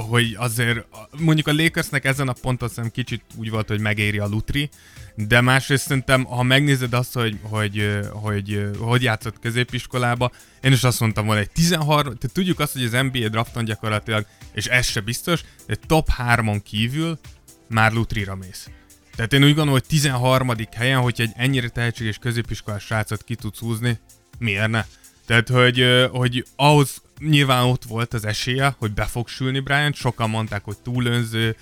hogy 0.09 0.35
azért 0.37 0.85
mondjuk 1.19 1.47
a 1.47 1.53
Lakersnek 1.53 2.05
ezen 2.05 2.27
a 2.27 2.33
ponton 2.41 2.67
szerintem 2.67 3.03
kicsit 3.03 3.23
úgy 3.35 3.49
volt, 3.49 3.67
hogy 3.67 3.79
megéri 3.79 4.19
a 4.19 4.27
Lutri, 4.27 4.69
de 5.15 5.41
másrészt 5.41 5.83
szerintem, 5.83 6.23
ha 6.23 6.43
megnézed 6.43 6.93
azt, 6.93 7.13
hogy 7.13 7.39
hogy, 7.41 7.99
hogy, 8.11 8.69
hogy 8.79 9.03
játszott 9.03 9.39
középiskolába, 9.39 10.31
én 10.61 10.71
is 10.71 10.83
azt 10.83 10.99
mondtam 10.99 11.25
volna, 11.25 11.41
egy 11.41 11.51
13, 11.51 12.03
tehát 12.03 12.33
tudjuk 12.33 12.59
azt, 12.59 12.73
hogy 12.73 12.83
az 12.83 12.91
NBA 13.11 13.29
drafton 13.29 13.65
gyakorlatilag, 13.65 14.25
és 14.53 14.65
ez 14.65 14.85
se 14.85 14.99
biztos, 14.99 15.43
egy 15.65 15.79
top 15.87 16.07
3-on 16.17 16.59
kívül 16.63 17.19
már 17.67 17.91
Lutrira 17.91 18.35
mész. 18.35 18.69
Tehát 19.15 19.33
én 19.33 19.41
úgy 19.41 19.47
gondolom, 19.47 19.71
hogy 19.71 19.85
13. 19.87 20.51
helyen, 20.75 20.99
hogyha 20.99 21.23
egy 21.23 21.31
ennyire 21.35 21.69
tehetséges 21.69 22.17
középiskolás 22.17 22.83
srácot 22.83 23.23
ki 23.23 23.35
tudsz 23.35 23.59
húzni, 23.59 23.99
miért 24.39 24.69
ne? 24.69 24.85
Tehát, 25.25 25.49
hogy, 25.49 25.85
hogy 26.11 26.45
ahhoz 26.55 27.01
nyilván 27.19 27.63
ott 27.63 27.83
volt 27.83 28.13
az 28.13 28.25
esélye, 28.25 28.75
hogy 28.77 28.91
be 28.91 29.05
fog 29.05 29.27
sülni 29.27 29.59
Bryant, 29.59 29.95
sokan 29.95 30.29
mondták, 30.29 30.63
hogy 30.63 30.77
túlönző, 30.77 31.55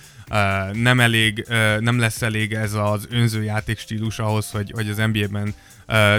nem 0.73 0.99
elég, 0.99 1.45
nem 1.79 1.99
lesz 1.99 2.21
elég 2.21 2.53
ez 2.53 2.73
az 2.73 3.07
önző 3.09 3.43
játékstílus 3.43 4.19
ahhoz, 4.19 4.51
hogy, 4.51 4.71
hogy 4.71 4.89
az 4.89 4.97
NBA-ben 4.97 5.53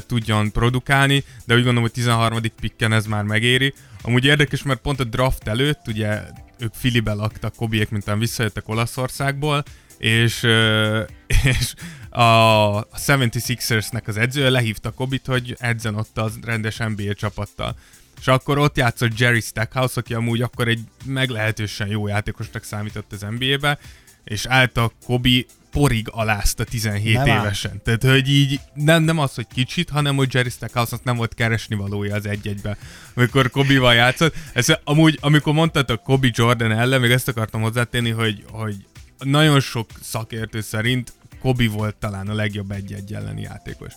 tudjon 0.06 0.52
produkálni, 0.52 1.24
de 1.44 1.54
úgy 1.54 1.62
gondolom, 1.62 1.82
hogy 1.82 1.92
13. 1.92 2.40
pikken 2.60 2.92
ez 2.92 3.06
már 3.06 3.22
megéri. 3.22 3.74
Amúgy 4.02 4.24
érdekes, 4.24 4.62
mert 4.62 4.80
pont 4.80 5.00
a 5.00 5.04
draft 5.04 5.48
előtt, 5.48 5.80
ugye 5.88 6.22
ők 6.58 6.74
Filibe 6.74 7.12
laktak, 7.12 7.54
Kobiek, 7.54 7.90
mint 7.90 8.14
visszajöttek 8.18 8.68
Olaszországból, 8.68 9.64
és, 10.02 10.42
és 11.44 11.74
a 12.10 12.88
76ersnek 12.88 14.04
az 14.04 14.16
edzője 14.16 14.50
lehívta 14.50 14.90
Kobit, 14.90 15.26
hogy 15.26 15.56
edzen 15.58 15.94
ott 15.94 16.18
az 16.18 16.38
rendes 16.42 16.76
NBA 16.76 17.14
csapattal. 17.14 17.76
És 18.20 18.26
akkor 18.26 18.58
ott 18.58 18.76
játszott 18.76 19.18
Jerry 19.18 19.40
Stackhouse, 19.40 20.00
aki 20.00 20.14
amúgy 20.14 20.42
akkor 20.42 20.68
egy 20.68 20.80
meglehetősen 21.04 21.88
jó 21.88 22.06
játékosnak 22.06 22.64
számított 22.64 23.12
az 23.12 23.26
NBA-be, 23.38 23.78
és 24.24 24.46
által 24.46 24.92
Kobi 25.04 25.46
porig 25.70 26.08
alázta 26.10 26.64
17 26.64 27.14
nem 27.14 27.26
évesen. 27.26 27.70
Áll. 27.70 27.78
Tehát, 27.84 28.02
hogy 28.02 28.28
így 28.28 28.60
nem, 28.74 29.02
nem 29.02 29.18
az, 29.18 29.34
hogy 29.34 29.46
kicsit, 29.54 29.90
hanem 29.90 30.16
hogy 30.16 30.34
Jerry 30.34 30.50
stackhouse 30.50 30.96
nem 31.02 31.16
volt 31.16 31.34
keresni 31.34 31.74
valója 31.74 32.14
az 32.14 32.26
egy-egybe, 32.26 32.76
amikor 33.14 33.50
Kobival 33.50 33.94
játszott. 33.94 34.34
Ez 34.52 34.66
amúgy, 34.84 35.18
amikor 35.20 35.52
mondtad 35.52 36.00
Kobi 36.04 36.30
Jordan 36.34 36.72
ellen, 36.72 37.00
még 37.00 37.10
ezt 37.10 37.28
akartam 37.28 37.60
hozzátenni, 37.60 38.10
hogy, 38.10 38.44
hogy 38.50 38.74
nagyon 39.22 39.60
sok 39.60 39.90
szakértő 40.02 40.60
szerint 40.60 41.12
Kobi 41.40 41.66
volt 41.66 41.96
talán 41.96 42.28
a 42.28 42.34
legjobb 42.34 42.70
egy-egy 42.70 43.14
elleni 43.14 43.40
játékos. 43.40 43.92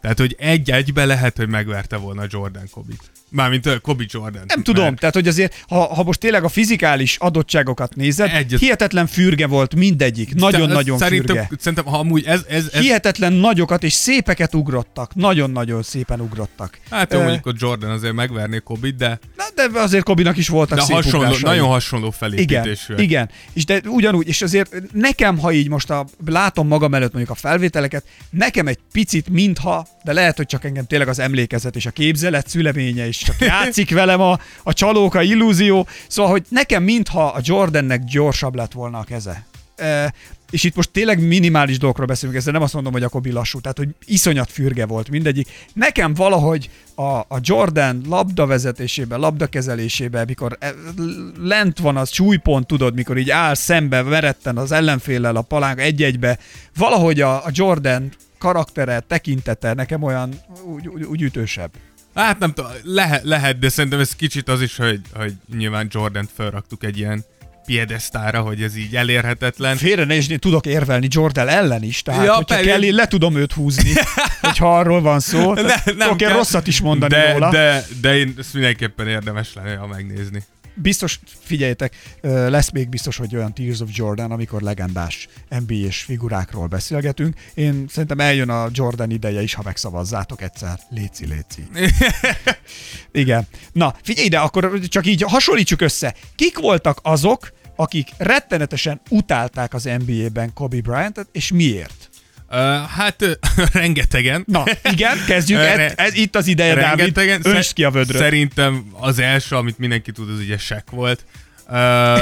Tehát, 0.00 0.18
hogy 0.18 0.36
egy-egybe 0.38 1.04
lehet, 1.04 1.36
hogy 1.36 1.48
megverte 1.48 1.96
volna 1.96 2.24
Jordan 2.28 2.68
Kobit. 2.70 3.10
Mármint 3.30 3.66
a 3.66 3.78
Kobe 3.78 4.04
Jordan. 4.08 4.42
Nem 4.46 4.62
tudom, 4.62 4.84
mert... 4.84 4.98
tehát 4.98 5.14
hogy 5.14 5.28
azért, 5.28 5.64
ha, 5.68 5.94
ha 5.94 6.02
most 6.02 6.20
tényleg 6.20 6.44
a 6.44 6.48
fizikális 6.48 7.16
adottságokat 7.16 7.94
nézed, 7.94 8.30
Egyet... 8.34 8.60
hihetetlen 8.60 9.06
fürge 9.06 9.46
volt 9.46 9.74
mindegyik. 9.74 10.34
Nagyon-nagyon 10.34 10.98
szerintem, 10.98 11.36
fürge. 11.36 11.50
Szerintem, 11.58 11.84
ha 11.84 11.98
amúgy 11.98 12.24
ez, 12.26 12.40
ez, 12.48 12.68
ez... 12.72 12.80
Hihetetlen 12.80 13.32
nagyokat 13.32 13.82
és 13.82 13.92
szépeket 13.92 14.54
ugrottak. 14.54 15.14
Nagyon-nagyon 15.14 15.82
szépen 15.82 16.20
ugrottak. 16.20 16.78
Hát 16.90 17.12
jó, 17.12 17.18
uh, 17.18 17.24
mondjuk 17.24 17.46
a 17.46 17.52
Jordan 17.58 17.90
azért 17.90 18.12
megverné 18.14 18.60
Kobe, 18.64 18.90
de... 18.90 19.18
Na, 19.36 19.44
de 19.54 19.80
azért 19.80 20.04
Kobinak 20.04 20.36
is 20.36 20.48
voltak 20.48 20.78
de 20.78 20.84
szép 20.84 20.94
hasonló, 20.94 21.18
ugrásai. 21.18 21.42
Nagyon 21.42 21.68
hasonló 21.68 22.10
felépítésű. 22.10 22.92
Igen, 22.92 23.04
igen. 23.04 23.30
És 23.52 23.64
de 23.64 23.80
ugyanúgy, 23.86 24.28
és 24.28 24.42
azért 24.42 24.74
nekem, 24.92 25.38
ha 25.38 25.52
így 25.52 25.68
most 25.68 25.90
a, 25.90 26.06
látom 26.26 26.66
magam 26.66 26.94
előtt 26.94 27.12
mondjuk 27.12 27.36
a 27.36 27.40
felvételeket, 27.40 28.04
nekem 28.30 28.66
egy 28.66 28.78
picit 28.92 29.28
mintha, 29.28 29.86
de 30.04 30.12
lehet, 30.12 30.36
hogy 30.36 30.46
csak 30.46 30.64
engem 30.64 30.86
tényleg 30.86 31.08
az 31.08 31.18
emlékezet 31.18 31.76
és 31.76 31.86
a 31.86 31.90
képzelet 31.90 32.48
szüleménye 32.48 33.06
is 33.06 33.17
csak 33.24 33.40
játszik 33.40 33.90
velem 33.90 34.20
a, 34.20 34.38
a 34.62 34.72
csalóka 34.72 35.22
illúzió. 35.22 35.86
Szóval, 36.08 36.30
hogy 36.30 36.44
nekem 36.48 36.82
mintha 36.82 37.26
a 37.26 37.40
Jordannek 37.42 38.04
gyorsabb 38.04 38.54
lett 38.54 38.72
volna 38.72 38.98
a 38.98 39.04
keze. 39.04 39.46
E, 39.76 40.12
és 40.50 40.64
itt 40.64 40.74
most 40.74 40.90
tényleg 40.90 41.26
minimális 41.26 41.78
dolgokról 41.78 42.06
beszélünk, 42.06 42.38
ezzel 42.38 42.52
nem 42.52 42.62
azt 42.62 42.74
mondom, 42.74 42.92
hogy 42.92 43.02
a 43.02 43.08
Kobi 43.08 43.30
lassú, 43.30 43.60
tehát 43.60 43.78
hogy 43.78 43.88
iszonyat 44.04 44.50
fürge 44.50 44.86
volt 44.86 45.10
mindegyik. 45.10 45.48
Nekem 45.72 46.14
valahogy 46.14 46.70
a, 46.94 47.02
a 47.18 47.38
Jordan 47.40 48.02
labda 48.08 48.46
vezetésében, 48.46 49.20
labda 49.20 49.46
kezelésében, 49.46 50.24
mikor 50.26 50.56
e, 50.60 50.74
lent 51.40 51.78
van 51.78 51.96
az 51.96 52.12
súlypont, 52.12 52.66
tudod, 52.66 52.94
mikor 52.94 53.18
így 53.18 53.30
áll 53.30 53.54
szembe, 53.54 54.02
veretten 54.02 54.56
az 54.56 54.72
ellenféllel 54.72 55.36
a 55.36 55.42
palánk 55.42 55.80
egy-egybe, 55.80 56.38
valahogy 56.76 57.20
a, 57.20 57.44
a 57.44 57.50
Jordan 57.52 58.12
karaktere, 58.38 59.00
tekintete 59.00 59.74
nekem 59.74 60.02
olyan 60.02 60.34
úgy, 60.64 60.88
úgy, 60.88 61.02
úgy 61.02 61.22
ütősebb. 61.22 61.70
Hát 62.18 62.38
nem 62.38 62.52
tudom, 62.52 62.70
lehet, 62.82 63.24
lehet, 63.24 63.58
de 63.58 63.68
szerintem 63.68 64.00
ez 64.00 64.14
kicsit 64.14 64.48
az 64.48 64.62
is, 64.62 64.76
hogy, 64.76 65.00
hogy 65.14 65.32
nyilván 65.56 65.88
Jordan 65.90 66.28
felraktuk 66.36 66.84
egy 66.84 66.98
ilyen 66.98 67.24
piedesztára, 67.66 68.40
hogy 68.40 68.62
ez 68.62 68.76
így 68.76 68.96
elérhetetlen. 68.96 69.76
Félre 69.76 70.04
ne 70.04 70.14
is 70.14 70.26
tudok 70.38 70.66
érvelni 70.66 71.06
Jordan 71.10 71.48
ellen 71.48 71.82
is, 71.82 72.02
tehát 72.02 72.24
ja, 72.24 72.34
hogyha 72.34 72.60
kell, 72.60 72.82
én 72.82 72.94
le 72.94 73.06
tudom 73.06 73.36
őt 73.36 73.52
húzni, 73.52 73.92
hogyha 74.40 74.78
arról 74.78 75.00
van 75.00 75.20
szó. 75.20 75.54
Ne, 75.54 75.62
nem 75.62 75.96
tudok 75.96 76.20
én 76.20 76.32
rosszat 76.32 76.66
is 76.66 76.80
mondani 76.80 77.14
de, 77.14 77.32
róla. 77.32 77.50
De, 77.50 77.84
de 78.00 78.16
én 78.16 78.34
ezt 78.38 78.54
mindenképpen 78.54 79.08
érdemes 79.08 79.54
lenne, 79.54 79.76
ha 79.76 79.86
megnézni 79.86 80.44
biztos, 80.82 81.20
figyeljetek, 81.40 81.94
lesz 82.22 82.70
még 82.70 82.88
biztos, 82.88 83.16
hogy 83.16 83.36
olyan 83.36 83.54
Tears 83.54 83.80
of 83.80 83.88
Jordan, 83.92 84.30
amikor 84.30 84.62
legendás 84.62 85.28
NBA-s 85.66 86.02
figurákról 86.02 86.66
beszélgetünk. 86.66 87.36
Én 87.54 87.84
szerintem 87.88 88.20
eljön 88.20 88.50
a 88.50 88.68
Jordan 88.72 89.10
ideje 89.10 89.42
is, 89.42 89.54
ha 89.54 89.62
megszavazzátok 89.64 90.42
egyszer. 90.42 90.80
Léci, 90.90 91.26
léci. 91.26 91.66
Igen. 93.12 93.46
Na, 93.72 93.94
figyelj 94.02 94.26
ide, 94.26 94.38
akkor 94.38 94.80
csak 94.88 95.06
így 95.06 95.22
hasonlítsuk 95.22 95.80
össze. 95.80 96.14
Kik 96.34 96.58
voltak 96.58 96.98
azok, 97.02 97.52
akik 97.76 98.08
rettenetesen 98.16 99.00
utálták 99.08 99.74
az 99.74 99.88
NBA-ben 100.06 100.52
Kobe 100.52 100.80
Bryant-et, 100.80 101.28
és 101.32 101.52
miért? 101.52 102.07
Uh, 102.50 102.56
hát 102.86 103.38
rengetegen. 103.72 104.44
Na, 104.46 104.64
igen, 104.90 105.24
kezdjük. 105.26 105.58
Ez, 105.58 105.92
ez 105.96 106.14
itt 106.14 106.36
az 106.36 106.46
ideje, 106.46 106.74
Dávid. 106.74 106.98
Rengetegen. 106.98 107.40
Öntsd 107.44 107.72
ki 107.72 107.84
a 107.84 107.90
vödröt. 107.90 108.20
Szerintem 108.20 108.86
az 108.92 109.18
első, 109.18 109.56
amit 109.56 109.78
mindenki 109.78 110.12
tud, 110.12 110.30
az 110.30 110.38
ugye 110.38 110.58
Shaq 110.58 110.84
volt. 110.90 111.24
Uh, 111.68 112.18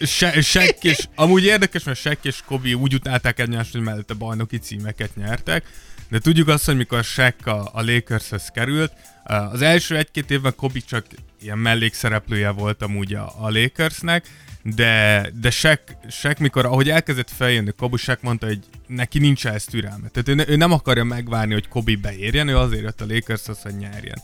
Se- 0.06 0.40
Shaq 0.42 0.76
és, 0.80 0.98
amúgy 1.14 1.44
érdekes, 1.44 1.82
mert 1.82 1.98
Shaq 1.98 2.18
és 2.22 2.40
Kobe 2.44 2.74
úgy 2.74 2.94
utálták 2.94 3.40
egymást, 3.40 3.72
hogy 3.72 3.80
mellette 3.80 4.14
bajnoki 4.14 4.58
címeket 4.58 5.16
nyertek, 5.16 5.64
de 6.08 6.18
tudjuk 6.18 6.48
azt, 6.48 6.64
hogy 6.64 6.76
mikor 6.76 7.04
Shaq 7.04 7.50
a, 7.50 7.70
a 7.72 7.82
Lakershez 7.82 8.50
került, 8.54 8.92
az 9.24 9.62
első 9.62 9.96
egy-két 9.96 10.30
évben 10.30 10.54
Kobe 10.56 10.78
csak 10.88 11.06
ilyen 11.42 11.58
mellékszereplője 11.58 12.50
volt 12.50 12.82
amúgy 12.82 13.14
a, 13.14 13.34
a 13.38 13.50
Lakersnek, 13.50 14.26
de, 14.74 15.30
de 15.40 15.50
Shaq, 15.50 15.80
Shaq, 16.10 16.40
mikor, 16.40 16.64
ahogy 16.64 16.88
elkezdett 16.88 17.30
feljönni, 17.30 17.70
Kobe 17.76 17.96
Shaq 17.96 18.18
mondta, 18.22 18.46
hogy 18.46 18.58
neki 18.86 19.18
nincs 19.18 19.46
ez 19.46 19.64
türelme. 19.64 20.08
Tehát 20.08 20.28
ő, 20.28 20.34
ne- 20.34 20.48
ő 20.48 20.56
nem 20.56 20.72
akarja 20.72 21.04
megvárni, 21.04 21.52
hogy 21.52 21.68
Kobe 21.68 21.96
beérjen, 21.96 22.48
ő 22.48 22.56
azért 22.56 22.82
jött 22.82 23.00
a 23.00 23.06
Lakershoz, 23.08 23.62
hogy 23.62 23.76
nyerjen. 23.76 24.22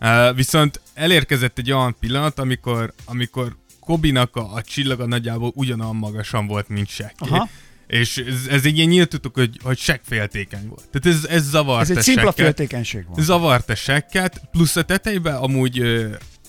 Uh, 0.00 0.36
viszont 0.36 0.80
elérkezett 0.94 1.58
egy 1.58 1.72
olyan 1.72 1.96
pillanat, 2.00 2.38
amikor, 2.38 2.92
amikor 3.04 3.56
Kobinak 3.80 4.36
a, 4.36 4.54
a 4.54 4.62
csillaga 4.62 5.06
nagyjából 5.06 5.52
ugyanolyan 5.54 5.96
magasan 5.96 6.46
volt, 6.46 6.68
mint. 6.68 6.90
Aha. 7.18 7.48
És 7.86 8.16
ez, 8.16 8.46
ez 8.50 8.64
egy 8.64 8.76
ilyen 8.76 8.88
nyílt 8.88 9.08
tudtuk, 9.08 9.34
hogy, 9.34 9.58
hogy 9.62 9.78
Shaq 9.78 10.00
féltékeny 10.02 10.68
volt. 10.68 10.88
Tehát 10.90 11.18
ez, 11.18 11.24
ez 11.24 11.48
zavart 11.48 11.90
Ez 11.90 11.96
egy 11.96 12.02
szimpla 12.02 12.32
féltékenység 12.32 13.06
volt. 13.06 13.20
Zavart 13.20 13.70
a 13.70 13.74
sekket, 13.74 14.40
plusz 14.50 14.76
a 14.76 14.82
tetejében 14.82 15.34
amúgy 15.34 16.06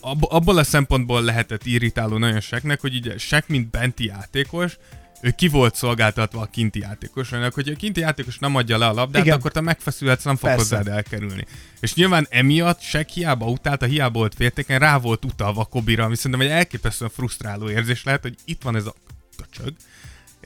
ab, 0.07 0.25
abból 0.29 0.57
a 0.57 0.63
szempontból 0.63 1.21
lehetett 1.21 1.65
irritáló 1.65 2.17
nagyon 2.17 2.39
seknek, 2.39 2.81
hogy 2.81 2.95
ugye 2.95 3.17
sek, 3.17 3.47
mint 3.47 3.69
benti 3.69 4.05
játékos, 4.05 4.77
ő 5.21 5.31
ki 5.31 5.47
volt 5.47 5.75
szolgáltatva 5.75 6.41
a 6.41 6.45
kinti 6.45 6.79
játékosnak, 6.79 7.53
hogy 7.53 7.69
a 7.69 7.75
kinti 7.75 7.99
játékos 7.99 8.39
nem 8.39 8.55
adja 8.55 8.77
le 8.77 8.87
a 8.87 8.93
labdát, 8.93 9.23
Igen. 9.23 9.37
Akkor 9.37 9.51
te 9.51 9.61
megfeszülhetsz, 9.61 10.23
nem 10.23 10.35
fog 10.35 10.49
Persze. 10.49 10.75
hozzád 10.75 10.95
elkerülni. 10.95 11.45
És 11.79 11.93
nyilván 11.93 12.27
emiatt 12.29 12.81
Sek 12.81 13.09
hiába 13.09 13.45
utálta, 13.45 13.85
hiába 13.85 14.19
volt 14.19 14.35
féltékeny, 14.35 14.77
rá 14.77 14.97
volt 14.97 15.25
utalva 15.25 15.65
Kobira, 15.65 16.03
ami 16.03 16.15
szerintem 16.15 16.41
egy 16.41 16.53
elképesztően 16.53 17.11
frusztráló 17.13 17.69
érzés 17.69 18.03
lehet, 18.03 18.21
hogy 18.21 18.35
itt 18.45 18.61
van 18.61 18.75
ez 18.75 18.85
a 18.85 18.93
köcsög, 19.37 19.73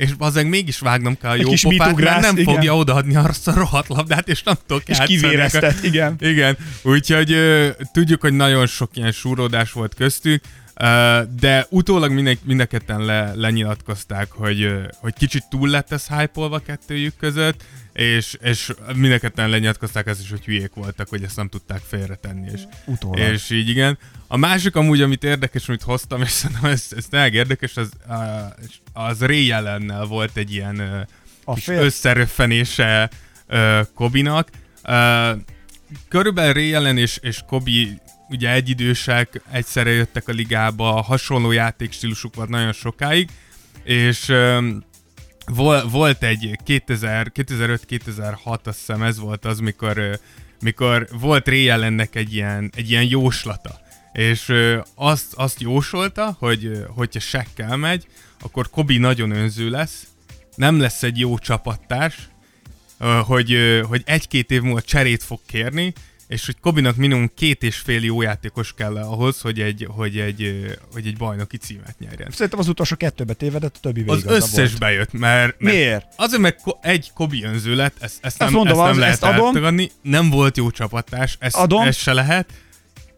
és 0.01 0.09
azért 0.17 0.47
mégis 0.47 0.79
vágnom 0.79 1.17
kell 1.17 1.31
a 1.31 1.35
jó 1.35 1.49
kis 1.49 1.61
pofát, 1.61 1.95
mert 1.95 2.21
nem 2.21 2.37
igen. 2.37 2.53
fogja 2.53 2.75
odaadni 2.75 3.15
azt 3.15 3.47
a 3.47 3.53
rohadt 3.53 3.87
labdát, 3.87 4.27
és 4.27 4.43
nem 4.43 4.55
tudok 4.67 4.87
És 4.87 4.97
kivéreztet, 4.97 5.83
igen. 5.83 6.15
Igen, 6.19 6.57
úgyhogy 6.81 7.31
ö, 7.31 7.69
tudjuk, 7.93 8.21
hogy 8.21 8.33
nagyon 8.33 8.67
sok 8.67 8.89
ilyen 8.93 9.11
súródás 9.11 9.71
volt 9.71 9.93
köztük, 9.93 10.43
de 11.39 11.65
utólag 11.69 12.11
mind, 12.11 12.39
mind 12.43 12.59
a 12.59 12.65
ketten 12.65 13.05
le, 13.05 13.33
lenyilatkozták, 13.35 14.31
hogy, 14.31 14.73
hogy 14.95 15.13
kicsit 15.13 15.43
túl 15.49 15.69
lett 15.69 15.91
ez 15.91 16.07
hype 16.07 16.61
kettőjük 16.65 17.15
között, 17.17 17.63
és, 17.93 18.37
és 18.41 18.73
mind 18.95 19.13
a 19.13 19.19
ketten 19.19 19.49
lenyilatkozták 19.49 20.07
ezt 20.07 20.21
is, 20.21 20.29
hogy 20.29 20.45
hülyék 20.45 20.73
voltak, 20.73 21.09
hogy 21.09 21.23
ezt 21.23 21.35
nem 21.35 21.49
tudták 21.49 21.81
félretenni. 21.87 22.49
És, 22.53 22.61
Utólag. 22.85 23.17
és 23.17 23.49
így 23.49 23.69
igen. 23.69 23.97
A 24.27 24.37
másik 24.37 24.75
amúgy, 24.75 25.01
amit 25.01 25.23
érdekes, 25.23 25.67
amit 25.67 25.81
hoztam, 25.81 26.21
és 26.21 26.29
szerintem 26.29 26.71
ez, 26.71 26.85
ez 26.97 27.05
tényleg 27.05 27.33
érdekes, 27.33 27.77
az, 27.77 27.89
az 28.93 29.21
Ray 29.21 29.45
Jelennel 29.45 30.05
volt 30.05 30.37
egy 30.37 30.51
ilyen 30.53 31.07
A 31.43 31.53
kis 31.53 31.63
fél- 31.63 31.81
összeröffenése 31.81 33.09
Kobinak. 33.95 34.49
Körülbelül 36.07 36.53
Ray 36.53 36.73
Allen 36.73 36.97
és, 36.97 37.17
és 37.21 37.39
Kobi 37.47 37.99
ugye 38.31 38.51
egyidősek, 38.51 39.41
egyszerre 39.51 39.89
jöttek 39.89 40.27
a 40.27 40.31
ligába, 40.31 41.01
hasonló 41.01 41.51
játékstílusuk 41.51 42.35
volt 42.35 42.49
nagyon 42.49 42.73
sokáig, 42.73 43.29
és 43.83 44.33
vol, 45.45 45.87
volt 45.89 46.23
egy 46.23 46.57
2000, 46.63 47.31
2005-2006, 47.35 48.63
azt 48.63 48.77
hiszem 48.77 49.01
ez 49.01 49.19
volt 49.19 49.45
az, 49.45 49.59
mikor, 49.59 50.19
mikor 50.61 51.07
volt 51.19 51.47
Ray 51.47 51.69
Allennek 51.69 52.15
egy 52.15 52.33
ilyen, 52.33 52.71
egy 52.75 52.89
ilyen 52.89 53.07
jóslata. 53.09 53.79
És 54.13 54.49
ö, 54.49 54.79
azt, 54.95 55.33
azt 55.33 55.61
jósolta, 55.61 56.35
hogy 56.39 56.65
ö, 56.65 56.85
hogyha 56.87 57.19
sekkel 57.19 57.77
megy, 57.77 58.07
akkor 58.39 58.69
Kobi 58.69 58.97
nagyon 58.97 59.31
önző 59.31 59.69
lesz, 59.69 60.07
nem 60.55 60.79
lesz 60.79 61.03
egy 61.03 61.19
jó 61.19 61.37
csapattárs, 61.37 62.29
hogy, 63.25 63.81
hogy 63.87 64.01
egy-két 64.05 64.51
év 64.51 64.61
múlva 64.61 64.81
cserét 64.81 65.23
fog 65.23 65.39
kérni, 65.45 65.93
és 66.31 66.45
hogy 66.45 66.55
Kobinak 66.61 66.95
minimum 66.95 67.31
két 67.35 67.63
és 67.63 67.77
fél 67.77 68.03
jó 68.03 68.21
játékos 68.21 68.73
kell 68.73 68.97
ahhoz, 68.97 69.41
hogy 69.41 69.59
egy, 69.59 69.87
hogy 69.89 70.19
egy, 70.19 70.65
hogy 70.93 71.07
egy 71.07 71.17
bajnoki 71.17 71.57
címet 71.57 71.95
nyerjen. 71.99 72.31
Szerintem 72.31 72.59
az 72.59 72.67
utolsó 72.67 72.95
kettőbe 72.95 73.33
tévedett, 73.33 73.75
a 73.75 73.79
többi 73.79 74.03
Az 74.07 74.25
összes 74.25 74.67
volt. 74.69 74.79
bejött, 74.79 75.11
mert, 75.11 75.59
mert 75.59 75.73
Miért? 75.73 76.05
Azért, 76.15 76.41
mert 76.41 76.61
ko- 76.61 76.85
egy 76.85 77.11
Kobi 77.13 77.43
önző 77.43 77.75
lett, 77.75 77.95
ezt, 77.99 78.17
ezt 78.21 78.39
nem, 78.39 78.51
mondom, 78.51 78.73
ezt 78.73 78.81
nem 78.81 78.89
az- 78.91 78.97
lehet 78.97 79.13
ezt 79.13 79.23
adom. 79.23 79.45
eltagadni, 79.45 79.91
nem 80.01 80.29
volt 80.29 80.57
jó 80.57 80.71
csapattárs, 80.71 81.35
ezt, 81.39 81.55
Adom. 81.55 81.81
ez 81.87 81.95
se 81.95 82.13
lehet. 82.13 82.49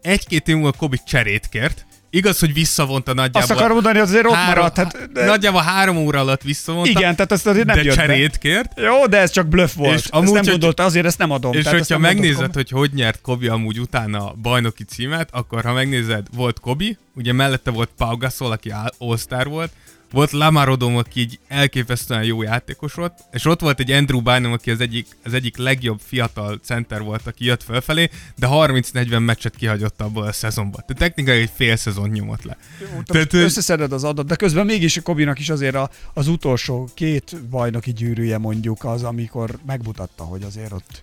Egy-két 0.02 0.48
év 0.48 0.54
múlva 0.54 0.72
Kobi 0.72 0.98
cserét 1.06 1.46
kért, 1.48 1.86
Igaz, 2.14 2.38
hogy 2.38 2.52
visszavonta 2.52 3.14
nagyjából... 3.14 3.40
Azt 3.42 3.50
akarom 3.50 3.72
mondani, 3.72 3.98
hogy 3.98 4.08
azért 4.08 4.26
ott 4.26 4.32
három, 4.34 4.54
maradt. 4.54 4.76
Hát, 4.76 5.12
de, 5.12 5.24
Nagyjából 5.24 5.60
három 5.60 5.96
óra 5.96 6.20
alatt 6.20 6.42
visszavonta. 6.42 6.88
igen, 6.90 7.14
tehát 7.16 7.32
ezt 7.32 7.46
azért 7.46 7.66
nem 7.66 7.76
de 7.76 7.82
jött 7.82 7.94
cserét 7.94 8.30
be. 8.30 8.38
kért. 8.38 8.72
Jó, 8.80 9.06
de 9.06 9.18
ez 9.18 9.30
csak 9.30 9.46
bluff 9.46 9.72
volt. 9.74 9.98
És 9.98 10.06
amúgy, 10.06 10.24
ezt 10.26 10.34
nem 10.34 10.44
gondolta, 10.52 10.84
azért 10.84 11.06
ezt 11.06 11.18
nem 11.18 11.30
adom. 11.30 11.52
És 11.52 11.62
Tehát 11.62 11.78
hogyha 11.78 11.98
megnézed, 11.98 12.40
kom- 12.40 12.54
hogy 12.54 12.70
hogy 12.70 12.90
nyert 12.94 13.20
Kobi 13.20 13.46
amúgy 13.46 13.80
utána 13.80 14.26
a 14.26 14.34
bajnoki 14.42 14.84
címet, 14.84 15.28
akkor 15.32 15.64
ha 15.64 15.72
megnézed, 15.72 16.26
volt 16.36 16.60
Kobi, 16.60 16.96
ugye 17.16 17.32
mellette 17.32 17.70
volt 17.70 17.90
Pau 17.96 18.16
Gasol, 18.16 18.50
aki 18.50 18.72
All-Star 18.98 19.48
volt, 19.48 19.70
volt 20.14 20.30
Lamar 20.30 20.68
Odom, 20.68 20.96
aki 20.96 21.20
egy 21.20 21.38
elképesztően 21.48 22.24
jó 22.24 22.42
játékos 22.42 22.94
volt, 22.94 23.12
és 23.32 23.44
ott 23.44 23.60
volt 23.60 23.80
egy 23.80 23.90
Andrew 23.90 24.20
Bynum, 24.20 24.52
aki 24.52 24.70
az 24.70 24.80
egyik, 24.80 25.06
az 25.24 25.32
egyik 25.32 25.56
legjobb 25.56 26.00
fiatal 26.06 26.60
center 26.62 27.02
volt, 27.02 27.26
aki 27.26 27.44
jött 27.44 27.62
felfelé, 27.62 28.10
de 28.36 28.46
30-40 28.50 29.24
meccset 29.24 29.56
kihagyott 29.56 30.00
abból 30.00 30.22
a 30.22 30.32
szezonban. 30.32 30.84
Tehát 30.86 31.02
technikai 31.02 31.40
egy 31.40 31.50
fél 31.54 31.76
szezon 31.76 32.08
nyomott 32.08 32.42
le. 32.42 32.56
Jó, 32.80 32.86
te 33.02 33.12
Tehát, 33.12 33.32
összeszeded 33.32 33.92
az 33.92 34.04
adat, 34.04 34.26
de 34.26 34.36
közben 34.36 34.66
mégis 34.66 34.96
a 34.96 35.02
Kobinak 35.02 35.38
is 35.38 35.48
azért 35.48 35.74
a, 35.74 35.90
az 36.14 36.28
utolsó 36.28 36.88
két 36.94 37.36
bajnoki 37.50 37.92
gyűrűje 37.92 38.38
mondjuk 38.38 38.84
az, 38.84 39.02
amikor 39.02 39.58
megmutatta, 39.66 40.24
hogy 40.24 40.42
azért 40.42 40.72
ott 40.72 41.02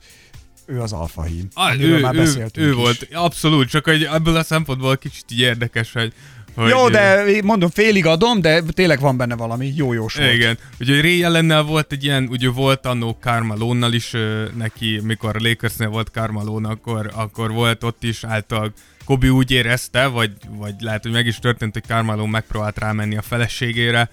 ő 0.66 0.82
az 0.82 0.94
alfahím. 0.94 1.48
Ah, 1.54 1.72
amiről 1.72 1.98
ő, 1.98 2.02
már 2.02 2.16
ő, 2.16 2.50
ő 2.56 2.74
volt, 2.74 3.08
abszolút, 3.14 3.70
csak 3.70 3.86
hogy 3.86 4.04
ebből 4.04 4.36
a 4.36 4.44
szempontból 4.44 4.98
kicsit 4.98 5.26
így 5.30 5.40
érdekes, 5.40 5.94
hogy... 5.94 6.14
hogy 6.56 6.70
Jó, 6.70 6.90
de 6.90 7.26
mondom, 7.44 7.70
félig 7.70 8.06
adom, 8.06 8.42
de 8.42 8.62
tényleg 8.62 9.00
van 9.00 9.18
benne 9.18 9.36
valami 9.36 9.74
jó 9.76 9.94
jó 9.94 10.00
volt. 10.16 10.34
Igen, 10.34 10.58
ugye 10.80 11.02
Ray 11.02 11.24
ellennel 11.24 11.64
volt 11.64 11.92
egy 11.92 12.04
ilyen, 12.04 12.28
ugye 12.32 12.50
volt 12.50 12.86
annó 12.86 13.18
Carmalónnal 13.22 13.94
is 13.94 14.14
ö, 14.14 14.44
neki, 14.58 15.00
mikor 15.04 15.36
Lakersnél 15.42 15.90
volt 15.90 16.08
Carmalón, 16.08 16.66
akkor, 16.66 17.12
akkor 17.14 17.52
volt 17.52 17.84
ott 17.84 18.04
is 18.04 18.24
által 18.24 18.74
Kobi 19.06 19.30
úgy 19.30 19.52
érezte, 19.52 20.08
vagy, 20.08 20.32
vagy 20.50 20.74
lehet, 20.80 21.04
hogy 21.04 21.12
meg 21.12 21.26
is 21.26 21.40
történt, 21.40 21.74
hogy 21.74 21.84
Carmelo 21.84 22.26
megpróbált 22.26 22.80
rámenni 22.80 23.18
a 23.18 23.22
feleségére. 23.22 24.10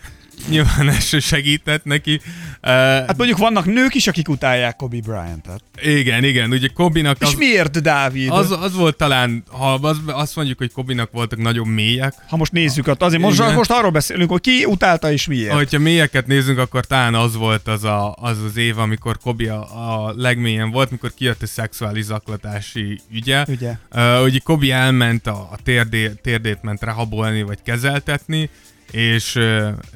Nyilván 0.49 0.89
ez 0.97 1.05
se 1.05 1.21
segített 1.21 1.85
neki. 1.85 2.21
Uh, 2.63 2.71
Hát 2.71 3.17
mondjuk 3.17 3.39
vannak 3.39 3.65
nők 3.65 3.95
is, 3.95 4.07
akik 4.07 4.29
utálják 4.29 4.77
Kobe 4.77 5.01
Bryant-et. 5.01 5.63
igen, 5.83 6.25
igen, 6.25 6.51
ugye 6.51 6.69
Kobinak 6.75 7.17
És 7.21 7.27
az, 7.27 7.35
miért, 7.35 7.83
Dávid? 7.83 8.31
az, 8.31 8.51
az 8.51 8.75
volt 8.75 8.97
talán, 8.97 9.43
ha 9.51 9.73
az, 9.73 9.99
azt 10.07 10.37
mondjuk, 10.37 10.59
hogy 10.59 10.73
Kobinak 10.73 11.11
voltak 11.13 11.39
nagyon 11.39 11.69
mélyek, 11.69 12.15
Ha 12.29 12.37
most 12.37 12.53
nézzük, 12.53 12.87
ott 12.87 13.03
azért 13.03 13.23
most, 13.23 13.39
Igen. 13.39 13.55
most 13.55 13.71
arról 13.71 13.91
beszélünk, 13.91 14.31
hogy 14.31 14.41
ki 14.41 14.65
utálta 14.65 15.13
és 15.13 15.27
miért. 15.27 15.71
Ha 15.71 15.79
mélyeket 15.79 16.27
nézzünk, 16.27 16.59
akkor 16.59 16.85
talán 16.87 17.15
az 17.15 17.37
volt 17.37 17.69
az 17.69 17.85
a, 17.85 18.15
az, 18.21 18.43
az 18.43 18.57
év, 18.57 18.79
amikor 18.79 19.19
Kobi 19.19 19.47
a, 19.47 19.61
a 20.07 20.13
legmélyen 20.17 20.71
volt, 20.71 20.91
mikor 20.91 21.15
kijött 21.15 21.43
a 21.43 21.47
szexuális 21.47 22.05
zaklatási 22.05 23.01
ügye. 23.13 23.45
Ugye? 23.49 23.73
Uh, 23.93 24.23
ugye 24.23 24.39
Kobi 24.45 24.71
elment 24.71 25.27
a, 25.27 25.49
a 25.53 25.57
térdé, 25.63 26.13
térdét 26.23 26.63
ment 26.63 26.83
rabolni, 26.83 27.43
vagy 27.43 27.59
kezeltetni, 27.63 28.51
és, 28.91 29.39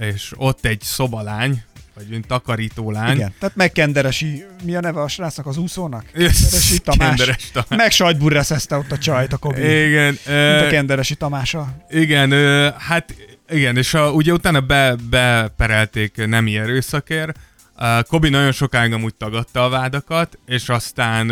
és 0.00 0.33
ott 0.37 0.64
egy 0.64 0.81
szobalány, 0.81 1.62
vagy 1.94 2.07
mint 2.09 2.26
takarító 2.26 2.90
lány. 2.90 3.14
Igen. 3.14 3.35
Tehát 3.38 3.57
megkenderesi, 3.57 4.44
mi 4.64 4.74
a 4.74 4.81
neve 4.81 5.00
a 5.00 5.09
srácnak 5.09 5.46
az 5.46 5.57
úszónak? 5.57 6.05
Kenderesi 6.12 6.78
Tamás. 6.78 7.09
Kenderes 7.09 7.50
Tamás. 7.52 7.68
Meg 7.68 7.90
sajtburreszezte 7.90 8.76
ott 8.76 8.92
a 8.92 8.98
csajt 8.98 9.33
a 9.33 9.37
Kobi. 9.37 9.61
Igen, 9.87 10.18
Mint 10.26 10.62
a 10.62 10.68
Kenderesi 10.70 11.14
Tamása. 11.14 11.76
igen, 11.90 12.31
hát 12.78 13.14
igen, 13.48 13.77
és 13.77 13.94
a, 13.94 14.10
ugye 14.10 14.33
utána 14.33 14.60
be, 14.60 14.96
beperelték 15.10 16.27
nemi 16.27 16.58
erőszakért, 16.58 17.38
Uh, 17.79 18.02
Kobi 18.02 18.29
nagyon 18.29 18.52
sokáig 18.52 18.92
amúgy 18.92 19.14
tagadta 19.14 19.64
a 19.64 19.69
vádakat, 19.69 20.38
és 20.46 20.69
aztán 20.69 21.31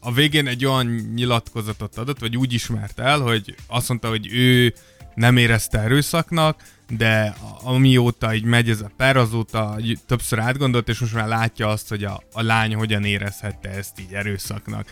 a 0.00 0.12
végén 0.12 0.46
egy 0.46 0.64
olyan 0.64 0.86
nyilatkozatot 1.14 1.96
adott, 1.96 2.18
vagy 2.18 2.36
úgy 2.36 2.52
ismert 2.52 2.98
el, 3.00 3.18
hogy 3.20 3.54
azt 3.66 3.88
mondta, 3.88 4.08
hogy 4.08 4.28
ő 4.32 4.74
nem 5.14 5.36
érezte 5.36 5.78
erőszaknak, 5.78 6.62
de 6.96 7.34
amióta 7.62 8.34
így 8.34 8.44
megy 8.44 8.70
ez 8.70 8.80
a 8.80 8.90
per, 8.96 9.16
azóta 9.16 9.78
többször 10.06 10.38
átgondolt, 10.38 10.88
és 10.88 10.98
most 10.98 11.14
már 11.14 11.28
látja 11.28 11.68
azt, 11.68 11.88
hogy 11.88 12.04
a, 12.04 12.22
a 12.32 12.42
lány 12.42 12.74
hogyan 12.74 13.04
érezhette 13.04 13.68
ezt 13.68 14.00
így 14.00 14.12
erőszaknak. 14.12 14.86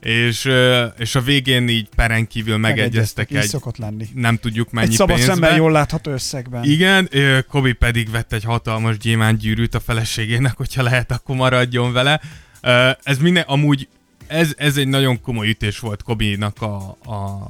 És, 0.00 0.50
és 0.98 1.14
a 1.14 1.20
végén 1.20 1.68
így 1.68 1.88
peren 1.96 2.26
kívül 2.26 2.56
megegyeztek 2.56 3.30
egy, 3.30 3.46
szokott 3.46 3.76
lenni. 3.76 4.08
nem 4.14 4.36
tudjuk 4.36 4.70
mennyi 4.70 4.86
Egy 4.86 4.92
szabad 4.92 5.14
pénzbe. 5.16 5.32
szemben 5.32 5.56
jól 5.56 5.72
látható 5.72 6.10
összegben. 6.10 6.64
Igen, 6.64 7.10
Kobi 7.48 7.72
pedig 7.72 8.10
vett 8.10 8.32
egy 8.32 8.44
hatalmas 8.44 8.96
gyűrűt 9.38 9.74
a 9.74 9.80
feleségének, 9.80 10.56
hogyha 10.56 10.82
lehet, 10.82 11.12
akkor 11.12 11.36
maradjon 11.36 11.92
vele. 11.92 12.20
Ez 13.02 13.18
minden, 13.18 13.44
amúgy 13.46 13.88
ez, 14.26 14.54
ez 14.56 14.76
egy 14.76 14.88
nagyon 14.88 15.20
komoly 15.20 15.48
ütés 15.48 15.78
volt 15.78 16.02
Kobinak 16.02 16.62
a, 16.62 16.96
a, 17.04 17.48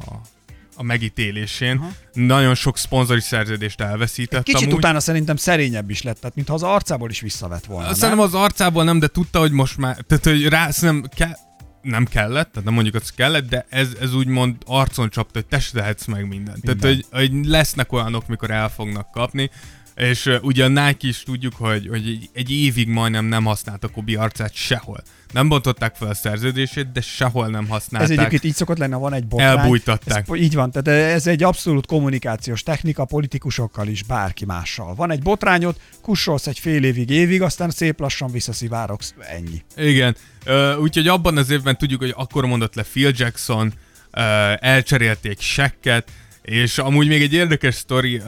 a 0.76 0.82
megítélésén. 0.82 1.76
Aha. 1.76 1.90
Nagyon 2.12 2.54
sok 2.54 2.78
szponzori 2.78 3.20
szerződést 3.20 3.80
elveszített 3.80 4.42
Kicsit 4.42 4.62
amúgy. 4.62 4.76
utána 4.76 5.00
szerintem 5.00 5.36
szerényebb 5.36 5.90
is 5.90 6.02
lett, 6.02 6.20
tehát 6.20 6.34
mintha 6.34 6.54
az 6.54 6.62
arcából 6.62 7.10
is 7.10 7.20
visszavett 7.20 7.64
volna. 7.64 7.84
Szerintem 7.94 8.08
nem? 8.08 8.20
az 8.20 8.34
arcából 8.34 8.84
nem, 8.84 8.98
de 8.98 9.06
tudta, 9.06 9.38
hogy 9.38 9.52
most 9.52 9.76
már, 9.76 9.96
tehát 10.06 10.24
hogy 10.24 10.48
rá 10.48 10.70
szerintem 10.70 11.10
ke, 11.14 11.38
nem 11.82 12.04
kellett, 12.04 12.48
tehát 12.50 12.64
nem 12.64 12.74
mondjuk 12.74 12.94
azt 12.94 13.14
kellett, 13.14 13.48
de 13.48 13.66
ez, 13.68 13.88
ez 14.00 14.14
úgymond 14.14 14.56
arcon 14.66 15.10
csapta, 15.10 15.38
hogy 15.38 15.46
te 15.46 15.60
tehetsz 15.72 16.06
meg 16.06 16.28
mindent. 16.28 16.64
Minden. 16.64 16.78
Tehát, 16.78 16.96
hogy, 16.96 17.06
hogy 17.10 17.46
lesznek 17.46 17.92
olyanok, 17.92 18.26
mikor 18.26 18.50
el 18.50 18.68
fognak 18.68 19.10
kapni, 19.10 19.50
és 19.96 20.26
uh, 20.26 20.34
ugye 20.42 20.64
a 20.64 20.68
Nike 20.68 21.08
is 21.08 21.22
tudjuk, 21.22 21.54
hogy, 21.54 21.86
hogy 21.88 22.06
egy, 22.06 22.28
egy 22.32 22.50
évig 22.50 22.88
majdnem 22.88 23.24
nem 23.24 23.44
használta 23.44 23.88
Kobi 23.88 24.14
arcát 24.14 24.54
sehol. 24.54 25.02
Nem 25.32 25.48
bontották 25.48 25.94
fel 25.94 26.08
a 26.08 26.14
szerződését, 26.14 26.92
de 26.92 27.00
sehol 27.00 27.46
nem 27.46 27.68
használták. 27.68 28.10
Ez 28.10 28.18
egyébként 28.18 28.44
így 28.44 28.54
szokott 28.54 28.78
lenni, 28.78 28.92
ha 28.92 28.98
van 28.98 29.12
egy 29.12 29.26
botrány. 29.26 29.58
Elbújtatták. 29.58 30.28
Ez, 30.28 30.38
így 30.38 30.54
van, 30.54 30.70
tehát 30.70 31.12
ez 31.14 31.26
egy 31.26 31.42
abszolút 31.42 31.86
kommunikációs 31.86 32.62
technika 32.62 33.04
politikusokkal 33.04 33.88
is, 33.88 34.02
bárki 34.02 34.44
mással. 34.44 34.94
Van 34.94 35.10
egy 35.10 35.22
botrányod, 35.22 35.76
kussolsz 36.02 36.46
egy 36.46 36.58
fél 36.58 36.84
évig, 36.84 37.10
évig, 37.10 37.42
aztán 37.42 37.70
szép 37.70 38.00
lassan 38.00 38.30
visszaszivárogsz, 38.30 39.14
ennyi. 39.18 39.62
Igen, 39.76 40.16
uh, 40.46 40.80
úgyhogy 40.80 41.08
abban 41.08 41.36
az 41.36 41.50
évben 41.50 41.78
tudjuk, 41.78 42.00
hogy 42.00 42.14
akkor 42.16 42.46
mondott 42.46 42.74
le 42.74 42.82
Phil 42.82 43.12
Jackson, 43.14 43.66
uh, 43.66 44.22
elcserélték 44.58 45.40
Shaq-et, 45.40 46.10
és 46.42 46.78
amúgy 46.78 47.06
még 47.06 47.22
egy 47.22 47.32
érdekes 47.32 47.74
sztori, 47.74 48.18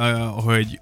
hogy 0.44 0.80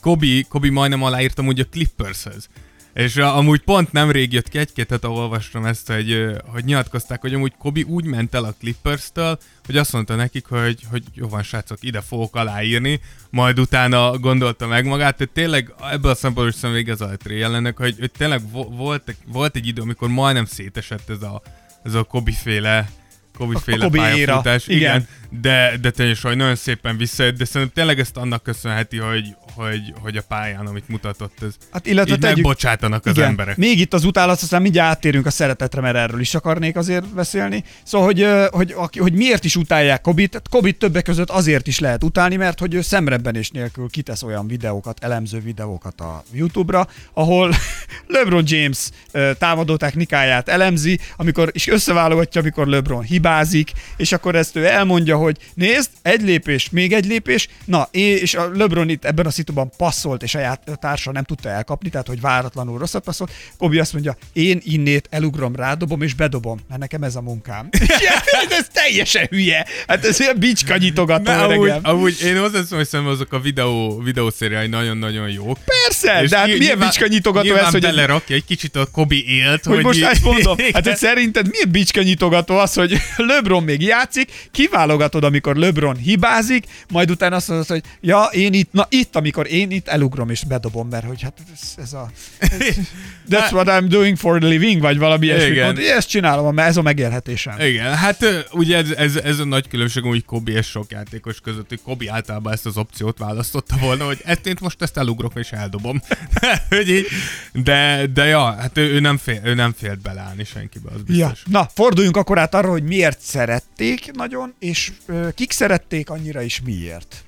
Kobi, 0.00 0.46
Kobi 0.48 0.68
majdnem 0.68 1.02
aláírtam 1.02 1.46
úgy 1.46 1.60
a 1.60 1.66
Clippershez. 1.70 2.48
És 2.94 3.16
amúgy 3.16 3.60
pont 3.60 3.92
nemrég 3.92 4.32
jött 4.32 4.48
ki 4.48 4.58
egy-két 4.58 4.90
hete 4.90 5.08
olvastam 5.08 5.64
ezt, 5.64 5.92
hogy, 5.92 6.36
hogy 6.46 6.64
nyilatkozták, 6.64 7.20
hogy 7.20 7.34
amúgy 7.34 7.52
Kobi 7.58 7.82
úgy 7.82 8.04
ment 8.04 8.34
el 8.34 8.44
a 8.44 8.54
Clippers-től, 8.58 9.38
hogy 9.64 9.76
azt 9.76 9.92
mondta 9.92 10.14
nekik, 10.14 10.46
hogy, 10.46 10.80
hogy 10.90 11.02
jó 11.14 11.28
van 11.28 11.42
srácok, 11.42 11.78
ide 11.80 12.00
fogok 12.00 12.36
aláírni, 12.36 13.00
majd 13.30 13.58
utána 13.58 14.18
gondolta 14.18 14.66
meg 14.66 14.84
magát, 14.84 15.16
tehát 15.16 15.32
tényleg 15.32 15.74
ebből 15.90 16.10
a 16.10 16.14
szempontból 16.14 16.48
is 16.48 16.54
szerintem 16.54 16.84
igazalt 16.84 17.26
Ray 17.26 17.42
Allennek, 17.42 17.76
hogy, 17.76 17.96
hogy 17.98 18.10
tényleg 18.10 18.50
vo- 18.50 18.76
volt, 18.76 19.14
volt 19.26 19.56
egy 19.56 19.66
idő, 19.66 19.82
amikor 19.82 20.08
majdnem 20.08 20.44
szétesett 20.44 21.10
ez 21.10 21.22
a, 21.22 21.42
ez 21.84 21.94
a 21.94 22.02
Kobi 22.02 22.32
féle 22.32 22.90
Kobi 23.36 23.54
A- 23.54 23.58
a 23.58 23.60
féle 23.60 23.84
Kobe 23.84 23.98
pályafutás, 23.98 24.66
igen. 24.66 24.78
igen, 24.78 25.08
de, 25.40 25.76
de 25.80 25.90
tényleg 25.90 26.16
hogy 26.22 26.36
nagyon 26.36 26.56
szépen 26.56 26.96
visszajött, 26.96 27.36
de 27.36 27.44
szerintem 27.44 27.74
tényleg 27.74 28.00
ezt 28.00 28.16
annak 28.16 28.42
köszönheti, 28.42 28.96
hogy, 28.96 29.34
hogy, 29.54 29.94
hogy 30.00 30.16
a 30.16 30.22
pályán, 30.28 30.66
amit 30.66 30.88
mutatott, 30.88 31.42
ez 31.42 31.54
Hát 31.70 31.86
illetve 31.86 32.14
így 32.14 32.20
tegyük, 32.20 32.36
megbocsátanak 32.36 33.06
az 33.06 33.16
igen, 33.16 33.28
emberek. 33.28 33.56
Még 33.56 33.80
itt 33.80 33.94
az 33.94 34.04
utálat, 34.04 34.42
aztán 34.42 34.62
mindjárt 34.62 34.90
áttérünk 34.90 35.26
a 35.26 35.30
szeretetre, 35.30 35.80
mert 35.80 35.96
erről 35.96 36.20
is 36.20 36.34
akarnék 36.34 36.76
azért 36.76 37.14
beszélni. 37.14 37.64
Szóval, 37.82 38.06
hogy, 38.06 38.26
hogy, 38.50 38.72
hogy, 38.72 38.96
hogy 38.96 39.12
miért 39.12 39.44
is 39.44 39.56
utálják 39.56 40.00
Kobit. 40.00 40.32
Hát 40.32 40.48
Kobit 40.48 40.78
többek 40.78 41.04
között 41.04 41.30
azért 41.30 41.66
is 41.66 41.78
lehet 41.78 42.04
utálni, 42.04 42.36
mert 42.36 42.58
hogy 42.58 42.74
ő 42.74 42.80
szemrebbenés 42.80 43.50
nélkül 43.50 43.88
kitesz 43.88 44.22
olyan 44.22 44.46
videókat, 44.46 45.04
elemző 45.04 45.40
videókat 45.40 46.00
a 46.00 46.24
YouTube-ra, 46.32 46.88
ahol 47.12 47.54
LeBron 48.06 48.44
James 48.46 48.90
támadó 49.38 49.76
technikáját 49.76 50.48
elemzi, 50.48 50.98
amikor 51.16 51.50
és 51.52 51.66
összeválogatja, 51.66 52.40
amikor 52.40 52.66
LeBron 52.66 53.02
hibázik, 53.02 53.72
és 53.96 54.12
akkor 54.12 54.34
ezt 54.34 54.56
ő 54.56 54.66
elmondja, 54.66 55.16
hogy 55.16 55.36
nézd, 55.54 55.90
egy 56.02 56.22
lépés, 56.22 56.70
még 56.70 56.92
egy 56.92 57.06
lépés, 57.06 57.48
na, 57.64 57.88
és 57.90 58.34
a 58.34 58.50
LeBron 58.54 58.88
itt 58.88 59.04
ebben 59.04 59.26
a 59.26 59.30
szituban 59.40 59.70
passzolt, 59.76 60.22
és 60.22 60.34
a 60.34 60.58
társa 60.80 61.12
nem 61.12 61.24
tudta 61.24 61.48
elkapni, 61.48 61.88
tehát 61.88 62.06
hogy 62.06 62.20
váratlanul 62.20 62.78
rosszat 62.78 63.04
passzolt. 63.04 63.32
Kobi 63.58 63.78
azt 63.78 63.92
mondja, 63.92 64.16
én 64.32 64.60
innét 64.64 65.06
elugrom, 65.10 65.54
rádobom 65.56 66.02
és 66.02 66.14
bedobom, 66.14 66.58
mert 66.68 66.80
nekem 66.80 67.02
ez 67.02 67.16
a 67.16 67.20
munkám. 67.20 67.68
Ja, 68.00 68.12
ez 68.58 68.66
teljesen 68.72 69.26
hülye. 69.30 69.66
Hát 69.86 70.04
ez 70.04 70.20
ilyen 70.20 70.36
bicskanyitogató 70.38 71.22
Ne, 71.22 71.42
amúgy, 71.42 71.56
öregem. 71.68 71.80
amúgy 71.82 72.20
én 72.24 72.38
hozzáteszem, 72.40 72.76
hogy 72.78 72.88
szerintem 72.88 73.14
azok 73.14 73.32
a 73.32 73.40
videó, 73.40 73.98
videószériái 74.04 74.66
nagyon-nagyon 74.66 75.28
jók. 75.30 75.58
Persze, 75.64 76.22
És 76.22 76.30
de 76.30 76.36
hát 76.36 76.46
ny- 76.46 76.58
milyen 76.58 76.68
nyilván- 76.72 76.88
bicskanyitogató 76.88 77.44
nyilván 77.46 77.64
ez, 77.64 77.70
hogy 77.70 77.80
belerakja 77.80 78.36
egy 78.36 78.44
kicsit 78.44 78.76
a 78.76 78.86
Kobi 78.86 79.24
élt, 79.28 79.64
hogy 79.64 79.82
most 79.82 79.98
így- 79.98 80.04
ezt 80.04 80.22
mondom, 80.24 80.56
hát 80.72 80.86
hogy 80.86 80.96
szerinted 80.96 81.48
milyen 81.50 81.70
bicska 81.70 82.02
nyitogató 82.02 82.56
az, 82.58 82.74
hogy 82.74 82.96
LeBron 83.16 83.62
még 83.62 83.82
játszik, 83.82 84.48
kiválogatod, 84.50 85.24
amikor 85.24 85.56
LeBron 85.56 85.96
hibázik, 85.96 86.64
majd 86.88 87.10
utána 87.10 87.36
azt 87.36 87.48
mondod, 87.48 87.66
hogy 87.66 87.82
ja, 88.00 88.22
én 88.32 88.52
itt, 88.52 88.72
na 88.72 88.86
itt, 88.90 89.16
amikor 89.16 89.29
én 89.38 89.70
itt 89.70 89.88
elugrom 89.88 90.30
és 90.30 90.44
bedobom, 90.44 90.88
mert 90.88 91.04
hogy 91.04 91.22
hát 91.22 91.38
ez, 91.52 91.74
ez 91.76 91.92
a... 91.92 92.10
That's 93.30 93.52
what 93.52 93.66
I'm 93.68 93.86
doing 93.88 94.16
for 94.16 94.44
a 94.44 94.46
living, 94.46 94.80
vagy 94.80 94.98
valami 94.98 95.26
ilyesmi. 95.26 95.50
Igen. 95.50 95.78
Ezt 95.78 96.08
csinálom, 96.08 96.54
mert 96.54 96.68
ez 96.68 96.76
a 96.76 96.82
megélhetésem. 96.82 97.60
Igen, 97.60 97.94
hát 97.94 98.46
ugye 98.52 98.76
ez, 98.76 98.90
ez, 98.90 99.16
ez 99.16 99.38
a 99.38 99.44
nagy 99.44 99.68
különbség 99.68 100.04
úgy 100.04 100.24
Kobi 100.24 100.52
és 100.52 100.66
sok 100.66 100.90
játékos 100.90 101.40
között, 101.40 101.68
hogy 101.68 101.80
Kobi 101.82 102.08
általában 102.08 102.52
ezt 102.52 102.66
az 102.66 102.76
opciót 102.76 103.18
választotta 103.18 103.76
volna, 103.80 104.04
hogy 104.04 104.20
ezt 104.24 104.46
én 104.46 104.56
most 104.60 104.82
ezt 104.82 104.96
elugrok 104.96 105.32
és 105.34 105.52
eldobom. 105.52 106.02
hogy 106.68 106.88
így, 106.88 107.06
de, 107.52 108.06
de 108.14 108.24
ja, 108.24 108.54
hát 108.54 108.78
ő, 108.78 108.92
ő, 108.92 109.00
nem 109.00 109.16
fél, 109.16 109.40
ő 109.44 109.54
nem 109.54 109.74
félt 109.78 110.00
beleállni 110.00 110.44
senkibe, 110.44 110.90
az 110.90 111.00
Ja. 111.06 111.28
biztos. 111.28 111.42
Na, 111.46 111.68
forduljunk 111.74 112.16
akkor 112.16 112.38
át 112.38 112.54
arra, 112.54 112.70
hogy 112.70 112.82
miért 112.82 113.20
szerették 113.20 114.10
nagyon, 114.12 114.54
és 114.58 114.92
ö, 115.06 115.28
kik 115.34 115.52
szerették 115.52 116.10
annyira, 116.10 116.42
és 116.42 116.60
miért. 116.64 117.24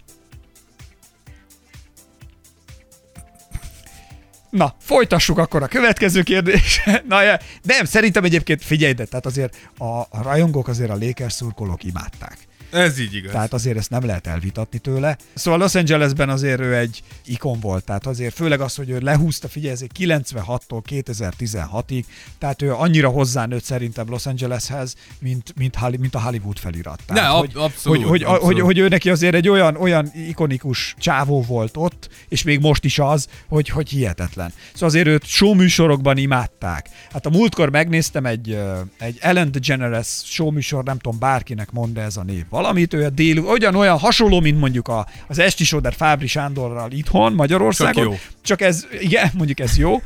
Na, 4.53 4.74
folytassuk 4.78 5.38
akkor 5.38 5.62
a 5.62 5.66
következő 5.66 6.22
kérdés. 6.22 6.80
Na, 7.09 7.22
ja, 7.22 7.38
nem, 7.62 7.84
szerintem 7.84 8.24
egyébként 8.24 8.64
figyelj, 8.64 8.92
de 8.92 9.05
tehát 9.05 9.26
azért 9.26 9.57
a, 9.78 9.84
a 9.84 10.22
rajongók 10.22 10.68
azért 10.68 10.90
a 10.90 10.96
Lakers 11.00 11.32
szurkolók 11.32 11.84
imádták. 11.84 12.38
Ez 12.72 12.98
így 12.98 13.14
igaz. 13.14 13.32
Tehát 13.32 13.52
azért 13.52 13.76
ezt 13.76 13.90
nem 13.90 14.04
lehet 14.04 14.26
elvitatni 14.26 14.78
tőle. 14.78 15.16
Szóval 15.34 15.60
Los 15.60 15.74
Angelesben 15.74 16.28
azért 16.28 16.60
ő 16.60 16.76
egy 16.76 17.02
ikon 17.24 17.60
volt, 17.60 17.84
tehát 17.84 18.06
azért 18.06 18.34
főleg 18.34 18.60
az, 18.60 18.74
hogy 18.74 18.90
ő 18.90 18.98
lehúzta, 18.98 19.48
figyelj, 19.48 19.72
ezért 19.72 19.92
96-tól 19.98 20.82
2016-ig, 20.88 22.04
tehát 22.38 22.62
ő 22.62 22.72
annyira 22.72 23.08
hozzánőtt 23.08 23.64
szerintem 23.64 24.08
Los 24.08 24.26
Angeleshez, 24.26 24.94
mint, 25.18 25.52
mint, 25.56 25.98
mint 25.98 26.14
a 26.14 26.20
Hollywood 26.20 26.58
felirat. 26.58 27.02
Ne, 27.06 27.14
Tehát, 27.14 27.32
ab- 27.32 27.56
abszolút, 27.56 27.98
hogy, 27.98 28.08
hogy, 28.08 28.22
abszolút. 28.22 28.44
Hogy, 28.44 28.60
hogy, 28.60 28.78
ő 28.78 28.88
neki 28.88 29.10
azért 29.10 29.34
egy 29.34 29.48
olyan, 29.48 29.76
olyan 29.76 30.10
ikonikus 30.28 30.94
csávó 30.98 31.42
volt 31.42 31.76
ott, 31.76 32.08
és 32.28 32.42
még 32.42 32.60
most 32.60 32.84
is 32.84 32.98
az, 32.98 33.26
hogy, 33.48 33.68
hogy 33.68 33.88
hihetetlen. 33.88 34.52
Szóval 34.72 34.88
azért 34.88 35.06
őt 35.06 35.24
showműsorokban 35.24 36.16
imádták. 36.16 36.88
Hát 37.12 37.26
a 37.26 37.30
múltkor 37.30 37.70
megnéztem 37.70 38.26
egy, 38.26 38.58
egy 38.98 39.16
Ellen 39.20 39.52
DeGeneres 39.52 40.20
showműsor, 40.24 40.84
nem 40.84 40.98
tudom, 40.98 41.18
bárkinek 41.18 41.70
mond 41.70 41.98
ez 41.98 42.16
a 42.16 42.22
név 42.22 42.44
valamit, 42.62 42.94
ő 42.94 43.04
a 43.04 43.10
dél, 43.10 43.46
olyan, 43.46 43.74
olyan 43.74 43.98
hasonló, 43.98 44.40
mint 44.40 44.58
mondjuk 44.58 44.88
a, 44.88 45.06
az 45.26 45.38
Esti 45.38 45.64
Soder 45.64 45.94
Fábri 45.94 46.26
Sándorral 46.26 46.90
itthon, 46.90 47.32
Magyarországon. 47.32 47.94
Csak 47.94 48.12
jó. 48.12 48.18
Csak 48.42 48.60
ez, 48.60 48.86
igen, 49.00 49.30
mondjuk 49.34 49.60
ez 49.60 49.78
jó. 49.78 50.02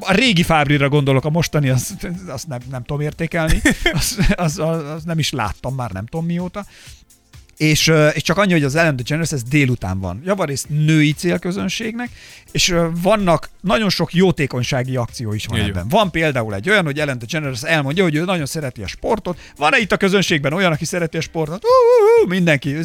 A 0.00 0.12
régi 0.12 0.42
Fábrira 0.42 0.88
gondolok, 0.88 1.24
a 1.24 1.30
mostani 1.30 1.68
azt, 1.68 2.08
azt 2.28 2.46
nem, 2.46 2.60
nem 2.70 2.82
tudom 2.82 3.00
értékelni, 3.02 3.60
azt, 3.92 4.18
az, 4.46 4.58
az, 4.58 4.90
az 4.90 5.04
nem 5.04 5.18
is 5.18 5.30
láttam 5.30 5.74
már 5.74 5.90
nem 5.90 6.06
tudom 6.06 6.26
mióta. 6.26 6.66
És, 7.56 7.92
és 8.12 8.22
csak 8.22 8.38
annyi, 8.38 8.52
hogy 8.52 8.64
az 8.64 8.74
Ellen 8.74 8.96
DeGeneres 8.96 9.32
ez 9.32 9.42
délután 9.42 10.00
van. 10.00 10.22
Javarészt 10.24 10.68
női 10.68 11.12
célközönségnek, 11.12 12.10
és 12.52 12.74
vannak 13.02 13.48
nagyon 13.60 13.90
sok 13.90 14.14
jótékonysági 14.14 14.96
akció 14.96 15.32
is 15.32 15.46
van 15.46 15.58
Így 15.58 15.68
ebben. 15.68 15.88
Van 15.88 16.10
például 16.10 16.54
egy 16.54 16.70
olyan, 16.70 16.84
hogy 16.84 16.98
Ellen 16.98 17.18
DeGeneres 17.18 17.62
elmondja, 17.62 18.02
hogy 18.02 18.14
ő 18.14 18.24
nagyon 18.24 18.46
szereti 18.46 18.82
a 18.82 18.86
sportot. 18.86 19.38
Van-e 19.56 19.78
itt 19.78 19.92
a 19.92 19.96
közönségben 19.96 20.52
olyan, 20.52 20.72
aki 20.72 20.84
szereti 20.84 21.16
a 21.16 21.20
sportot? 21.20 21.62
Uh, 21.64 22.28
mindenki. 22.28 22.76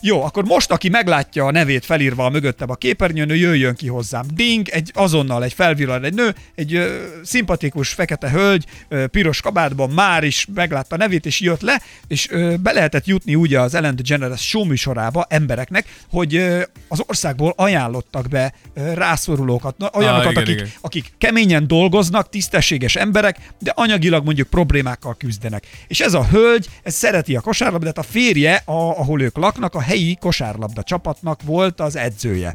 Jó, 0.00 0.22
akkor 0.22 0.44
most, 0.44 0.70
aki 0.70 0.88
meglátja 0.88 1.44
a 1.44 1.50
nevét 1.50 1.84
felírva 1.84 2.24
a 2.24 2.28
mögöttem 2.28 2.70
a 2.70 2.74
képernyőn, 2.74 3.30
ő 3.30 3.36
jöjjön 3.36 3.74
ki 3.74 3.86
hozzám. 3.86 4.24
Ding, 4.34 4.68
egy 4.68 4.90
azonnal 4.94 5.44
egy 5.44 5.52
felvillan 5.52 6.04
egy 6.04 6.14
nő, 6.14 6.34
egy 6.54 6.74
ö, 6.74 7.04
szimpatikus 7.22 7.88
fekete 7.88 8.30
hölgy, 8.30 8.64
ö, 8.88 9.06
piros 9.06 9.40
kabátban 9.40 9.90
már 9.90 10.24
is 10.24 10.46
meglátta 10.54 10.94
a 10.94 10.98
nevét, 10.98 11.26
és 11.26 11.40
jött 11.40 11.60
le, 11.60 11.82
és 12.08 12.30
ö, 12.30 12.54
be 12.56 12.72
lehetett 12.72 13.06
jutni 13.06 13.34
ugye 13.34 13.60
az 13.60 13.74
Ellen 13.74 13.96
DeGeneres 13.96 14.08
show 14.36 14.64
műsorába 14.64 15.26
embereknek, 15.28 15.86
hogy 16.10 16.36
az 16.88 17.02
országból 17.06 17.52
ajánlottak 17.56 18.28
be 18.28 18.52
rászorulókat, 18.94 19.74
olyanokat, 19.92 20.30
igen, 20.30 20.42
akik, 20.42 20.54
igen. 20.54 20.70
akik 20.80 21.12
keményen 21.18 21.66
dolgoznak, 21.66 22.28
tisztességes 22.28 22.96
emberek, 22.96 23.38
de 23.58 23.72
anyagilag 23.74 24.24
mondjuk 24.24 24.48
problémákkal 24.48 25.16
küzdenek. 25.16 25.66
És 25.86 26.00
ez 26.00 26.14
a 26.14 26.24
hölgy, 26.24 26.68
ez 26.82 26.94
szereti 26.94 27.36
a 27.36 27.40
kosárlabdát, 27.40 27.98
a 27.98 28.02
férje, 28.02 28.62
a, 28.64 28.72
ahol 28.72 29.22
ők 29.22 29.36
laknak, 29.36 29.74
a 29.74 29.80
helyi 29.80 30.16
kosárlabda 30.20 30.82
csapatnak 30.82 31.42
volt 31.42 31.80
az 31.80 31.96
edzője. 31.96 32.54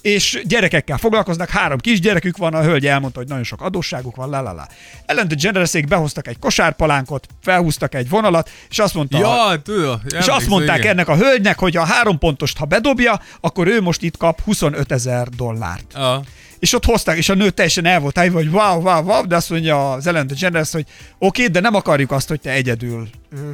És 0.00 0.42
gyerekekkel 0.44 0.98
foglalkoznak, 0.98 1.48
három 1.48 1.78
kisgyerekük 1.78 2.36
van, 2.36 2.54
a 2.54 2.62
hölgy 2.62 2.86
elmondta, 2.86 3.18
hogy 3.18 3.28
nagyon 3.28 3.44
sok 3.44 3.60
adósságuk 3.60 4.16
van, 4.16 4.30
la 4.30 4.40
la 4.40 4.52
la. 4.52 4.68
Ellen 5.06 5.28
DeGeneresék 5.28 5.86
behoztak 5.86 6.28
egy 6.28 6.38
kosárpalánkot, 6.38 7.26
felhúztak 7.42 7.94
egy 7.94 8.08
vonalat, 8.08 8.50
és 8.70 8.78
azt 8.78 8.94
mondta, 8.94 9.18
Ja, 9.18 9.62
tudom. 9.62 10.00
és 10.18 10.26
azt 10.26 10.48
mondták 10.48 10.84
ennek 10.92 11.08
a 11.08 11.16
hölgynek, 11.16 11.58
hogy 11.58 11.76
a 11.76 11.84
három 11.84 12.18
pontost, 12.18 12.58
ha 12.58 12.64
bedobja, 12.64 13.20
akkor 13.40 13.66
ő 13.66 13.80
most 13.80 14.02
itt 14.02 14.16
kap 14.16 14.40
25 14.40 14.92
ezer 14.92 15.28
dollárt. 15.28 15.94
A, 15.94 16.22
és 16.58 16.72
ott 16.74 16.84
hozták, 16.84 17.16
és 17.16 17.28
a 17.28 17.34
nő 17.34 17.50
teljesen 17.50 17.84
el 17.86 18.00
volt 18.00 18.18
állva, 18.18 18.38
hogy 18.38 18.48
wow, 18.48 18.80
wow, 18.80 19.02
wow, 19.02 19.26
de 19.26 19.36
azt 19.36 19.50
mondja 19.50 19.92
az 19.92 20.06
Ellen 20.06 20.26
DeGeneres, 20.26 20.72
hogy 20.72 20.84
oké, 21.18 21.40
okay, 21.40 21.52
de 21.52 21.60
nem 21.60 21.74
akarjuk 21.74 22.10
azt, 22.10 22.28
hogy 22.28 22.40
te 22.40 22.50
egyedül 22.50 23.08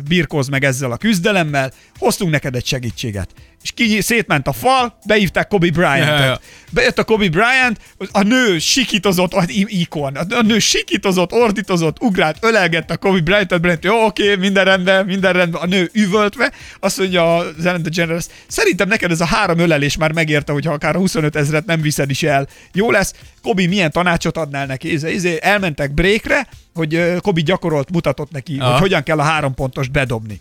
birkóz 0.08 0.48
meg 0.48 0.64
ezzel 0.64 0.90
a 0.92 0.96
küzdelemmel, 0.96 1.72
hoztunk 1.98 2.30
neked 2.30 2.54
egy 2.54 2.66
segítséget. 2.66 3.28
És 3.68 3.86
ki 3.86 4.00
szétment 4.00 4.48
a 4.48 4.52
fal, 4.52 4.98
beívták 5.06 5.48
Kobe 5.48 5.70
Bryant-et. 5.70 6.18
Yeah. 6.18 6.38
Bejött 6.70 6.98
a 6.98 7.04
Kobe 7.04 7.28
Bryant, 7.28 7.80
a 8.10 8.22
nő 8.22 8.58
sikítozott, 8.58 9.34
az 9.34 9.44
ikon, 9.66 10.16
a 10.16 10.42
nő 10.42 10.58
sikítozott, 10.58 11.32
ordítozott, 11.32 12.02
ugrált, 12.02 12.36
ölelgette 12.40 12.94
a 12.94 12.96
Kobe 12.96 13.20
Bryant-et, 13.20 13.60
Bryant, 13.60 13.84
jó, 13.84 14.04
oké, 14.04 14.34
minden 14.34 14.64
rendben, 14.64 15.06
minden 15.06 15.32
rendben, 15.32 15.62
a 15.62 15.66
nő 15.66 15.90
üvöltve, 15.92 16.52
azt 16.80 16.98
mondja 16.98 17.36
a 17.36 17.44
Ellen 17.64 17.82
DeGeneres, 17.82 18.24
szerintem 18.46 18.88
neked 18.88 19.10
ez 19.10 19.20
a 19.20 19.24
három 19.24 19.58
ölelés 19.58 19.96
már 19.96 20.12
megérte, 20.12 20.52
hogyha 20.52 20.72
akár 20.72 20.96
a 20.96 20.98
25 20.98 21.36
ezeret 21.36 21.66
nem 21.66 21.80
viszed 21.80 22.10
is 22.10 22.22
el. 22.22 22.46
Jó 22.72 22.90
lesz, 22.90 23.14
Kobi 23.42 23.66
milyen 23.66 23.90
tanácsot 23.90 24.36
adnál 24.36 24.66
neki? 24.66 24.92
Izé, 24.92 25.12
izé, 25.12 25.38
elmentek 25.40 25.94
breakre, 25.94 26.48
hogy 26.74 27.14
Kobi 27.20 27.42
gyakorolt, 27.42 27.90
mutatott 27.90 28.30
neki, 28.30 28.56
Aha. 28.58 28.70
hogy 28.70 28.80
hogyan 28.80 29.02
kell 29.02 29.18
a 29.18 29.22
három 29.22 29.54
pontost 29.54 29.90
bedobni 29.90 30.40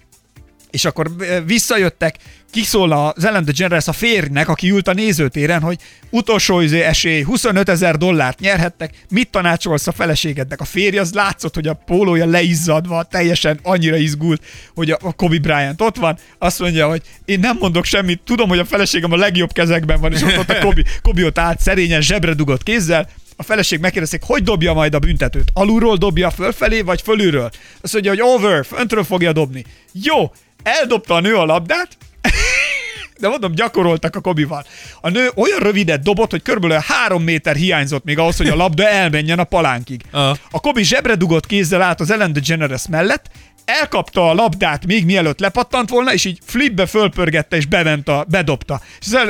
és 0.71 0.85
akkor 0.85 1.11
visszajöttek, 1.45 2.17
kiszól 2.51 2.91
az 2.91 3.25
Ellen 3.25 3.45
DeGeneres 3.45 3.87
a 3.87 3.91
férjnek, 3.91 4.49
aki 4.49 4.69
ült 4.69 4.87
a 4.87 4.93
nézőtéren, 4.93 5.61
hogy 5.61 5.77
utolsó 6.09 6.59
izé 6.59 6.81
esély, 6.81 7.21
25 7.21 7.69
ezer 7.69 7.97
dollárt 7.97 8.39
nyerhettek, 8.39 8.93
mit 9.09 9.29
tanácsolsz 9.29 9.87
a 9.87 9.91
feleségednek? 9.91 10.61
A 10.61 10.65
férj 10.65 10.97
az 10.97 11.13
látszott, 11.13 11.53
hogy 11.53 11.67
a 11.67 11.73
pólója 11.73 12.25
leizzadva, 12.25 13.03
teljesen 13.03 13.59
annyira 13.63 13.95
izgult, 13.95 14.43
hogy 14.75 14.91
a 14.91 15.13
Kobe 15.15 15.39
Bryant 15.39 15.81
ott 15.81 15.95
van, 15.97 16.17
azt 16.37 16.59
mondja, 16.59 16.87
hogy 16.87 17.01
én 17.25 17.39
nem 17.39 17.57
mondok 17.59 17.85
semmit, 17.85 18.21
tudom, 18.25 18.49
hogy 18.49 18.59
a 18.59 18.65
feleségem 18.65 19.11
a 19.11 19.17
legjobb 19.17 19.51
kezekben 19.51 19.99
van, 19.99 20.13
és 20.13 20.21
ott, 20.21 20.37
ott 20.37 20.49
a 20.49 20.59
Kobe, 20.59 20.83
Kobe 21.01 21.25
ott 21.25 21.37
állt 21.37 21.59
szerényen, 21.59 22.01
zsebre 22.01 22.33
dugott 22.33 22.63
kézzel, 22.63 23.09
a 23.39 23.43
feleség 23.43 23.79
megkérdezik, 23.79 24.21
hogy 24.23 24.43
dobja 24.43 24.73
majd 24.73 24.93
a 24.93 24.99
büntetőt. 24.99 25.49
Alulról 25.53 25.97
dobja 25.97 26.29
fölfelé, 26.29 26.81
vagy 26.81 27.01
fölülről? 27.01 27.49
Azt 27.81 27.93
mondja, 27.93 28.11
hogy 28.11 28.21
over, 28.21 28.65
föntről 28.65 29.03
fogja 29.03 29.33
dobni. 29.33 29.65
Jó, 29.91 30.31
eldobta 30.67 31.13
a 31.13 31.19
nő 31.19 31.35
a 31.35 31.45
labdát, 31.45 31.97
de 33.19 33.27
mondom, 33.27 33.51
gyakoroltak 33.51 34.15
a 34.15 34.21
Kobival. 34.21 34.65
A 35.01 35.09
nő 35.09 35.29
olyan 35.35 35.59
rövidet 35.59 36.01
dobott, 36.03 36.31
hogy 36.31 36.41
körülbelül 36.41 36.83
három 36.87 37.23
méter 37.23 37.55
hiányzott 37.55 38.03
még 38.03 38.19
ahhoz, 38.19 38.37
hogy 38.37 38.47
a 38.47 38.55
labda 38.55 38.87
elmenjen 38.87 39.39
a 39.39 39.43
palánkig. 39.43 40.01
Uh. 40.17 40.29
A 40.51 40.59
Kobi 40.59 40.83
zsebre 40.83 41.15
dugott 41.15 41.45
kézzel 41.45 41.81
át 41.81 41.99
az 41.99 42.11
Ellen 42.11 42.33
DeGeneres 42.33 42.87
mellett, 42.89 43.29
elkapta 43.67 44.29
a 44.29 44.33
labdát 44.33 44.85
még 44.85 45.05
mielőtt 45.05 45.39
lepattant 45.39 45.89
volna, 45.89 46.13
és 46.13 46.25
így 46.25 46.39
flipbe 46.45 46.85
fölpörgette, 46.85 47.55
és 47.55 47.65
bement 47.65 48.07
a, 48.07 48.25
bedobta. 48.29 48.81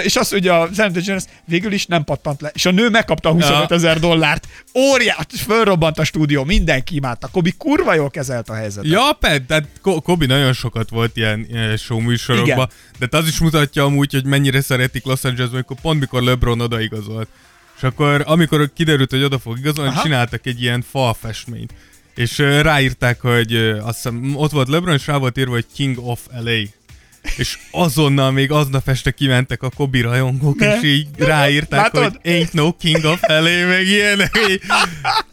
És 0.04 0.16
azt 0.16 0.32
mondja 0.32 0.62
a 0.62 0.68
Zen 0.72 0.92
DeGeneres, 0.94 1.24
végül 1.46 1.72
is 1.72 1.86
nem 1.86 2.04
pattant 2.04 2.42
le. 2.42 2.52
És 2.54 2.66
a 2.66 2.72
nő 2.72 2.90
megkapta 2.90 3.30
a 3.30 3.32
25 3.32 3.72
ezer 3.72 4.00
dollárt. 4.00 4.48
Óriás, 4.74 5.26
fölrobbant 5.46 6.00
a 6.00 6.04
stúdió, 6.04 6.44
mindenki 6.44 6.96
imádta. 6.96 7.28
Kobi 7.28 7.54
kurva 7.58 7.94
jól 7.94 8.10
kezelt 8.10 8.50
a 8.50 8.54
helyzetet. 8.54 8.92
Ja, 8.92 9.18
ped, 9.20 9.44
tehát 9.44 9.68
Kobi 9.82 10.26
nagyon 10.26 10.54
sokat 10.54 10.90
volt 10.90 11.18
ilyen, 11.18 11.46
ilyen 11.50 11.78
show 11.78 12.00
műsorokban, 12.00 12.70
de 13.00 13.18
az 13.18 13.28
is 13.28 13.40
mutatja 13.40 13.84
amúgy, 13.84 14.14
hogy 14.14 14.26
mennyire 14.26 14.62
szeretik 14.62 15.06
Los 15.06 15.24
Angeles, 15.24 15.52
amikor 15.52 15.78
pont 15.82 16.00
mikor 16.00 16.24
LeBron 16.24 16.62
odaigazolt. 16.62 17.28
És 17.78 17.84
akkor, 17.84 18.24
amikor 18.26 18.72
kiderült, 18.76 19.10
hogy 19.10 19.24
oda 19.24 19.40
fog 19.40 19.58
igazolni, 19.58 19.92
Aha. 19.92 20.02
csináltak 20.02 20.46
egy 20.46 20.62
ilyen 20.62 20.84
falfestményt 20.92 21.74
és 22.18 22.38
ráírták, 22.38 23.22
hogy 23.22 23.56
azt 23.56 23.96
hiszem, 23.96 24.36
ott 24.36 24.52
volt 24.52 24.68
LeBron, 24.68 24.96
és 24.96 25.08
rá 25.08 25.18
volt 25.18 25.38
írva, 25.38 25.52
hogy 25.52 25.66
King 25.74 25.98
of 25.98 26.20
LA. 26.40 26.52
És 27.38 27.58
azonnal 27.72 28.32
még 28.32 28.52
aznap 28.52 28.88
este 28.88 29.12
kimentek 29.12 29.64
a 29.64 29.70
Kobi 29.70 30.02
rajongók, 30.02 30.60
ne? 30.60 30.76
és 30.76 30.84
így 30.84 31.08
ráírták, 31.18 31.82
Látod? 31.82 32.04
hogy 32.04 32.20
ain't 32.24 32.52
no 32.52 32.74
king 32.74 33.04
of 33.04 33.20
LA, 33.28 33.68
meg 33.68 33.88
ilyen. 33.88 34.32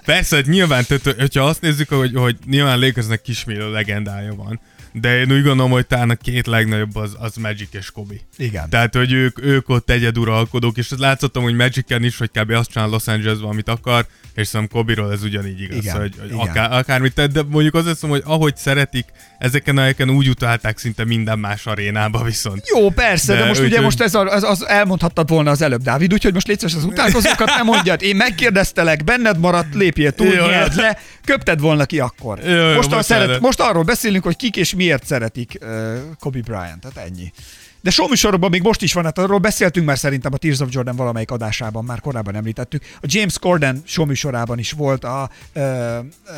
Persze, 0.04 0.36
hogy 0.36 0.48
nyilván, 0.48 0.84
tehát, 0.86 1.20
hogyha 1.20 1.44
azt 1.44 1.60
nézzük, 1.60 1.88
hogy, 1.88 2.14
hogy 2.14 2.36
nyilván 2.46 2.78
Lakersnek 2.78 3.22
kismillió 3.22 3.68
legendája 3.68 4.34
van, 4.34 4.60
de 5.00 5.18
én 5.18 5.32
úgy 5.32 5.42
gondolom, 5.42 5.70
hogy 5.70 5.86
talán 5.86 6.10
a 6.10 6.14
két 6.14 6.46
legnagyobb 6.46 6.96
az, 6.96 7.16
az 7.18 7.36
Magic 7.36 7.68
és 7.72 7.90
Kobe. 7.90 8.14
Igen. 8.36 8.68
Tehát, 8.70 8.94
hogy 8.94 9.12
ők, 9.12 9.44
ők 9.44 9.68
ott 9.68 9.90
egyeduralkodók, 9.90 10.76
és 10.76 10.90
látszottam, 10.98 11.42
hogy 11.42 11.54
Magic-en 11.54 12.04
is, 12.04 12.18
hogy 12.18 12.30
kb. 12.30 12.50
azt 12.50 12.70
csinál 12.70 12.88
Los 12.88 13.06
Angelesban, 13.06 13.50
amit 13.50 13.68
akar, 13.68 14.06
és 14.34 14.46
szerintem 14.46 14.78
Kobiról 14.78 15.12
ez 15.12 15.22
ugyanígy 15.22 15.60
igaz, 15.60 15.76
igen, 15.76 16.00
hogy, 16.00 16.14
hogy 16.20 16.28
igen. 16.28 16.38
Akár, 16.38 16.72
akármit 16.72 17.14
tett, 17.14 17.32
de 17.32 17.42
mondjuk 17.48 17.74
azt 17.74 17.86
hiszem, 17.86 18.10
hogy 18.10 18.22
ahogy 18.24 18.56
szeretik, 18.56 19.04
ezeken 19.38 19.76
a 19.76 19.80
helyeken 19.80 20.10
úgy 20.10 20.28
utálták 20.28 20.78
szinte 20.78 21.04
minden 21.04 21.38
más 21.38 21.66
arénába 21.66 22.22
viszont. 22.22 22.62
Jó, 22.74 22.90
persze, 22.90 23.32
de, 23.34 23.38
de 23.38 23.46
most 23.46 23.60
úgy, 23.60 23.66
ugye 23.66 23.80
most 23.80 24.00
ez 24.00 24.14
az, 24.14 24.42
az, 24.42 24.66
elmondhattad 24.66 25.28
volna 25.28 25.50
az 25.50 25.62
előbb, 25.62 25.82
Dávid, 25.82 26.12
úgyhogy 26.12 26.34
most 26.34 26.46
légy 26.46 26.64
az 26.64 26.84
utálkozókat 26.84 27.48
nem 27.48 27.66
mondjad. 27.66 28.02
Én 28.02 28.16
megkérdeztelek, 28.16 29.04
benned 29.04 29.38
maradt, 29.38 29.74
lépjél 29.74 30.12
túl, 30.12 30.26
jó, 30.26 30.46
le, 30.46 30.98
köpted 31.24 31.60
volna 31.60 31.84
ki 31.84 31.98
akkor. 31.98 32.38
Jó, 32.44 32.54
jó, 32.54 32.74
most, 32.74 32.90
most, 32.90 33.04
szeret, 33.04 33.40
most 33.40 33.60
arról 33.60 33.82
beszélünk, 33.82 34.24
hogy 34.24 34.36
kik 34.36 34.56
és 34.56 34.72
miért 34.84 35.06
szeretik 35.06 35.58
uh, 35.60 35.94
Kobe 36.18 36.40
Bryant, 36.40 36.80
tehát 36.80 37.08
ennyi. 37.10 37.32
De 37.80 37.90
showműsorokban 37.90 38.50
még 38.50 38.62
most 38.62 38.82
is 38.82 38.92
van, 38.92 39.04
hát 39.04 39.18
arról 39.18 39.38
beszéltünk 39.38 39.86
már 39.86 39.98
szerintem 39.98 40.32
a 40.32 40.36
Tears 40.36 40.60
of 40.60 40.68
Jordan 40.70 40.96
valamelyik 40.96 41.30
adásában, 41.30 41.84
már 41.84 42.00
korábban 42.00 42.34
említettük. 42.34 42.82
A 42.96 43.06
James 43.06 43.38
Corden 43.38 43.82
showműsorában 43.84 44.58
is 44.58 44.72
volt 44.72 45.04
a 45.04 45.30
uh, 45.54 45.62
uh, 45.62 46.34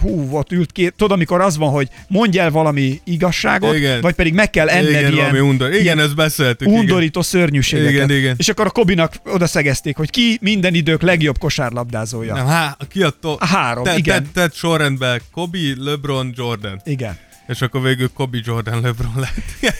hú, 0.00 0.28
ott 0.30 0.52
ült 0.52 0.72
ki, 0.72 0.90
tudod, 0.90 1.10
amikor 1.10 1.40
az 1.40 1.56
van, 1.56 1.70
hogy 1.70 1.88
mondj 2.08 2.38
el 2.38 2.50
valami 2.50 3.00
igazságot, 3.04 3.74
igen. 3.74 4.00
vagy 4.00 4.14
pedig 4.14 4.34
meg 4.34 4.50
kell 4.50 4.68
enned 4.68 4.90
igen, 4.90 5.12
ilyen, 5.12 5.40
undor. 5.40 5.68
igen, 5.68 5.82
ilyen 5.82 5.98
ezt 5.98 6.14
beszéltük. 6.14 6.68
Undorító 6.68 7.20
igen. 7.20 7.22
szörnyűségeket. 7.22 7.92
Igen, 7.92 8.10
igen. 8.10 8.34
És 8.38 8.48
akkor 8.48 8.66
a 8.66 8.70
Kobinak 8.70 9.14
oda 9.24 9.46
szegezték, 9.46 9.96
hogy 9.96 10.10
ki 10.10 10.38
minden 10.40 10.74
idők 10.74 11.02
legjobb 11.02 11.38
kosárlabdázója. 11.38 12.34
Nem, 12.34 12.46
há, 12.46 12.76
ki 12.88 13.02
a, 13.02 13.10
to- 13.20 13.40
a 13.40 13.46
három, 13.46 13.84
te, 13.84 13.96
igen. 13.96 14.28
Tedd 14.32 14.48
te, 14.48 14.54
sorrendben 14.54 15.20
Kobi, 15.32 15.74
LeBron, 15.78 16.32
Jordan. 16.36 16.80
Igen 16.84 17.30
és 17.48 17.60
akkor 17.60 17.82
végül 17.82 18.10
Kobe 18.14 18.38
Jordan 18.44 18.80
LeBron 18.80 19.12
lett. 19.16 19.74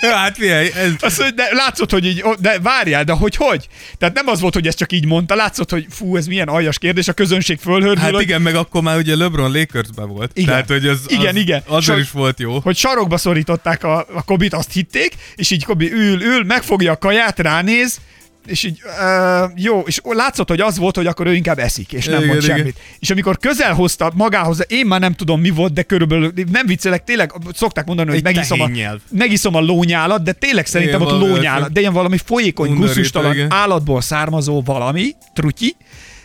hát 0.14 0.36
figyelj, 0.36 0.70
ez... 0.74 0.92
Azt, 0.98 1.22
hogy 1.22 1.34
de 1.34 1.48
látszott, 1.52 1.90
hogy 1.90 2.06
így, 2.06 2.24
de 2.38 2.58
várjál, 2.58 3.04
de 3.04 3.12
hogy 3.12 3.36
hogy? 3.36 3.68
Tehát 3.98 4.14
nem 4.14 4.26
az 4.26 4.40
volt, 4.40 4.54
hogy 4.54 4.66
ezt 4.66 4.76
csak 4.76 4.92
így 4.92 5.06
mondta, 5.06 5.34
látszott, 5.34 5.70
hogy 5.70 5.86
fú, 5.90 6.16
ez 6.16 6.26
milyen 6.26 6.48
aljas 6.48 6.78
kérdés, 6.78 7.08
a 7.08 7.12
közönség 7.12 7.58
fölhördül. 7.58 8.02
Hát 8.02 8.12
hogy... 8.12 8.22
igen, 8.22 8.42
meg 8.42 8.54
akkor 8.54 8.82
már 8.82 8.96
ugye 8.96 9.16
LeBron 9.16 9.52
Lakersben 9.52 10.08
volt. 10.08 10.30
Igen. 10.34 10.48
Tehát, 10.48 10.68
hogy 10.68 10.86
az, 10.86 11.00
igen, 11.06 11.34
az, 11.34 11.40
igen. 11.40 11.62
Azért 11.66 11.98
is 11.98 12.10
volt 12.10 12.40
jó. 12.40 12.58
Hogy 12.60 12.76
sarokba 12.76 13.16
szorították 13.16 13.84
a, 13.84 13.98
a 13.98 14.22
Kobit, 14.22 14.54
azt 14.54 14.72
hitték, 14.72 15.14
és 15.34 15.50
így 15.50 15.64
Kobi 15.64 15.92
ül, 15.92 16.22
ül, 16.22 16.44
megfogja 16.44 16.92
a 16.92 16.96
kaját, 16.96 17.38
ránéz, 17.38 18.00
és 18.46 18.62
így, 18.62 18.80
uh, 18.84 19.50
jó, 19.56 19.80
és 19.80 20.00
látszott, 20.04 20.48
hogy 20.48 20.60
az 20.60 20.78
volt, 20.78 20.96
hogy 20.96 21.06
akkor 21.06 21.26
ő 21.26 21.34
inkább 21.34 21.58
eszik, 21.58 21.92
és 21.92 22.04
nem 22.04 22.14
igen, 22.16 22.28
mond 22.28 22.42
igen. 22.42 22.56
semmit. 22.56 22.78
És 22.98 23.10
amikor 23.10 23.38
közel 23.38 23.74
hozta 23.74 24.12
magához, 24.14 24.64
én 24.68 24.86
már 24.86 25.00
nem 25.00 25.14
tudom 25.14 25.40
mi 25.40 25.50
volt, 25.50 25.72
de 25.72 25.82
körülbelül, 25.82 26.32
nem 26.52 26.66
viccelek, 26.66 27.04
tényleg 27.04 27.32
szokták 27.52 27.86
mondani, 27.86 28.10
hogy 28.10 28.22
megiszom 28.22 28.60
a, 28.60 28.70
megiszom 29.10 29.54
a 29.54 29.60
lónyálat, 29.60 30.22
de 30.22 30.32
tényleg 30.32 30.66
szerintem 30.66 31.00
igen, 31.00 31.12
ott 31.12 31.20
lónyálat, 31.20 31.72
de 31.72 31.80
ilyen 31.80 31.92
valami 31.92 32.18
folyékony, 32.24 32.74
guszustalan 32.74 33.36
állatból 33.48 34.00
származó 34.00 34.62
valami, 34.62 35.14
trutyi, 35.34 35.76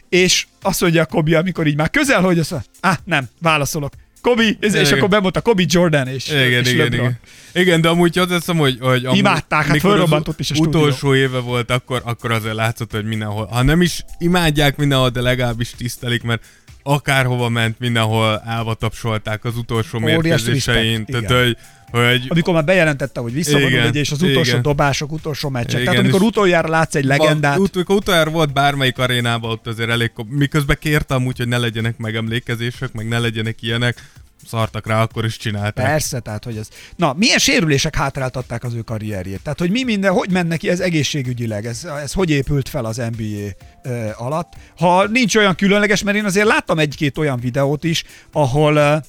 és 0.10 0.46
azt 0.62 0.82
mondja 0.82 1.02
a 1.02 1.06
Kobi, 1.06 1.34
amikor 1.34 1.68
így 1.68 1.76
már 1.76 1.90
közel, 1.90 2.22
hogy 2.22 2.40
azt 2.40 2.52
mondja, 2.52 2.70
ah, 2.82 2.96
nem, 3.04 3.30
válaszolok. 3.42 3.94
Kobi, 4.26 4.58
és, 4.60 4.74
és 4.74 4.92
akkor 4.92 5.10
bemondta 5.10 5.42
Kobi 5.42 5.66
Jordan 5.70 6.08
és, 6.08 6.30
igen, 6.30 6.64
és 6.64 6.72
igen, 6.72 6.94
igen. 6.94 7.20
igen, 7.54 7.82
de 7.82 7.90
amúgy 7.90 8.20
azt 8.20 8.32
hiszem, 8.32 8.58
hogy, 8.58 8.78
hogy 8.82 9.06
amúgy, 9.06 9.18
Imádták, 9.18 9.66
hát 9.66 9.80
fölrobbantott 9.80 10.40
is 10.40 10.52
a 10.52 10.56
utolsó 10.58 10.96
stúdió. 10.96 11.16
éve 11.16 11.40
volt, 11.40 11.72
akkor, 11.72 12.02
akkor 12.06 12.32
azért 12.32 12.56
látszott, 12.56 12.92
hogy 12.92 13.06
mindenhol, 13.06 13.46
ha 13.46 13.62
nem 13.62 13.82
is 13.82 14.04
imádják 14.18 14.78
mindenhol, 14.78 15.10
de 15.10 15.22
legalábbis 15.22 15.74
tisztelik, 15.78 16.24
mert 16.24 16.44
akárhova 16.88 17.50
ment, 17.50 17.80
mindenhol 17.80 18.42
állva 18.46 18.74
tapsolták 18.74 19.44
az 19.46 19.58
utolsó 19.58 20.00
mérkőzésein. 20.00 21.06
Tehát, 21.06 21.32
hogy, 21.32 21.58
hogy... 21.92 22.26
Amikor 22.28 22.54
már 22.54 22.66
bejelentette, 22.66 23.20
hogy 23.20 23.34
visszavonul, 23.34 23.80
egy, 23.80 23.96
és 23.96 24.12
az 24.12 24.22
utolsó 24.22 24.50
igen. 24.50 24.62
dobások, 24.62 25.12
utolsó 25.12 25.50
meccsek. 25.50 25.82
Igen, 25.82 25.86
Tehát 25.86 26.00
amikor 26.00 26.22
utoljára 26.22 26.70
látsz 26.70 26.96
egy 26.96 27.06
legendát. 27.06 27.58
Ut- 27.58 27.76
amikor 27.76 27.96
utoljára 27.96 28.30
volt 28.30 28.54
bármelyik 28.54 28.98
arénában, 28.98 29.52
ott 29.52 29.68
azért 29.68 29.90
elég, 29.90 30.12
miközben 30.30 30.78
kértem 30.80 31.26
úgy, 31.26 31.38
hogy 31.38 31.48
ne 31.48 31.58
legyenek 31.58 31.98
megemlékezések, 31.98 32.94
meg 32.94 33.08
ne 33.08 33.20
legyenek 33.20 33.62
ilyenek, 33.62 34.04
szartak 34.48 34.88
rá, 34.88 35.02
akkor 35.02 35.26
is 35.26 35.38
csinálták. 35.38 35.86
Persze, 35.86 36.20
tehát 36.20 36.44
hogy 36.44 36.58
ez... 36.58 36.68
Na, 36.96 37.14
milyen 37.14 37.38
sérülések 37.38 37.96
hátráltatták 37.96 38.64
az 38.64 38.74
ő 38.74 38.82
karrierjét? 38.82 39.42
Tehát, 39.42 39.60
hogy 39.60 39.72
mi 39.72 39.84
minden, 39.84 40.14
hogy 40.14 40.32
mennek 40.32 40.60
ki 40.60 40.70
ez 40.70 40.80
egészségügyileg? 40.80 41.66
Ez, 41.66 41.84
ez 41.84 42.14
hogy 42.14 42.30
épült 42.30 42.70
fel 42.70 42.86
az 42.86 42.96
NBA 42.96 43.48
uh, 43.84 44.22
alatt? 44.22 44.54
Ha 44.78 45.08
nincs 45.08 45.36
olyan 45.36 45.56
különleges, 45.56 46.04
mert 46.04 46.18
én 46.18 46.26
azért 46.26 46.48
láttam 46.48 46.80
egy-két 46.80 47.18
olyan 47.18 47.40
videót 47.40 47.84
is, 47.84 48.04
ahol 48.32 49.04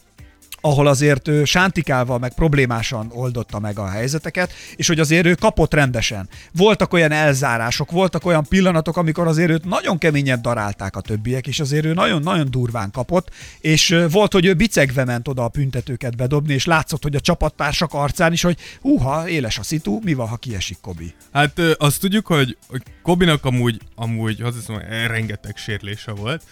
ahol 0.67 0.87
azért 0.87 1.29
ő 1.29 1.45
sántikálva, 1.45 2.19
meg 2.19 2.35
problémásan 2.35 3.11
oldotta 3.13 3.59
meg 3.59 3.79
a 3.79 3.89
helyzeteket, 3.89 4.53
és 4.77 4.87
hogy 4.87 5.01
azért 5.01 5.27
ő 5.27 5.35
kapott 5.35 5.75
rendesen. 5.75 6.29
Voltak 6.53 6.93
olyan 6.93 7.13
elzárások, 7.13 7.91
voltak 7.91 8.27
olyan 8.27 8.45
pillanatok, 8.49 8.97
amikor 8.97 9.27
azért 9.27 9.51
őt 9.51 9.65
nagyon 9.65 9.99
keményen 9.99 10.43
darálták 10.43 10.97
a 10.97 11.01
többiek, 11.01 11.47
és 11.47 11.61
azért 11.61 11.85
ő 11.85 11.93
nagyon-nagyon 11.93 12.51
durván 12.51 12.91
kapott, 12.91 13.31
és 13.61 13.97
volt, 14.11 14.33
hogy 14.33 14.45
ő 14.47 14.55
bicegve 14.55 15.05
ment 15.05 15.29
oda 15.29 15.45
a 15.45 15.49
büntetőket 15.49 16.17
bedobni, 16.17 16.55
és 16.55 16.65
látszott, 16.65 17.03
hogy 17.03 17.15
a 17.15 17.21
csapattársak 17.21 17.95
arcán 17.95 18.33
is, 18.33 18.43
hogy 18.43 18.59
húha, 18.81 19.29
éles 19.29 19.59
a 19.59 19.63
szitu, 19.63 20.01
mi 20.03 20.15
van, 20.15 20.29
ha 20.29 20.37
kiesik 20.37 20.79
Kobi? 20.81 21.15
Hát 21.33 21.59
azt 21.59 22.01
tudjuk, 22.01 22.27
hogy 22.27 22.57
Kobinak 23.03 23.45
amúgy, 23.45 23.81
amúgy, 23.95 24.41
az 24.43 24.55
hiszem, 24.55 24.79
rengeteg 25.07 25.57
sérlése 25.57 26.13
volt. 26.13 26.43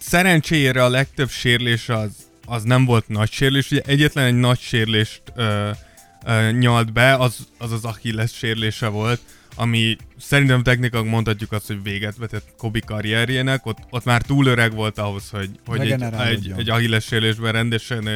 Szerencsére 0.00 0.84
a 0.84 0.88
legtöbb 0.88 1.30
sérlés 1.30 1.88
az, 1.88 2.10
az 2.50 2.62
nem 2.62 2.84
volt 2.84 3.08
nagy 3.08 3.32
sérülés, 3.32 3.70
ugye 3.70 3.80
egyetlen 3.86 4.24
egy 4.24 4.34
nagy 4.34 4.58
sérülést 4.60 5.22
uh, 5.36 5.44
uh, 6.26 6.52
nyalt 6.52 6.92
be, 6.92 7.14
az 7.14 7.36
az, 7.58 7.72
az 7.72 7.84
Achilles 7.84 8.32
sérülése 8.32 8.88
volt, 8.88 9.20
ami 9.56 9.96
szerintem 10.18 10.62
technikak 10.62 11.04
mondhatjuk 11.06 11.52
azt, 11.52 11.66
hogy 11.66 11.82
véget 11.82 12.16
vetett 12.16 12.54
Kobi 12.56 12.80
karrierjének, 12.80 13.66
ott, 13.66 13.78
ott 13.90 14.04
már 14.04 14.22
túl 14.22 14.46
öreg 14.46 14.74
volt 14.74 14.98
ahhoz, 14.98 15.30
hogy, 15.30 15.50
hogy 15.66 15.80
egy, 15.80 16.02
egy, 16.02 16.52
egy 16.56 16.70
Achilles 16.70 17.04
sérülésben 17.04 17.52
rendesen 17.52 18.08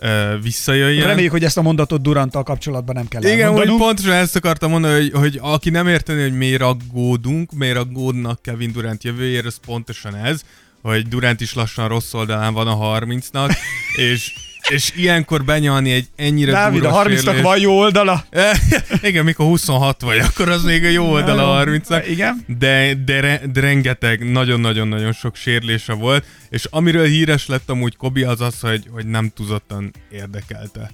uh, 0.00 0.42
visszajöjjön. 0.42 1.06
Reméljük, 1.06 1.32
hogy 1.32 1.44
ezt 1.44 1.58
a 1.58 1.62
mondatot 1.62 2.02
Duranttal 2.02 2.42
kapcsolatban 2.42 2.94
nem 2.94 3.08
kell 3.08 3.22
Igen, 3.22 3.52
hogy 3.52 3.76
pontosan 3.76 4.12
ezt 4.12 4.36
akartam 4.36 4.70
mondani, 4.70 4.94
hogy, 4.94 5.12
hogy 5.12 5.38
aki 5.42 5.70
nem 5.70 5.88
érteni, 5.88 6.22
hogy 6.22 6.36
miért 6.36 6.62
aggódunk, 6.62 7.52
miért 7.52 7.76
aggódnak 7.76 8.42
Kevin 8.42 8.72
Durant 8.72 9.04
jövőjére, 9.04 9.46
az 9.46 9.60
pontosan 9.66 10.14
ez, 10.14 10.44
hogy 10.82 11.08
Durant 11.08 11.40
is 11.40 11.54
lassan 11.54 11.88
rossz 11.88 12.14
oldalán 12.14 12.54
van 12.54 12.66
a 12.66 12.98
30-nak, 12.98 13.56
és 13.96 14.32
és 14.70 14.92
ilyenkor 14.96 15.44
benyalni 15.44 15.92
egy 15.92 16.08
ennyire 16.16 16.52
Dávid, 16.52 16.84
a 16.84 17.02
30-nak 17.04 17.38
van 17.42 17.58
jó 17.58 17.78
oldala? 17.78 18.24
Igen, 19.02 19.24
mikor 19.24 19.46
26 19.46 20.00
vagy, 20.00 20.18
akkor 20.18 20.48
az 20.48 20.62
még 20.64 20.84
a 20.84 20.88
jó 20.88 21.10
oldala 21.10 21.58
a 21.58 21.64
30-nak. 21.64 22.04
Igen. 22.08 22.44
De, 22.58 22.94
de, 23.04 23.40
de 23.52 23.60
rengeteg, 23.60 24.30
nagyon-nagyon-nagyon 24.30 25.12
sok 25.12 25.36
sérlése 25.36 25.92
volt, 25.92 26.24
és 26.50 26.66
amiről 26.70 27.06
híres 27.06 27.46
lett 27.46 27.70
amúgy 27.70 27.96
Kobi 27.96 28.22
az 28.22 28.40
az, 28.40 28.60
hogy, 28.60 28.88
hogy 28.90 29.06
nem 29.06 29.32
túlzottan 29.34 29.90
érdekelte 30.10 30.90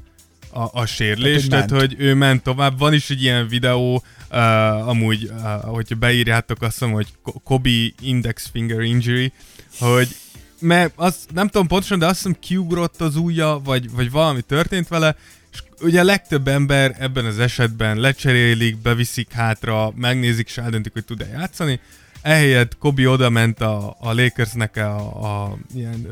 a, 0.51 0.81
a 0.81 0.87
sérlés, 0.87 1.47
tehát, 1.47 1.71
hogy, 1.71 1.79
tehát, 1.79 1.95
hogy 1.95 2.07
ő 2.07 2.15
ment 2.15 2.43
tovább. 2.43 2.79
Van 2.79 2.93
is 2.93 3.11
egy 3.11 3.23
ilyen 3.23 3.49
videó, 3.49 4.03
uh, 4.31 4.89
amúgy, 4.89 5.31
uh, 5.31 5.65
hogyha 5.65 5.95
beírjátok 5.95 6.63
azt 6.63 6.81
mondom, 6.81 6.99
hogy 6.99 7.33
Kobi 7.45 7.95
Index 8.01 8.49
Finger 8.53 8.81
Injury, 8.81 9.33
hogy 9.79 10.17
mert 10.61 10.93
az, 10.97 11.27
nem 11.35 11.49
tudom 11.49 11.67
pontosan, 11.67 11.99
de 11.99 12.07
azt 12.07 12.17
hiszem 12.17 12.37
kiugrott 12.41 13.01
az 13.01 13.17
ujja, 13.17 13.61
vagy, 13.65 13.91
vagy 13.91 14.11
valami 14.11 14.41
történt 14.41 14.89
vele, 14.89 15.17
és 15.53 15.63
ugye 15.81 16.01
a 16.01 16.05
legtöbb 16.05 16.49
ember 16.49 16.97
ebben 16.99 17.25
az 17.25 17.39
esetben 17.39 17.97
lecserélik, 17.97 18.77
beviszik 18.77 19.33
hátra, 19.33 19.93
megnézik, 19.97 20.49
és 20.49 20.59
eldöntik, 20.59 20.93
hogy 20.93 21.05
tud-e 21.05 21.27
játszani. 21.27 21.81
Ehelyett 22.23 22.79
Kobi 22.79 23.07
oda 23.07 23.31
ment 23.31 23.61
a, 23.61 23.97
a 24.01 24.13
Lakersnek 24.13 24.77
a, 24.77 25.45
a 25.45 25.57
ilyen 25.75 26.07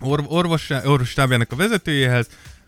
orv, 0.00 0.24
orvos, 0.32 0.70
orvostábjának 0.70 1.52
a 1.52 1.56
vezetőjéhez, 1.56 2.26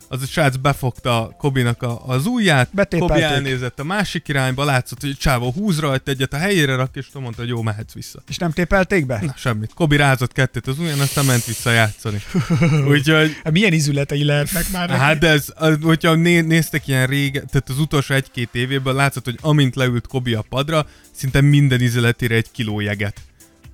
az 0.09 0.23
a 0.23 0.27
srác 0.27 0.57
befogta 0.57 1.35
Kobinak 1.39 1.83
a, 1.83 2.07
az 2.07 2.27
ujját, 2.27 2.71
Kobi 2.99 3.23
elnézett 3.23 3.81
a 3.81 3.85
másik 3.85 4.29
irányba, 4.29 4.65
látszott, 4.65 5.01
hogy 5.01 5.17
Csávó 5.17 5.51
húz 5.51 5.81
rajta 5.81 6.11
egyet 6.11 6.33
a 6.33 6.37
helyére 6.37 6.75
rak, 6.75 6.97
és 6.97 7.07
mondta, 7.13 7.41
hogy 7.41 7.51
jó, 7.51 7.63
mehetsz 7.63 7.93
vissza. 7.93 8.23
És 8.29 8.37
nem 8.37 8.51
tépelték 8.51 9.07
be? 9.07 9.21
Na, 9.23 9.35
semmit. 9.37 9.75
Kobi 9.75 9.97
rázott 9.97 10.33
kettőt 10.33 10.67
az 10.67 10.79
ujján, 10.79 11.01
aztán 11.01 11.25
ment 11.25 11.45
vissza 11.45 11.71
játszani. 11.71 12.23
Úgyhogy... 12.93 13.37
Hát 13.45 13.53
milyen 13.53 13.73
izületei 13.73 14.25
lehetnek 14.25 14.71
már? 14.73 14.91
Hát 14.91 15.19
de 15.19 15.29
ez, 15.29 15.47
hogyha 15.83 16.15
né, 16.15 16.41
néztek 16.41 16.89
ilyen 16.89 17.07
régen, 17.07 17.47
tehát 17.47 17.69
az 17.69 17.79
utolsó 17.79 18.15
egy-két 18.15 18.49
évében 18.53 18.95
látszott, 18.95 19.25
hogy 19.25 19.39
amint 19.41 19.77
leült 19.77 20.07
Kobi 20.07 20.35
a 20.35 20.45
padra, 20.49 20.87
szinte 21.11 21.41
minden 21.41 21.81
izületére 21.81 22.35
egy 22.35 22.51
kiló 22.51 22.81
jeget 22.81 23.21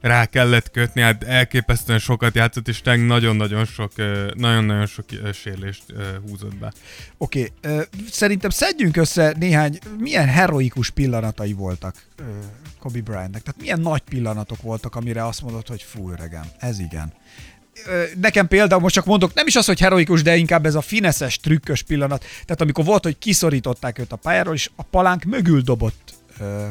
rá 0.00 0.26
kellett 0.26 0.70
kötni, 0.70 1.00
hát 1.00 1.24
elképesztően 1.24 1.98
sokat 1.98 2.34
játszott, 2.34 2.68
és 2.68 2.80
Teng 2.80 3.06
nagyon-nagyon 3.06 3.64
sok, 3.64 3.92
nagyon-nagyon 4.34 4.86
sok 4.86 5.04
sérlést 5.32 5.82
húzott 6.28 6.56
be. 6.56 6.72
Oké, 7.18 7.52
okay. 7.62 7.82
szerintem 8.10 8.50
szedjünk 8.50 8.96
össze 8.96 9.34
néhány, 9.38 9.78
milyen 9.98 10.26
heroikus 10.28 10.90
pillanatai 10.90 11.52
voltak 11.52 11.94
Kobe 12.78 13.00
Bryantnek, 13.00 13.42
tehát 13.42 13.60
milyen 13.60 13.80
nagy 13.80 14.00
pillanatok 14.00 14.62
voltak, 14.62 14.94
amire 14.94 15.26
azt 15.26 15.42
mondod, 15.42 15.68
hogy 15.68 15.82
fú, 15.82 16.10
öregem, 16.10 16.44
ez 16.58 16.78
igen 16.78 17.12
nekem 18.20 18.48
például 18.48 18.80
most 18.80 18.94
csak 18.94 19.04
mondok, 19.04 19.34
nem 19.34 19.46
is 19.46 19.56
az, 19.56 19.66
hogy 19.66 19.80
heroikus, 19.80 20.22
de 20.22 20.36
inkább 20.36 20.66
ez 20.66 20.74
a 20.74 20.80
fineszes, 20.80 21.38
trükkös 21.38 21.82
pillanat. 21.82 22.24
Tehát 22.44 22.60
amikor 22.60 22.84
volt, 22.84 23.02
hogy 23.02 23.18
kiszorították 23.18 23.98
őt 23.98 24.12
a 24.12 24.16
pályáról, 24.16 24.54
és 24.54 24.70
a 24.76 24.82
palánk 24.82 25.24
mögül 25.24 25.60
dobott 25.60 26.09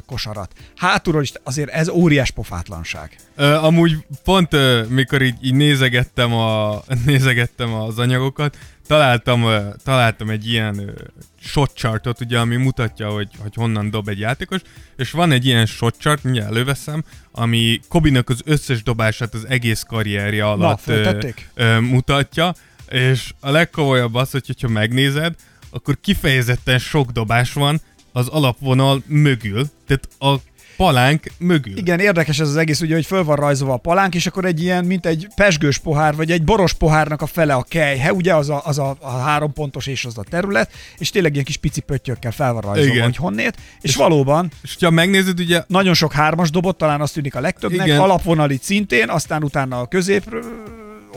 kosarat. 0.05 0.53
Hátulról 0.75 1.21
is 1.21 1.31
azért 1.43 1.69
ez 1.69 1.89
óriás 1.89 2.31
pofátlanság. 2.31 3.15
Ö, 3.35 3.53
amúgy 3.53 3.97
pont 4.23 4.53
ö, 4.53 4.83
mikor 4.87 5.21
így, 5.21 5.37
így 5.41 5.53
nézegettem, 5.53 6.33
a, 6.33 6.81
nézegettem 7.05 7.73
az 7.73 7.99
anyagokat, 7.99 8.57
találtam, 8.87 9.43
ö, 9.43 9.67
találtam 9.83 10.29
egy 10.29 10.47
ilyen 10.47 10.91
shot 11.41 11.71
chartot, 11.73 12.21
ugye, 12.21 12.39
ami 12.39 12.55
mutatja, 12.55 13.09
hogy, 13.09 13.29
hogy 13.39 13.55
honnan 13.55 13.89
dob 13.89 14.07
egy 14.07 14.19
játékos, 14.19 14.61
és 14.97 15.11
van 15.11 15.31
egy 15.31 15.45
ilyen 15.45 15.65
shot 15.65 15.95
chart, 15.97 16.23
mindjárt 16.23 16.49
előveszem, 16.49 17.03
ami 17.31 17.79
Kobinak 17.87 18.29
az 18.29 18.41
összes 18.45 18.83
dobását 18.83 19.33
az 19.33 19.47
egész 19.47 19.83
karrierje 19.87 20.45
alatt 20.45 20.85
Na, 20.85 20.93
ö, 20.93 21.19
ö, 21.53 21.79
mutatja, 21.79 22.53
és 22.89 23.33
a 23.39 23.49
legkomolyabb 23.49 24.15
az, 24.15 24.31
hogy, 24.31 24.45
hogyha 24.45 24.67
megnézed, 24.67 25.35
akkor 25.69 25.97
kifejezetten 26.01 26.79
sok 26.79 27.11
dobás 27.11 27.53
van, 27.53 27.81
az 28.11 28.27
alapvonal 28.27 29.03
mögül, 29.07 29.65
tehát 29.87 30.07
a 30.19 30.47
palánk 30.79 31.31
mögül. 31.37 31.77
Igen, 31.77 31.99
érdekes 31.99 32.39
ez 32.39 32.47
az 32.47 32.55
egész, 32.55 32.81
ugye, 32.81 32.93
hogy 32.93 33.05
föl 33.05 33.23
van 33.23 33.35
rajzolva 33.35 33.73
a 33.73 33.77
palánk, 33.77 34.15
és 34.15 34.27
akkor 34.27 34.45
egy 34.45 34.61
ilyen, 34.61 34.85
mint 34.85 35.05
egy 35.05 35.27
pesgős 35.35 35.77
pohár, 35.77 36.15
vagy 36.15 36.31
egy 36.31 36.43
boros 36.43 36.73
pohárnak 36.73 37.21
a 37.21 37.25
fele 37.25 37.53
a 37.53 37.65
kejhe, 37.69 38.13
ugye, 38.13 38.35
az 38.35 38.49
a, 38.49 38.61
az 38.65 38.79
a, 38.79 38.97
a 38.99 39.09
három 39.09 39.53
pontos 39.53 39.87
és 39.87 40.05
az 40.05 40.17
a 40.17 40.23
terület, 40.23 40.71
és 40.97 41.09
tényleg 41.09 41.33
ilyen 41.33 41.45
kis 41.45 41.57
pici 41.57 41.81
pöttyökkel 41.81 42.31
fel 42.31 42.53
van 42.53 42.61
rajzolva, 42.61 42.93
Igen. 42.93 43.03
hogy 43.03 43.15
honnét, 43.15 43.55
és, 43.81 43.89
és 43.89 43.95
valóban... 43.95 44.51
És 44.61 44.77
ha 44.81 44.89
megnézed, 44.89 45.39
ugye... 45.39 45.63
Nagyon 45.67 45.93
sok 45.93 46.13
hármas 46.13 46.49
dobot, 46.49 46.77
talán 46.77 47.01
azt 47.01 47.13
tűnik 47.13 47.35
a 47.35 47.39
legtöbbnek, 47.39 47.87
Igen. 47.87 47.99
alapvonalit 47.99 48.63
szintén, 48.63 49.09
aztán 49.09 49.43
utána 49.43 49.79
a 49.79 49.87
közép 49.87 50.23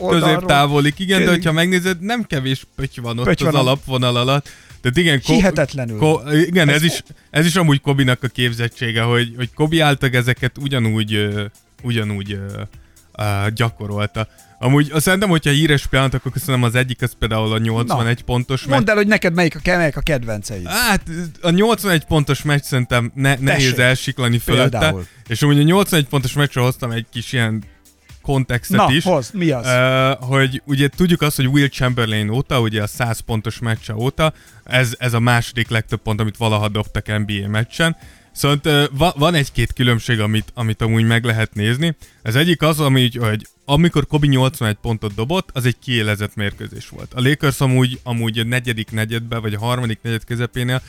oldalról. 0.03 0.33
Középtávolik, 0.33 0.99
igen, 0.99 1.17
Köz... 1.17 1.25
de 1.25 1.33
hogyha 1.33 1.51
megnézed, 1.51 2.01
nem 2.01 2.23
kevés 2.23 2.67
pötty 2.75 3.01
van 3.01 3.19
ott 3.19 3.25
pötty 3.25 3.43
az 3.43 3.51
van 3.51 3.61
alapvonal 3.61 4.15
alatt. 4.15 4.49
Tehát 4.81 4.97
igen, 4.97 5.21
ko- 5.21 5.35
Hihetetlenül. 5.35 5.97
Ko- 5.97 6.33
igen, 6.33 6.69
ez, 6.69 6.75
ez, 6.75 6.83
is, 6.83 7.03
ez 7.29 7.45
is 7.45 7.55
amúgy 7.55 7.81
Kobinak 7.81 8.23
a 8.23 8.27
képzettsége, 8.27 9.01
hogy, 9.01 9.33
hogy 9.35 9.53
Kobi 9.53 9.79
által 9.79 10.09
ezeket 10.13 10.57
ugyanúgy, 10.57 11.29
ugyanúgy 11.83 12.39
uh, 13.17 13.47
gyakorolta. 13.53 14.27
Amúgy 14.59 14.89
azt 14.91 15.03
szerintem, 15.03 15.29
hogyha 15.29 15.51
híres 15.51 15.87
pillanat, 15.87 16.13
akkor 16.13 16.31
köszönöm 16.31 16.63
az 16.63 16.75
egyik, 16.75 17.01
az 17.01 17.15
például 17.19 17.53
a 17.53 17.57
81 17.57 18.17
Na, 18.17 18.23
pontos 18.25 18.61
meccs. 18.61 18.73
Mondd 18.73 18.89
el, 18.89 18.95
hogy 18.95 19.07
neked 19.07 19.33
melyik 19.33 19.55
a, 19.55 19.77
melyik 19.77 19.97
a 19.97 20.01
kedvenceid. 20.01 20.67
Hát 20.67 21.01
a 21.41 21.49
81 21.49 22.05
pontos 22.05 22.41
meccs 22.41 22.61
szerintem 22.61 23.11
ne, 23.15 23.35
nehéz 23.39 23.79
elsiklani 23.79 24.37
fölötte. 24.37 24.79
Például. 24.79 25.05
És 25.27 25.41
amúgy 25.41 25.59
a 25.59 25.63
81 25.63 26.05
pontos 26.05 26.33
meccsre 26.33 26.61
hoztam 26.61 26.91
egy 26.91 27.05
kis 27.11 27.33
ilyen 27.33 27.63
kontextet 28.23 28.77
Na, 28.77 28.91
is. 28.91 29.03
hoz, 29.03 29.31
mi 29.31 29.49
az? 29.49 29.65
Uh, 29.65 30.27
hogy 30.27 30.61
ugye 30.65 30.87
tudjuk 30.87 31.21
azt, 31.21 31.35
hogy 31.35 31.45
Will 31.45 31.67
Chamberlain 31.67 32.29
óta, 32.29 32.59
ugye 32.59 32.81
a 32.81 32.87
100 32.87 33.19
pontos 33.19 33.59
meccse 33.59 33.95
óta, 33.95 34.33
ez, 34.63 34.95
ez 34.99 35.13
a 35.13 35.19
második 35.19 35.69
legtöbb 35.69 36.01
pont, 36.01 36.19
amit 36.19 36.37
valaha 36.37 36.69
dobtak 36.69 37.07
NBA 37.07 37.47
meccsen. 37.47 37.95
Szóval 38.31 38.59
uh, 38.65 38.83
va, 38.91 39.13
van 39.17 39.33
egy-két 39.33 39.73
különbség, 39.73 40.19
amit, 40.19 40.51
amit 40.53 40.81
amúgy 40.81 41.03
meg 41.03 41.23
lehet 41.23 41.53
nézni. 41.53 41.95
Ez 42.21 42.35
egyik 42.35 42.61
az, 42.61 42.79
ami, 42.79 43.09
hogy 43.19 43.47
amikor 43.65 44.07
Kobi 44.07 44.27
81 44.27 44.75
pontot 44.81 45.13
dobott, 45.13 45.49
az 45.53 45.65
egy 45.65 45.79
kiélezett 45.79 46.35
mérkőzés 46.35 46.89
volt. 46.89 47.13
A 47.13 47.21
Lakers 47.21 47.61
amúgy, 47.61 47.99
amúgy 48.03 48.39
a 48.39 48.43
negyedik 48.43 48.91
negyedben, 48.91 49.41
vagy 49.41 49.53
a 49.53 49.59
harmadik 49.59 49.99
negyed 50.01 50.23
közepénél 50.23 50.81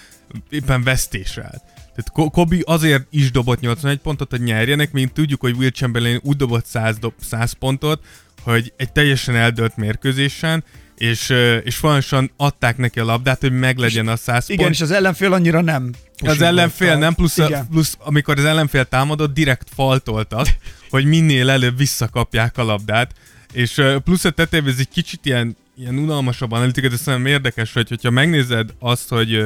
éppen 0.50 0.82
vesztésre 0.82 1.42
állt. 1.42 1.62
Tehát 1.94 2.30
Kobi 2.32 2.62
azért 2.66 3.06
is 3.10 3.30
dobott 3.30 3.60
81 3.60 3.98
pontot, 3.98 4.30
hogy 4.30 4.42
nyerjenek, 4.42 4.92
mint 4.92 5.12
tudjuk, 5.12 5.40
hogy 5.40 5.54
Will 5.56 5.70
Chamberlain 5.70 6.20
úgy 6.22 6.36
dobott 6.36 6.66
100, 6.66 6.98
dob, 6.98 7.12
100 7.20 7.52
pontot, 7.52 8.04
hogy 8.42 8.72
egy 8.76 8.92
teljesen 8.92 9.36
eldölt 9.36 9.76
mérkőzésen, 9.76 10.64
és, 10.98 11.34
és 11.64 11.76
folyamatosan 11.76 12.30
adták 12.36 12.76
neki 12.76 13.00
a 13.00 13.04
labdát, 13.04 13.40
hogy 13.40 13.52
meglegyen 13.52 14.08
a 14.08 14.16
100 14.16 14.48
Igen, 14.48 14.62
pont. 14.62 14.74
és 14.74 14.80
az 14.80 14.90
ellenfél 14.90 15.32
annyira 15.32 15.60
nem 15.60 15.90
Az 16.18 16.40
ellenfél 16.40 16.96
nem, 16.96 17.14
plusz, 17.14 17.38
a, 17.38 17.66
plusz 17.70 17.96
amikor 17.98 18.38
az 18.38 18.44
ellenfél 18.44 18.84
támadott, 18.84 19.34
direkt 19.34 19.68
faltoltak, 19.74 20.46
hogy 20.90 21.04
minél 21.04 21.50
előbb 21.50 21.76
visszakapják 21.76 22.58
a 22.58 22.64
labdát, 22.64 23.12
és 23.52 23.82
plusz 24.04 24.24
a 24.24 24.30
tetejében 24.30 24.72
ez 24.72 24.78
egy 24.78 24.88
kicsit 24.88 25.26
ilyen, 25.26 25.56
ilyen 25.78 25.98
unalmasabb 25.98 26.52
analitika, 26.52 26.88
de 26.88 26.96
szerintem 26.96 27.32
érdekes, 27.32 27.72
hogy 27.72 27.88
hogyha 27.88 28.10
megnézed 28.10 28.70
azt, 28.78 29.08
hogy 29.08 29.44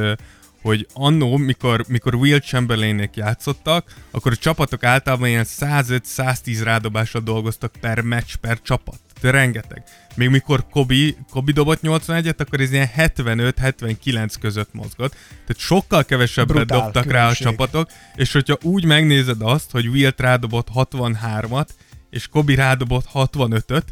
hogy 0.61 0.87
annó, 0.93 1.37
mikor, 1.37 1.85
mikor 1.87 2.15
Will 2.15 2.39
Chamberlainek 2.39 3.15
játszottak, 3.15 3.93
akkor 4.11 4.31
a 4.31 4.35
csapatok 4.35 4.83
általában 4.83 5.27
ilyen 5.27 5.45
105-110 5.47 6.59
rádobással 6.63 7.21
dolgoztak 7.21 7.71
per 7.81 8.01
meccs, 8.01 8.35
per 8.35 8.61
csapat. 8.61 8.99
rengeteg. 9.21 9.83
Még 10.15 10.29
mikor 10.29 10.65
Kobi, 10.69 11.17
Kobi 11.31 11.51
dobott 11.51 11.79
81-et, 11.83 12.37
akkor 12.37 12.59
ez 12.59 12.71
ilyen 12.71 12.89
75-79 12.97 14.33
között 14.39 14.73
mozgott. 14.73 15.11
Tehát 15.11 15.57
sokkal 15.57 16.05
kevesebbet 16.05 16.55
Brutál 16.55 16.79
dobtak 16.79 17.03
különbség. 17.03 17.45
rá 17.45 17.49
a 17.49 17.51
csapatok, 17.51 17.89
és 18.15 18.31
hogyha 18.31 18.57
úgy 18.61 18.85
megnézed 18.85 19.41
azt, 19.41 19.71
hogy 19.71 19.87
Wilt 19.87 20.19
rádobott 20.19 20.67
63-at, 20.75 21.67
és 22.09 22.27
Kobi 22.27 22.55
rádobott 22.55 23.05
65-öt, 23.13 23.83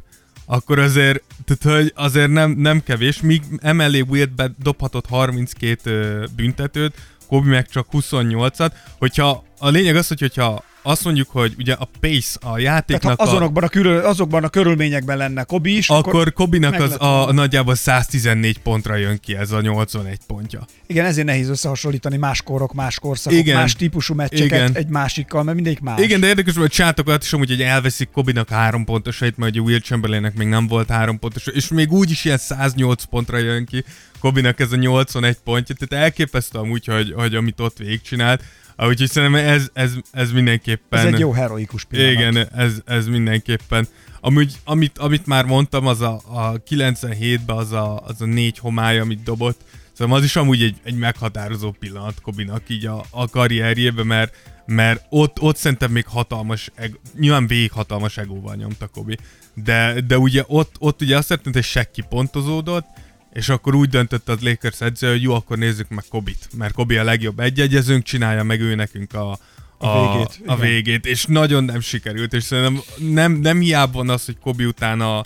akkor 0.50 0.80
azért, 0.80 1.24
tehát, 1.46 1.78
hogy 1.78 1.92
azért 1.96 2.32
nem, 2.32 2.52
nem 2.52 2.84
kevés, 2.84 3.22
míg 3.22 3.44
emellé 3.58 4.00
Wilt 4.00 4.42
dobhatott 4.60 5.06
32 5.06 5.92
ö, 5.92 6.26
büntetőt, 6.36 6.96
Kobi 7.28 7.50
meg 7.50 7.68
csak 7.68 7.88
28-at. 7.92 8.72
Hogyha 8.98 9.44
a 9.58 9.70
lényeg 9.70 9.96
az, 9.96 10.08
hogy 10.08 10.20
hogyha 10.20 10.64
azt 10.82 11.04
mondjuk, 11.04 11.30
hogy 11.30 11.54
ugye 11.58 11.74
a 11.74 11.90
pace, 12.00 12.38
a 12.40 12.46
Tehát 12.46 12.60
játéknak 12.60 13.20
a, 13.20 13.24
azonokban 13.24 13.64
a, 13.64 13.68
körül, 13.68 13.98
azokban 13.98 14.44
a 14.44 14.50
körülményekben 14.50 15.18
lenne 15.18 15.44
Kobi 15.44 15.78
is, 15.78 15.90
akkor, 15.90 16.16
akkor 16.16 16.34
Kobinak 16.34 16.74
az 16.74 16.94
a, 16.94 16.98
volna. 16.98 17.32
nagyjából 17.32 17.76
114 17.76 18.60
pontra 18.60 18.96
jön 18.96 19.20
ki 19.20 19.36
ez 19.36 19.52
a 19.52 19.62
81 19.62 20.18
pontja. 20.28 20.66
igen, 20.88 21.06
ezért 21.06 21.26
nehéz 21.26 21.50
összehasonlítani 21.50 22.18
más 22.18 22.42
korok, 22.42 22.74
más 22.74 23.00
korszakok, 23.00 23.40
Igen. 23.40 23.56
más 23.56 23.76
típusú 23.76 24.14
meccseket 24.14 24.46
Igen. 24.46 24.72
egy 24.74 24.88
másikkal, 24.88 25.44
mert 25.44 25.56
mindegyik 25.56 25.80
más. 25.80 26.00
Igen, 26.02 26.20
de 26.20 26.28
érdekes, 26.28 26.56
hogy 26.56 26.70
csátokat 26.70 27.24
is 27.24 27.34
amúgy, 27.34 27.50
hogy 27.50 27.62
elveszik 27.62 28.10
Kobinak 28.10 28.50
három 28.50 28.86
pontosait, 28.86 29.38
mert 29.38 29.52
ugye 29.52 29.62
Will 29.62 29.80
Chamberlainnek 29.80 30.36
még 30.36 30.48
nem 30.48 30.68
volt 30.68 30.90
három 30.90 31.20
pontos, 31.20 31.48
és 31.48 31.68
még 31.68 31.92
úgy 31.92 32.12
is 32.12 32.26
ilyen 32.26 32.38
108 32.38 33.04
pontra 33.04 33.38
jön 33.38 33.66
ki 33.66 33.84
Kobinak 34.20 34.60
ez 34.60 34.72
a 34.72 34.76
81 34.76 35.38
pontja, 35.44 35.76
tehát 35.76 36.04
elképesztő 36.04 36.60
amúgy, 36.60 36.86
hogy, 36.86 37.14
hogy 37.16 37.36
amit 37.36 37.60
ott 37.60 37.78
végigcsinált. 37.78 38.44
Úgyhogy 38.78 39.10
szerintem 39.10 39.46
ez, 39.48 39.70
ez, 39.74 39.94
ez 40.12 40.32
mindenképpen... 40.32 41.00
Ez 41.00 41.14
egy 41.14 41.20
jó 41.20 41.32
heroikus 41.32 41.84
pillanat. 41.84 42.12
Igen, 42.14 42.48
ez, 42.56 42.82
ez 42.86 43.08
mindenképpen. 43.08 43.88
Amúgy, 44.22 44.54
amit, 44.64 44.98
amit 44.98 45.26
már 45.26 45.46
mondtam, 45.46 45.88
az 45.88 46.02
a, 46.02 46.22
a 46.26 46.64
97-ben 46.70 47.56
az 47.56 47.72
a, 47.72 48.00
az 48.06 48.22
a 48.22 48.26
négy 48.26 48.58
homály, 48.60 49.00
amit 49.00 49.24
dobott, 49.24 49.62
Szóval 49.98 50.18
az 50.18 50.24
is 50.24 50.36
amúgy 50.36 50.62
egy, 50.62 50.76
egy 50.84 50.98
meghatározó 50.98 51.72
pillanat 51.72 52.22
Kobinak 52.22 52.70
így 52.70 52.86
a, 52.86 53.06
a 53.10 53.30
karrierjében, 53.30 54.06
mert, 54.06 54.36
mert 54.66 55.06
ott, 55.10 55.42
ott 55.42 55.56
szerintem 55.58 55.92
még 55.92 56.06
hatalmas, 56.08 56.72
eg- 56.76 57.00
nyilván 57.20 57.48
végig 57.48 57.72
hatalmas 57.72 58.18
egóval 58.18 58.56
nyomta 58.56 58.88
Kobi, 58.88 59.18
de, 59.54 60.02
de 60.08 60.18
ugye 60.18 60.44
ott, 60.48 60.76
ott 60.80 61.02
ugye 61.02 61.18
azt 61.18 61.28
történt, 61.28 61.56
hogy 61.56 61.64
Shaq 61.64 61.92
kipontozódott, 61.92 62.86
és 63.38 63.50
akkor 63.50 63.76
úgy 63.76 63.90
döntött 63.90 64.30
az 64.30 64.42
Lakers 64.42 64.82
edző, 64.82 65.10
hogy 65.10 65.22
jó, 65.22 65.34
akkor 65.34 65.58
nézzük 65.58 65.90
meg 65.90 66.04
Kobit, 66.10 66.48
mert 66.58 66.74
Kobi 66.74 66.98
a 66.98 67.04
legjobb 67.04 67.40
egyegyezőnk, 67.40 68.04
csinálja 68.04 68.44
meg 68.44 68.62
ő 68.62 68.76
nekünk 68.76 69.14
a, 69.14 69.40
A 69.78 70.14
végét, 70.14 70.42
a 70.46 70.54
igen. 70.54 70.60
végét, 70.60 71.06
és 71.06 71.26
nagyon 71.26 71.64
nem 71.64 71.80
sikerült, 71.80 72.34
és 72.34 72.44
szerintem 72.44 72.82
nem, 72.98 73.32
nem 73.32 73.60
hiába 73.60 73.92
van 73.92 74.10
az, 74.10 74.26
hogy 74.26 74.38
Kobi 74.40 74.66
utána 74.66 75.24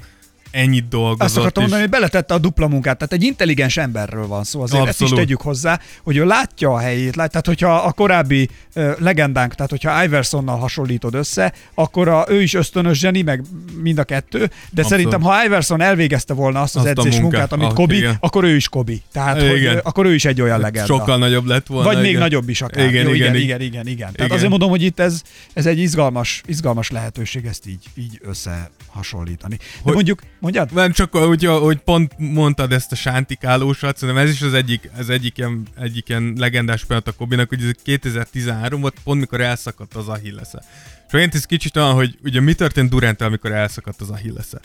ennyit 0.51 0.87
dolgozott. 0.87 1.21
Azt 1.21 1.37
akartam 1.37 1.63
és- 1.63 1.69
mondani, 1.69 1.89
hogy 1.89 1.99
beletette 1.99 2.33
a 2.33 2.37
dupla 2.37 2.67
munkát, 2.67 2.97
tehát 2.97 3.13
egy 3.13 3.23
intelligens 3.23 3.77
emberről 3.77 4.27
van 4.27 4.43
szó, 4.43 4.61
azért 4.61 4.81
ezt 4.87 4.89
is 4.95 5.01
Abszolút. 5.01 5.23
tegyük 5.23 5.41
hozzá, 5.41 5.79
hogy 6.03 6.17
ő 6.17 6.25
látja 6.25 6.73
a 6.73 6.77
helyét, 6.79 7.15
lát, 7.15 7.29
tehát 7.31 7.45
hogyha 7.45 7.75
a 7.75 7.91
korábbi 7.91 8.49
uh, 8.75 8.99
legendánk, 8.99 9.55
tehát 9.55 9.71
hogyha 9.71 10.03
Iversonnal 10.03 10.57
hasonlítod 10.57 11.13
össze, 11.13 11.53
akkor 11.73 12.07
a, 12.07 12.25
ő 12.29 12.41
is 12.41 12.53
ösztönös 12.53 12.99
zseni, 12.99 13.21
meg 13.21 13.43
mind 13.81 13.97
a 13.97 14.03
kettő, 14.03 14.37
de 14.39 14.45
Abszolút. 14.45 14.89
szerintem 14.89 15.21
ha 15.21 15.45
Iverson 15.45 15.81
elvégezte 15.81 16.33
volna 16.33 16.61
azt 16.61 16.75
az 16.75 16.81
Azt 16.85 16.97
edzés 16.97 17.19
munkát, 17.19 17.21
munkát, 17.21 17.51
amit 17.51 17.67
ah, 17.67 17.73
Kobi, 17.73 17.95
igen. 17.97 18.17
akkor 18.19 18.43
ő 18.43 18.55
is 18.55 18.69
Kobi. 18.69 19.01
Tehát, 19.11 19.41
hogy, 19.41 19.57
Igen. 19.57 19.75
ö, 19.75 19.79
akkor 19.83 20.05
ő 20.05 20.13
is 20.13 20.25
egy 20.25 20.41
olyan 20.41 20.59
legenda. 20.59 20.93
Sokkal 20.97 21.17
nagyobb 21.17 21.45
lett 21.45 21.67
volna. 21.67 21.85
Vagy 21.87 21.97
még 22.01 22.09
igen. 22.09 22.19
nagyobb 22.21 22.49
is 22.49 22.61
akár. 22.61 22.85
Igen, 22.87 23.07
Jó, 23.07 23.13
igen, 23.13 23.35
igen, 23.35 23.35
igen. 23.35 23.41
igen, 23.41 23.61
igen, 23.61 23.87
igen. 23.87 23.97
Tehát 23.97 24.17
Igen. 24.19 24.31
azért 24.31 24.49
mondom, 24.49 24.69
hogy 24.69 24.81
itt 24.83 24.99
ez, 24.99 25.21
ez 25.53 25.65
egy 25.65 25.79
izgalmas, 25.79 26.41
izgalmas 26.45 26.89
lehetőség 26.89 27.45
ezt 27.45 27.67
így, 27.67 27.83
így 27.95 28.19
összehasonlítani. 28.23 29.55
De 29.57 29.63
Hogy- 29.83 29.93
mondjuk, 29.93 30.21
mondjad? 30.41 30.73
Nem 30.73 30.91
csak, 30.91 31.15
hogy, 31.15 31.45
hogy 31.45 31.77
pont 31.77 32.13
mondtad 32.17 32.71
ezt 32.71 32.91
a 32.91 32.95
sántikálósat, 32.95 33.97
szerintem 33.97 34.23
ez 34.23 34.31
is 34.31 34.41
az 34.41 34.53
egyik, 34.53 34.89
az 34.97 35.09
egyik 35.09 35.37
ilyen, 35.37 35.67
egyik 35.79 36.09
ilyen 36.09 36.33
legendás 36.37 36.85
pillanat 36.85 37.07
a 37.07 37.11
Kobinak, 37.11 37.49
hogy 37.49 37.63
ez 37.63 37.71
2013 37.83 38.81
volt, 38.81 38.95
pont 39.03 39.19
mikor 39.19 39.41
elszakadt 39.41 39.95
az 39.95 40.07
Achillesze. 40.07 40.63
És 41.07 41.13
olyan 41.13 41.29
ez 41.33 41.45
kicsit 41.45 41.77
olyan, 41.77 41.93
hogy 41.93 42.17
ugye 42.23 42.41
mi 42.41 42.53
történt 42.53 42.89
durant 42.89 43.21
amikor 43.21 43.51
elszakadt 43.51 44.01
az 44.01 44.09
Achillesze. 44.09 44.59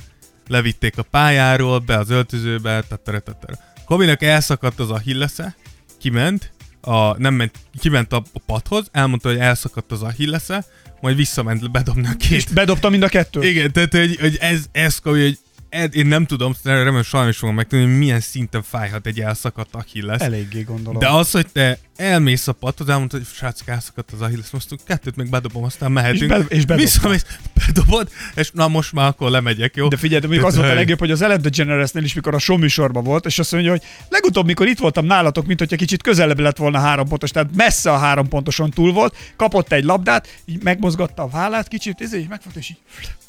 Levitték 0.48 0.98
a 0.98 1.02
pályáról, 1.02 1.78
be 1.78 1.96
az 1.96 2.10
öltözőbe, 2.10 2.82
tattara, 2.88 3.20
tattara. 3.20 3.58
Kobinak 3.84 4.22
elszakadt 4.22 4.80
az 4.80 4.90
Achillesze, 4.90 5.56
kiment, 5.98 6.52
a, 6.80 7.18
nem 7.18 7.34
ment, 7.34 7.58
kiment 7.80 8.12
a, 8.12 8.22
a 8.32 8.38
padhoz, 8.46 8.88
elmondta, 8.92 9.28
hogy 9.28 9.38
elszakadt 9.38 9.92
az 9.92 10.02
Achillesze, 10.02 10.64
majd 11.00 11.16
visszament 11.16 11.70
bedobni 11.70 12.06
a 12.06 12.16
két 12.16 12.30
És 12.30 12.44
bedobta 12.44 12.88
mind 12.88 13.02
a 13.02 13.08
kettőt. 13.08 13.44
igen, 13.44 13.72
tehát 13.72 13.94
hogy, 13.94 14.16
hogy 14.20 14.36
ez, 14.40 14.64
ez 14.72 14.98
hogy 15.02 15.38
ed, 15.76 15.94
én 15.96 16.06
nem 16.06 16.26
tudom, 16.26 16.54
remélem 16.62 17.02
sajnos 17.02 17.36
fogom 17.36 17.54
megtudni, 17.54 17.84
hogy 17.86 17.98
milyen 17.98 18.20
szinten 18.20 18.62
fájhat 18.62 19.06
egy 19.06 19.20
elszakadt 19.20 19.74
Achilles. 19.74 20.20
Eléggé 20.20 20.62
gondolom. 20.62 20.98
De 20.98 21.08
az, 21.08 21.30
hogy 21.30 21.46
te 21.52 21.78
elmész 21.96 22.48
a 22.48 22.52
padhoz, 22.52 22.88
elmondtad, 22.88 23.20
hogy 23.20 23.28
srácok, 23.34 23.68
elszakadt 23.68 24.12
az 24.12 24.20
Achilles, 24.20 24.50
most 24.50 24.76
kettőt 24.86 25.16
még 25.16 25.30
bedobom, 25.30 25.64
aztán 25.64 25.92
mehetünk. 25.92 26.20
És 26.22 26.26
be- 26.28 26.36
és 26.48 26.64
bedobtad. 26.64 26.78
Visszamész, 26.78 27.26
bedobod, 27.66 28.08
és 28.34 28.50
na 28.52 28.68
most 28.68 28.92
már 28.92 29.06
akkor 29.08 29.30
lemegyek, 29.30 29.76
jó? 29.76 29.88
De 29.88 29.96
figyelj, 29.96 30.20
de 30.20 30.26
még 30.28 30.42
az 30.42 30.56
volt 30.56 30.70
a 30.70 30.74
legjobb, 30.74 30.98
hogy 30.98 31.10
az 31.10 31.22
Ellen 31.22 31.42
DeGeneres-nél 31.42 32.04
is, 32.04 32.14
mikor 32.14 32.34
a 32.34 32.38
show 32.38 32.56
műsorban 32.56 33.04
volt, 33.04 33.26
és 33.26 33.38
azt 33.38 33.52
mondja, 33.52 33.70
hogy 33.70 33.82
legutóbb, 34.08 34.46
mikor 34.46 34.66
itt 34.66 34.78
voltam 34.78 35.04
nálatok, 35.04 35.46
mint 35.46 35.58
hogyha 35.58 35.76
kicsit 35.76 36.02
közelebb 36.02 36.38
lett 36.38 36.56
volna 36.56 36.78
három 36.78 37.08
pontos, 37.08 37.30
tehát 37.30 37.48
messze 37.54 37.92
a 37.92 37.98
három 37.98 38.28
pontoson 38.28 38.70
túl 38.70 38.92
volt, 38.92 39.16
kapott 39.36 39.72
egy 39.72 39.84
labdát, 39.84 40.40
így 40.44 40.62
megmozgatta 40.62 41.22
a 41.22 41.28
vállát 41.28 41.68
kicsit, 41.68 42.00
ez 42.00 42.14
így 42.14 42.28
megfogta, 42.28 42.58
és 42.58 42.70
így 42.70 42.78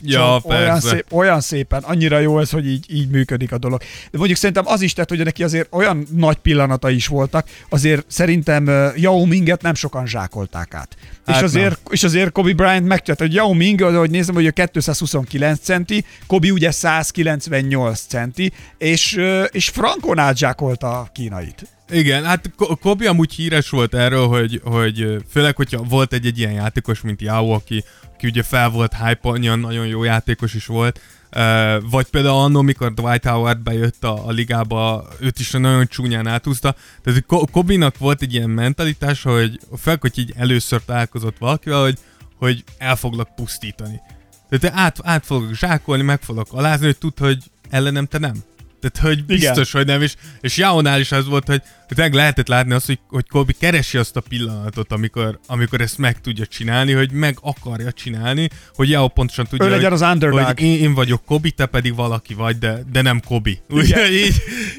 Ja, 0.02 0.40
Csak 0.42 0.46
olyan, 0.46 0.80
szép, 0.80 1.06
olyan 1.14 1.42
szépen, 1.42 1.84
annyira 1.84 2.20
jó 2.20 2.37
ez, 2.38 2.50
hogy 2.50 2.68
így, 2.68 2.86
így 2.90 3.10
működik 3.10 3.52
a 3.52 3.58
dolog. 3.58 3.82
De 4.12 4.18
mondjuk 4.18 4.38
szerintem 4.38 4.68
az 4.68 4.82
is 4.82 4.94
tett, 4.94 5.10
hogy 5.10 5.24
neki 5.24 5.44
azért 5.44 5.68
olyan 5.72 6.08
nagy 6.12 6.38
pillanatai 6.38 6.96
is 6.96 7.08
voltak, 7.08 7.48
azért 7.70 8.06
szerintem 8.08 8.68
uh, 8.68 9.02
Yao 9.02 9.26
Minget 9.26 9.62
nem 9.62 9.74
sokan 9.74 10.08
zsákolták 10.08 10.74
át. 10.74 10.96
Hát 11.26 11.36
és, 11.36 11.42
azért, 11.42 11.80
és 11.90 12.04
azért 12.04 12.32
Kobe 12.32 12.54
Bryant 12.54 12.88
megtett, 12.88 13.20
hogy 13.20 13.34
Yao 13.34 13.54
Ming, 13.54 13.82
ahogy 13.82 14.10
nézem, 14.10 14.36
hogy 14.36 14.48
a 14.48 14.52
229 14.52 15.60
centi, 15.60 16.06
Kobe 16.28 16.52
ugye 16.52 16.72
198 16.72 18.00
centi, 18.00 18.52
és, 18.78 19.16
uh, 19.16 19.44
és 19.52 19.70
Frankon 19.70 20.18
átzsákolta 20.18 21.00
a 21.00 21.10
kínait. 21.14 21.68
Igen, 21.90 22.24
hát 22.24 22.52
Ko- 22.56 22.80
Kobi 22.80 23.06
amúgy 23.06 23.34
híres 23.34 23.70
volt 23.70 23.94
erről, 23.94 24.28
hogy, 24.28 24.62
hogy 24.64 25.18
főleg, 25.30 25.56
hogyha 25.56 25.84
volt 25.84 26.14
egy-egy 26.14 26.38
ilyen 26.38 26.52
játékos, 26.52 27.02
mint 27.02 27.22
Yao, 27.22 27.50
aki, 27.50 27.84
aki 28.14 28.28
ugye 28.28 28.44
fel 28.44 28.70
volt 28.70 28.94
hype 28.94 29.38
nagyon 29.56 29.88
jó 29.88 30.04
játékos 30.04 30.54
is 30.54 30.66
volt, 30.66 31.00
vagy 31.90 32.06
például 32.10 32.38
annól, 32.38 32.64
mikor 32.64 32.94
Dwight 32.94 33.26
Howard 33.26 33.60
bejött 33.60 34.04
a, 34.04 34.28
a 34.28 34.32
ligába, 34.32 35.08
őt 35.20 35.40
is 35.40 35.52
nagyon 35.52 35.88
csúnyán 35.88 36.28
átúzta. 36.28 36.76
Tehát 37.04 37.26
Ko- 37.26 37.52
Kobinak 37.52 37.98
volt 37.98 38.22
egy 38.22 38.34
ilyen 38.34 38.50
mentalitás, 38.50 39.24
hogy 39.24 39.60
fel, 39.76 39.98
hogy 40.00 40.20
így 40.20 40.34
először 40.36 40.82
találkozott 40.86 41.38
valakivel, 41.38 41.82
hogy, 41.82 41.98
hogy 42.36 42.64
el 42.78 42.96
foglak 42.96 43.36
pusztítani. 43.36 44.02
Tehát 44.50 44.78
át, 44.78 44.98
át 45.04 45.26
fogok 45.26 45.54
zsákolni, 45.54 46.04
meg 46.04 46.22
fogok 46.22 46.48
alázni, 46.52 46.86
hogy 46.86 46.98
tud, 46.98 47.20
hogy 47.20 47.44
ellenem 47.70 48.06
te 48.06 48.18
nem. 48.18 48.44
Tehát, 48.80 49.08
hogy 49.08 49.18
Igen. 49.18 49.26
biztos, 49.28 49.72
hogy 49.72 49.86
nem. 49.86 50.02
És, 50.02 50.14
és 50.42 50.58
Jaonál 50.58 51.00
is 51.00 51.12
az 51.12 51.26
volt, 51.26 51.48
hogy, 51.48 51.62
hogy 51.88 51.98
meg 51.98 52.14
lehetett 52.14 52.48
látni 52.48 52.74
azt, 52.74 52.86
hogy, 52.86 53.00
hogy 53.08 53.28
Kobe 53.28 53.54
keresi 53.60 53.98
azt 53.98 54.16
a 54.16 54.22
pillanatot, 54.22 54.92
amikor, 54.92 55.40
amikor 55.48 55.82
ezt 55.82 55.98
meg 55.98 56.22
tudja 56.22 56.46
csinálni, 56.46 56.92
hogy 56.92 57.12
meg 57.12 57.38
akarja 57.42 57.92
csinálni, 57.92 58.50
hogy 58.76 58.90
Jao 58.90 59.08
pontosan 59.08 59.46
tudja, 59.48 59.66
Ő 59.66 59.70
legyen 59.70 59.92
hogy, 59.92 60.02
az 60.02 60.12
underdog. 60.14 60.40
hogy 60.40 60.62
én, 60.62 60.80
én 60.82 60.94
vagyok 60.94 61.26
Kobe, 61.26 61.50
te 61.50 61.66
pedig 61.66 61.96
valaki 61.96 62.34
vagy, 62.34 62.58
de, 62.58 62.84
de 62.92 63.02
nem 63.02 63.22
Kobe. 63.28 63.52
Úgyhogy 63.70 64.14
így, 64.14 64.36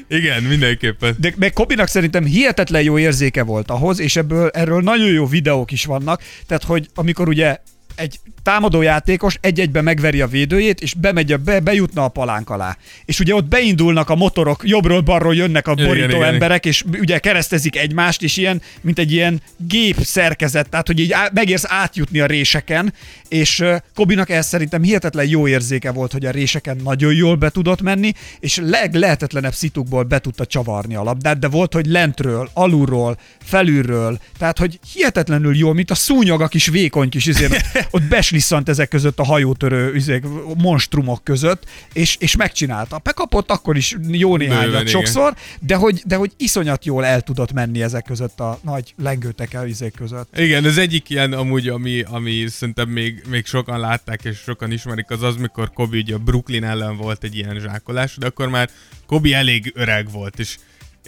igen, 0.07 0.43
mindenképpen. 0.43 1.15
De 1.19 1.33
meg 1.37 1.53
Kobinak 1.53 1.87
szerintem 1.87 2.25
hihetetlen 2.25 2.81
jó 2.81 2.97
érzéke 2.97 3.43
volt 3.43 3.69
ahhoz, 3.69 3.99
és 3.99 4.15
ebből 4.15 4.49
erről 4.49 4.81
nagyon 4.81 5.11
jó 5.11 5.27
videók 5.27 5.71
is 5.71 5.85
vannak, 5.85 6.21
tehát 6.47 6.63
hogy 6.63 6.89
amikor 6.95 7.27
ugye 7.27 7.57
egy 7.95 8.19
támadó 8.49 8.81
játékos 8.81 9.37
egy-egyben 9.41 9.83
megveri 9.83 10.21
a 10.21 10.27
védőjét, 10.27 10.81
és 10.81 10.93
bemegy 10.93 11.31
a, 11.31 11.37
be, 11.37 11.59
bejutna 11.59 12.03
a 12.03 12.07
palánk 12.07 12.49
alá. 12.49 12.77
És 13.05 13.19
ugye 13.19 13.35
ott 13.35 13.45
beindulnak 13.45 14.09
a 14.09 14.15
motorok, 14.15 14.61
jobbról 14.65 15.01
balról 15.01 15.35
jönnek 15.35 15.67
a 15.67 15.71
Igen, 15.71 15.85
borító 15.85 16.15
igen, 16.15 16.33
emberek, 16.33 16.65
és 16.65 16.83
ugye 16.99 17.19
keresztezik 17.19 17.75
egymást, 17.75 18.21
és 18.21 18.37
ilyen, 18.37 18.61
mint 18.81 18.99
egy 18.99 19.11
ilyen 19.11 19.41
gép 19.57 19.95
szerkezet, 20.03 20.69
tehát 20.69 20.87
hogy 20.87 20.99
így 20.99 21.11
á, 21.11 21.29
megérsz 21.33 21.65
átjutni 21.67 22.19
a 22.19 22.25
réseken, 22.25 22.93
és 23.27 23.59
uh, 23.59 23.75
Kobinak 23.95 24.29
ez 24.29 24.47
szerintem 24.47 24.81
hihetetlen 24.81 25.27
jó 25.27 25.47
érzéke 25.47 25.91
volt, 25.91 26.11
hogy 26.11 26.25
a 26.25 26.31
réseken 26.31 26.77
nagyon 26.83 27.13
jól 27.13 27.35
be 27.35 27.49
tudott 27.49 27.81
menni, 27.81 28.13
és 28.39 28.59
leglehetetlenebb 28.63 29.53
szitukból 29.53 30.03
be 30.03 30.19
tudta 30.19 30.45
csavarni 30.45 30.95
a 30.95 31.03
labdát, 31.03 31.39
de 31.39 31.47
volt, 31.47 31.73
hogy 31.73 31.85
lentről, 31.85 32.49
alulról, 32.53 33.17
felülről, 33.43 34.19
tehát 34.37 34.57
hogy 34.57 34.79
hihetetlenül 34.93 35.55
jól, 35.55 35.73
mint 35.73 35.91
a 35.91 35.95
szúnyog 35.95 36.41
a 36.41 36.47
kis 36.47 36.67
vékony 36.67 37.09
kis 37.09 37.25
izén, 37.25 37.51
ott 37.91 38.03
besli 38.15 38.38
átvisszant 38.39 38.69
ezek 38.69 38.87
között 38.87 39.19
a 39.19 39.23
hajótörő 39.23 39.93
üzék, 39.93 40.23
monstrumok 40.57 41.23
között, 41.23 41.63
és, 41.93 42.15
és 42.19 42.35
megcsinálta. 42.35 42.97
Bekapott 43.03 43.51
akkor 43.51 43.77
is 43.77 43.95
jó 44.07 44.37
néhányat 44.37 44.65
Bőven, 44.65 44.81
igen. 44.81 44.93
sokszor, 44.93 45.33
de 45.59 45.75
hogy, 45.75 46.01
de 46.05 46.15
hogy 46.15 46.31
iszonyat 46.37 46.85
jól 46.85 47.05
el 47.05 47.21
tudott 47.21 47.51
menni 47.51 47.81
ezek 47.81 48.03
között 48.03 48.39
a 48.39 48.59
nagy 48.63 48.93
lengőtekel 48.97 49.67
üzék 49.67 49.93
között. 49.93 50.37
Igen, 50.37 50.65
az 50.65 50.77
egyik 50.77 51.09
ilyen 51.09 51.33
amúgy, 51.33 51.67
ami, 51.67 52.01
ami 52.01 52.45
szerintem 52.47 52.89
még, 52.89 53.23
még 53.29 53.45
sokan 53.45 53.79
látták 53.79 54.23
és 54.23 54.37
sokan 54.37 54.71
ismerik, 54.71 55.09
az 55.09 55.23
az, 55.23 55.35
mikor 55.35 55.71
Kobe 55.73 55.97
ugye 55.97 56.13
a 56.13 56.17
Brooklyn 56.17 56.63
ellen 56.63 56.97
volt 56.97 57.23
egy 57.23 57.35
ilyen 57.35 57.59
zsákolás, 57.59 58.15
de 58.17 58.25
akkor 58.25 58.49
már 58.49 58.69
Kobe 59.05 59.35
elég 59.35 59.71
öreg 59.75 60.11
volt, 60.11 60.39
és 60.39 60.57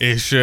és, 0.02 0.38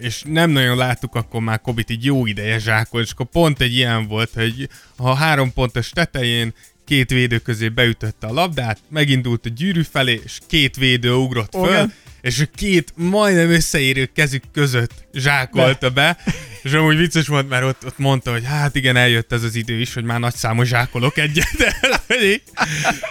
és 0.00 0.22
nem 0.24 0.50
nagyon 0.50 0.76
láttuk 0.76 1.14
akkor 1.14 1.40
már 1.40 1.60
Kobit 1.60 1.90
így 1.90 2.04
jó 2.04 2.26
ideje 2.26 2.58
zsákol, 2.58 3.00
és 3.00 3.10
akkor 3.10 3.26
pont 3.26 3.60
egy 3.60 3.74
ilyen 3.74 4.06
volt, 4.06 4.30
hogy 4.34 4.68
a 4.96 5.14
három 5.14 5.52
pontos 5.52 5.90
tetején 5.90 6.54
két 6.84 7.10
védő 7.10 7.38
közé 7.38 7.68
beütötte 7.68 8.26
a 8.26 8.32
labdát, 8.32 8.78
megindult 8.88 9.46
a 9.46 9.48
gyűrű 9.48 9.82
felé, 9.82 10.20
és 10.24 10.38
két 10.46 10.76
védő 10.76 11.12
ugrott 11.12 11.52
föl, 11.52 11.68
Igen. 11.68 11.92
és 12.20 12.40
a 12.40 12.44
két 12.54 12.92
majdnem 12.96 13.50
összeérő 13.50 14.10
kezük 14.14 14.42
között 14.52 14.92
zsákolta 15.14 15.90
be, 15.90 16.16
és 16.62 16.72
amúgy 16.72 16.96
vicces 16.96 17.26
volt, 17.26 17.48
mert 17.48 17.64
ott, 17.64 17.86
ott 17.86 17.98
mondta, 17.98 18.30
hogy 18.30 18.44
hát 18.44 18.74
igen, 18.74 18.96
eljött 18.96 19.32
ez 19.32 19.42
az 19.42 19.54
idő 19.54 19.80
is, 19.80 19.94
hogy 19.94 20.04
már 20.04 20.20
nagy 20.20 20.34
számú 20.34 20.62
zsákolok 20.62 21.18
egyet. 21.18 21.76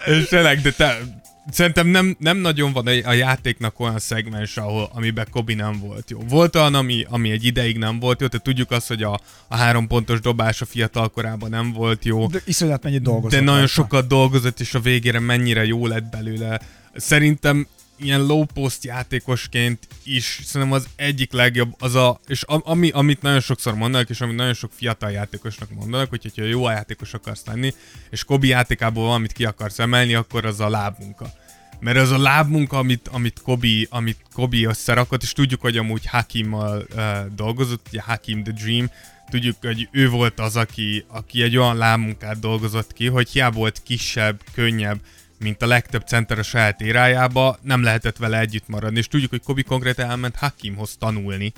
és 0.06 0.26
tényleg, 0.30 0.62
de 0.62 0.72
te, 0.72 1.20
szerintem 1.50 1.88
nem, 1.88 2.16
nem 2.20 2.38
nagyon 2.38 2.74
van 2.74 2.88
a 2.88 3.14
játéknak 3.14 3.80
olyan 3.80 4.00
szegmens, 4.00 4.58
ahol, 4.58 4.89
amiben 4.94 5.28
Kobi 5.32 5.54
nem 5.54 5.80
volt 5.80 6.10
jó. 6.10 6.20
Volt 6.30 6.56
olyan, 6.56 6.76
ami, 6.76 7.06
ami 7.10 7.32
egy 7.32 7.44
ideig 7.44 7.78
nem 7.78 8.00
volt 8.00 8.22
jó, 8.22 8.28
tehát 8.28 8.46
tudjuk 8.46 8.72
azt, 8.72 8.88
hogy 8.88 9.04
a, 9.04 9.20
a 9.48 9.56
három 9.56 9.88
pontos 9.88 10.20
dobás 10.20 10.62
a 10.62 10.66
fiatal 10.66 11.10
korában 11.10 11.50
nem 11.50 11.72
volt 11.72 12.06
jó. 12.06 12.28
De 12.28 12.42
iszonyat 12.46 12.84
mennyit 12.84 13.02
dolgozott. 13.02 13.32
De 13.32 13.39
nagyon 13.39 13.56
rajta. 13.56 13.74
sokat 13.74 14.08
dolgozott, 14.08 14.60
és 14.60 14.74
a 14.74 14.80
végére 14.80 15.20
mennyire 15.20 15.66
jó 15.66 15.88
lett 15.88 16.10
belőle. 16.10 16.62
Szerintem 16.96 17.68
ilyen 18.04 18.22
low 18.22 18.45
post 18.45 18.84
játékosként 18.84 19.88
is 20.04 20.39
szerintem 20.43 20.78
az 20.78 20.88
egyik 20.95 21.32
legjobb, 21.32 21.76
az 21.80 21.95
a, 21.95 22.20
és 22.28 22.43
ami, 22.47 22.89
amit 22.89 23.22
nagyon 23.22 23.39
sokszor 23.39 23.76
mondanak, 23.76 24.10
és 24.10 24.22
amit 24.22 24.36
nagyon 24.36 24.54
sok 24.54 24.72
fiatal 24.74 25.12
játékosnak 25.12 25.70
mondanak, 25.72 26.10
hogy 26.10 26.22
hogyha 26.22 26.43
jó 26.43 26.66
a 26.66 26.72
játékos 26.72 27.14
akarsz 27.14 27.45
lenni, 27.45 27.74
és 28.10 28.24
Kobi 28.24 28.47
játékából 28.47 29.06
valamit 29.06 29.32
ki 29.32 29.45
akarsz 29.45 29.80
emelni, 29.80 30.14
akkor 30.14 30.45
az 30.45 30.60
a 30.60 30.70
lábmunka. 30.70 31.34
Mert 31.80 31.97
az 31.97 32.12
a 32.12 32.18
lábmunka, 32.18 32.78
amit, 32.78 33.08
amit, 33.08 33.41
Kobi, 33.41 33.88
amit 33.89 34.18
Kobi 34.34 34.66
összerakott, 34.66 35.24
és 35.24 35.34
tudjuk, 35.34 35.62
hogy 35.62 35.78
amúgy 35.78 36.06
Hakimmal 36.06 36.86
uh, 36.95 37.26
dolgozott, 37.36 37.86
ugye 37.88 38.02
Hakim 38.02 38.43
the 38.43 38.54
Dream, 38.54 38.89
tudjuk, 39.30 39.56
hogy 39.62 39.88
ő 39.91 40.10
volt 40.10 40.39
az, 40.39 40.56
aki, 40.56 41.06
aki 41.08 41.41
egy 41.41 41.58
olyan 41.58 41.78
lábmunkát 41.78 42.39
dolgozott 42.39 42.93
ki, 42.93 43.08
hogy 43.08 43.30
hiába 43.30 43.58
volt 43.58 43.82
kisebb, 43.84 44.41
könnyebb, 44.54 44.99
mint 45.42 45.62
a 45.62 45.68
legtöbb 45.68 46.08
center 46.08 46.39
a 46.39 46.44
saját 46.44 46.82
érájába, 46.82 47.58
nem 47.62 47.84
lehetett 47.84 48.18
vele 48.18 48.39
együtt 48.39 48.68
maradni, 48.68 48.98
és 48.98 49.08
tudjuk, 49.08 49.30
hogy 49.30 49.44
Kobi 49.44 49.64
konkrétan 49.64 50.10
elment 50.10 50.36
Hakimhoz 50.36 50.96
tanulni, 51.00 51.54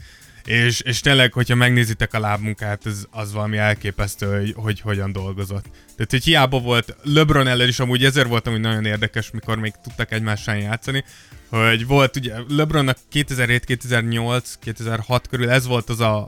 és, 0.46 0.80
és 0.80 1.00
tényleg, 1.00 1.34
hogyha 1.34 1.56
megnézitek 1.56 2.14
a 2.14 2.20
lábmunkát, 2.20 2.86
az, 2.86 3.08
az 3.12 3.34
valami 3.34 3.58
elképesztő, 3.58 4.38
hogy, 4.38 4.54
hogy 4.56 4.80
hogyan 4.80 5.12
dolgozott. 5.12 5.66
Tehát, 5.96 6.12
hogy 6.12 6.24
hiába 6.24 6.60
volt 6.60 6.96
LeBron 7.04 7.48
ellen 7.48 7.68
is, 7.68 7.80
amúgy 7.80 8.06
ezért 8.06 8.28
volt 8.28 8.48
amúgy 8.48 8.60
nagyon 8.60 8.86
érdekes, 8.86 9.32
mikor 9.32 9.58
még 9.58 9.74
tudtak 9.84 10.12
egymással 10.12 10.56
játszani, 10.56 11.04
hogy 11.50 11.88
volt 11.88 12.16
ugye 12.16 12.34
LeBronnak 12.48 12.98
2007, 13.10 13.66
2008, 13.66 14.54
2006 14.60 15.28
körül 15.28 15.50
ez 15.50 15.68
volt 15.68 15.90
az 15.90 16.00
a 16.00 16.28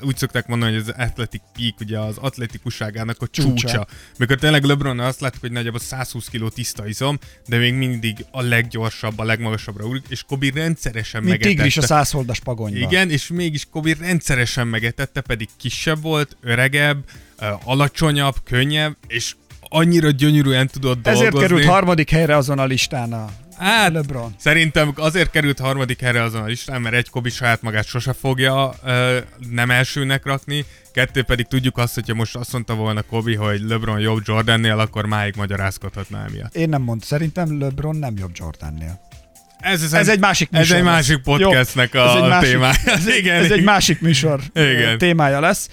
úgy 0.00 0.16
szokták 0.16 0.46
mondani, 0.46 0.72
hogy 0.72 0.80
az 0.80 0.94
athletic 1.06 1.40
peak, 1.56 1.80
ugye 1.80 1.98
az 1.98 2.16
atletikusságának 2.16 3.22
a 3.22 3.26
csúcsa. 3.26 3.54
Csúcsa. 3.68 3.86
Mikor 4.18 4.36
tényleg 4.36 4.64
LeBron 4.64 5.00
azt 5.00 5.20
láttuk, 5.20 5.40
hogy 5.40 5.52
nagyjából 5.52 5.80
120 5.80 6.28
kg 6.28 6.48
tiszta 6.48 6.86
izom, 6.86 7.18
de 7.46 7.58
még 7.58 7.74
mindig 7.74 8.24
a 8.30 8.42
leggyorsabb, 8.42 9.18
a 9.18 9.24
legmagasabbra 9.24 9.84
ugrik, 9.84 10.04
és 10.08 10.22
Kobi 10.22 10.50
rendszeresen 10.50 11.20
Mint 11.22 11.32
megetette. 11.32 11.54
tigris 11.56 11.76
a 11.76 11.82
százholdas 11.82 12.40
pagonyban. 12.40 12.82
Igen, 12.82 13.10
és 13.10 13.28
mégis 13.28 13.66
Kobi 13.70 13.94
rendszeresen 14.00 14.66
megetette, 14.66 15.20
pedig 15.20 15.48
kisebb 15.56 16.02
volt, 16.02 16.36
öregebb, 16.40 17.04
alacsonyabb, 17.64 18.34
könnyebb, 18.44 18.96
és 19.06 19.34
annyira 19.60 20.10
gyönyörűen 20.10 20.66
tudott 20.66 21.06
Ezért 21.06 21.30
dolgozni. 21.30 21.46
került 21.48 21.70
harmadik 21.70 22.10
helyre 22.10 22.36
azon 22.36 22.58
a 22.58 22.64
listán 22.64 23.12
a 23.12 23.28
Hát, 23.58 23.92
LeBron. 23.92 24.34
Szerintem 24.36 24.92
azért 24.96 25.30
került 25.30 25.58
harmadik 25.58 26.00
helyre 26.00 26.22
azon 26.22 26.42
a 26.42 26.46
listán, 26.46 26.80
mert 26.82 26.94
egy 26.94 27.10
Kobi 27.10 27.30
saját 27.30 27.62
magát 27.62 27.86
sose 27.86 28.12
fogja 28.12 28.72
ö, 28.84 29.18
nem 29.50 29.70
elsőnek 29.70 30.24
rakni, 30.24 30.64
kettő 30.92 31.22
pedig 31.22 31.46
tudjuk 31.46 31.78
azt, 31.78 31.94
hogyha 31.94 32.14
most 32.14 32.36
azt 32.36 32.52
mondta 32.52 32.74
volna 32.74 33.02
Kobi, 33.02 33.34
hogy 33.34 33.60
LeBron 33.60 34.00
jobb 34.00 34.20
Jordannél, 34.24 34.78
akkor 34.78 35.06
máig 35.06 35.34
magyarázkodhatná 35.36 36.24
emiatt. 36.24 36.54
Én 36.54 36.68
nem 36.68 36.82
mondtam, 36.82 37.08
szerintem 37.08 37.58
LeBron 37.58 37.96
nem 37.96 38.14
jobb 38.16 38.30
Jordannél. 38.34 39.07
Ez, 39.60 39.92
Ez 39.92 40.08
egy 40.08 40.20
másik 40.20 40.48
Ez 40.52 40.58
műsor 40.58 40.76
egy 40.76 40.82
lesz. 40.84 40.92
másik 40.92 41.16
podcastnek 41.22 41.90
Jó, 41.94 42.00
a 42.00 42.04
ez 42.08 42.14
egy 42.22 42.28
másik- 42.28 42.50
témája. 42.50 42.74
Ez, 42.84 43.06
egy- 43.06 43.16
Igen, 43.16 43.44
ez 43.44 43.50
egy 43.50 43.62
másik 43.64 44.00
műsor 44.00 44.40
Igen. 44.54 44.98
témája 44.98 45.40
lesz, 45.40 45.68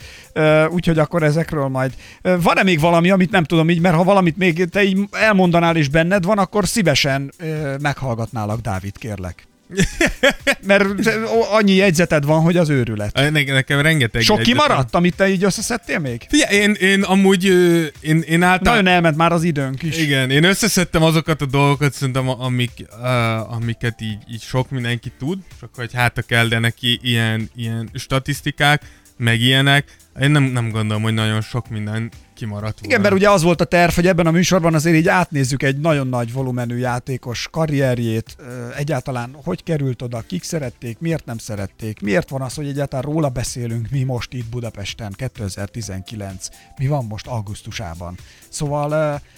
úgyhogy 0.70 1.00
akkor 1.00 1.24
ezekről 1.24 1.68
majd. 1.68 1.94
Van-e 2.22 2.64
még 2.64 2.80
valami, 2.80 3.10
amit 3.10 3.32
nem 3.32 3.44
tudom 3.44 3.70
így, 3.70 3.80
mert 3.80 3.96
ha 3.96 4.04
valamit 4.04 4.38
még 4.38 4.70
te 4.70 4.84
így 4.84 5.00
elmondanál 5.12 5.76
és 5.76 5.88
benned 5.90 6.24
van, 6.26 6.38
akkor 6.38 6.68
szívesen 6.68 7.32
meghallgatnálak, 7.82 8.60
Dávid, 8.60 8.98
kérlek. 8.98 9.48
Mert 10.68 10.86
annyi 11.52 11.74
jegyzeted 11.74 12.26
van, 12.26 12.42
hogy 12.42 12.58
az 12.58 12.70
őrület. 12.70 13.14
Ne, 13.14 13.30
nekem 13.30 13.80
rengeteg 13.80 14.22
Sok 14.22 14.42
kimaradt, 14.42 14.96
amit 14.96 15.16
te 15.16 15.28
így 15.28 15.44
összeszedtél 15.44 16.00
még? 16.00 16.26
Figyelj, 16.30 16.56
én, 16.56 16.72
én 16.72 17.04
amúgy, 17.04 17.44
én, 18.02 18.20
én 18.20 18.44
általában... 18.44 18.84
Nagyon 18.84 18.88
elment 18.88 19.18
már 19.18 19.32
az 19.32 19.44
időnk 19.44 19.84
is. 19.84 19.98
Igen, 19.98 20.30
én 20.30 20.44
összeszedtem 20.44 21.04
azokat 21.04 21.42
a 21.42 21.46
dolgokat, 21.46 21.94
szerintem, 21.94 22.30
amik, 22.30 22.72
uh, 23.02 23.54
amiket 23.54 24.02
így, 24.02 24.20
így 24.32 24.42
sok 24.42 24.70
mindenki 24.70 25.12
tud, 25.20 25.40
csak 25.60 25.70
hogy 25.76 25.94
hát 25.94 26.24
kell, 26.28 26.48
de 26.48 26.60
neki 26.60 27.00
ilyen, 27.02 27.50
ilyen 27.56 27.90
statisztikák, 27.94 28.82
meg 29.18 29.42
ilyenek. 29.42 29.86
Én 30.22 30.32
nem, 30.32 30.44
nem 30.44 30.70
gondolom, 30.70 31.04
hogy 31.04 31.14
nagyon 31.14 31.42
sok 31.42 31.70
minden 31.70 32.12
kimaradt 32.36 32.80
volna. 32.80 32.88
Igen, 32.88 33.02
mert 33.02 33.14
ugye 33.14 33.30
az 33.30 33.42
volt 33.42 33.62
a 33.62 33.66
terv, 33.66 33.94
hogy 33.94 34.08
ebben 34.08 34.28
a 34.28 34.32
műsorban 34.32 34.74
azért 34.74 34.96
így 34.96 35.08
átnézzük 35.08 35.64
egy 35.64 35.78
nagyon 35.78 36.08
nagy 36.08 36.34
volumenű 36.34 36.78
játékos 36.78 37.48
karrierjét, 37.52 38.38
egyáltalán 38.76 39.38
hogy 39.44 39.64
került 39.64 40.02
oda, 40.02 40.22
kik 40.22 40.44
szerették, 40.44 41.00
miért 41.00 41.26
nem 41.26 41.38
szerették, 41.38 42.02
miért 42.02 42.30
van 42.30 42.42
az, 42.42 42.54
hogy 42.54 42.68
egyáltalán 42.68 43.06
róla 43.06 43.30
beszélünk 43.30 43.90
mi 43.90 44.04
most 44.04 44.34
itt 44.34 44.46
Budapesten 44.46 45.14
2019, 45.16 46.48
mi 46.78 46.88
van 46.88 47.06
most 47.06 47.28
augusztusában. 47.28 48.18
Szóval, 48.50 48.90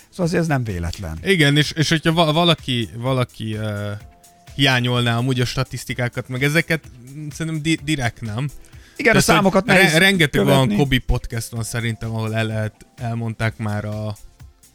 szóval 0.10 0.26
azért 0.26 0.42
ez 0.42 0.48
nem 0.48 0.64
véletlen. 0.64 1.18
Igen, 1.24 1.58
és, 1.58 1.72
és 1.72 1.90
hogyha 1.90 2.14
va- 2.14 2.34
valaki, 2.34 2.90
valaki 2.98 3.54
uh, 3.54 3.92
hiányolná 4.56 5.18
amúgy 5.18 5.40
a 5.40 5.46
statisztikákat, 5.46 6.28
meg 6.28 6.44
ezeket, 6.44 6.84
szerintem 7.32 7.62
di- 7.62 7.80
direkt 7.84 8.22
nem. 8.22 8.50
Igen, 8.98 9.16
a 9.16 9.22
Tehát, 9.22 9.26
hogy 9.26 9.36
számokat 9.36 9.66
nehéz 9.66 9.92
re- 9.92 9.98
Rengeteg 9.98 10.42
követni. 10.42 10.66
olyan 10.68 10.78
Kobi 10.78 10.98
podcast 10.98 11.50
van 11.50 11.64
szerintem, 11.64 12.10
ahol 12.16 12.36
el 12.36 12.46
lehet, 12.46 12.74
elmondták 12.98 13.58
már 13.58 13.86
a, 13.86 14.08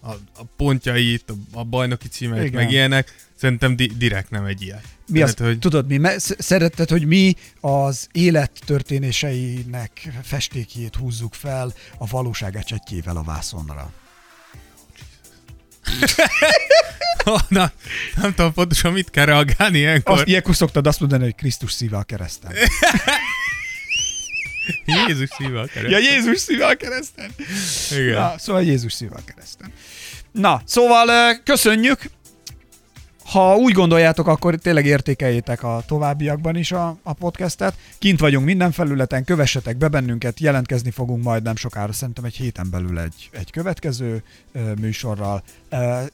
a, 0.00 0.10
a 0.10 0.44
pontjait, 0.56 1.30
a, 1.30 1.58
a 1.58 1.64
bajnoki 1.64 2.08
címeit, 2.08 2.44
Igen. 2.46 2.62
meg 2.62 2.70
ilyenek. 2.72 3.14
Szerintem 3.36 3.76
di- 3.76 3.96
direkt 3.96 4.30
nem 4.30 4.44
egy 4.44 4.62
ilyen. 4.62 4.80
Mi 5.06 5.22
az, 5.22 5.34
hogy... 5.38 5.58
tudod, 5.58 5.86
mi 5.86 5.96
me- 5.96 6.20
sz- 6.20 6.42
szeretted, 6.42 6.88
hogy 6.88 7.06
mi 7.06 7.34
az 7.60 8.08
élet 8.12 8.50
történéseinek 8.64 10.08
festékjét 10.22 10.96
húzzuk 10.96 11.34
fel 11.34 11.74
a 11.98 12.06
valóság 12.06 12.56
ecsetjével 12.56 13.16
a 13.16 13.22
vászonra. 13.22 13.92
Na, 17.48 17.72
nem 18.16 18.34
tudom 18.34 18.52
pontosan 18.52 18.92
mit 18.92 19.10
kell 19.10 19.24
reagálni 19.24 19.78
ilyenkor. 19.78 20.14
Azt 20.14 20.26
ilyenkor 20.26 20.56
szoktad 20.56 20.86
azt 20.86 21.00
mondani, 21.00 21.22
hogy 21.22 21.34
Krisztus 21.34 21.72
szíve 21.72 21.96
a 21.96 22.02
kereszten. 22.02 22.52
Jézus 24.84 25.28
szíve 25.38 25.60
a 25.60 25.66
Ja, 25.88 25.98
Jézus 25.98 26.38
szíve 26.38 26.66
a 26.66 26.74
kereszten. 26.74 27.30
Igen. 27.90 28.14
Na, 28.14 28.34
szóval 28.38 28.62
Jézus 28.62 28.92
szíve 28.92 29.14
a 29.14 29.24
kereszten. 29.24 29.72
Na, 30.32 30.62
szóval 30.64 31.36
köszönjük. 31.44 32.10
Ha 33.24 33.56
úgy 33.56 33.72
gondoljátok, 33.72 34.26
akkor 34.26 34.54
tényleg 34.54 34.86
értékeljétek 34.86 35.62
a 35.62 35.82
továbbiakban 35.86 36.56
is 36.56 36.72
a, 36.72 36.96
a 37.02 37.12
podcastet. 37.12 37.74
Kint 37.98 38.20
vagyunk 38.20 38.44
minden 38.44 38.72
felületen, 38.72 39.24
kövessetek 39.24 39.76
be 39.76 39.88
bennünket, 39.88 40.40
jelentkezni 40.40 40.90
fogunk 40.90 41.24
majd 41.24 41.42
nem 41.42 41.56
sokára, 41.56 41.92
szerintem 41.92 42.24
egy 42.24 42.34
héten 42.34 42.70
belül 42.70 42.98
egy, 42.98 43.30
egy 43.32 43.50
következő 43.50 44.22
ö, 44.52 44.72
műsorral. 44.80 45.42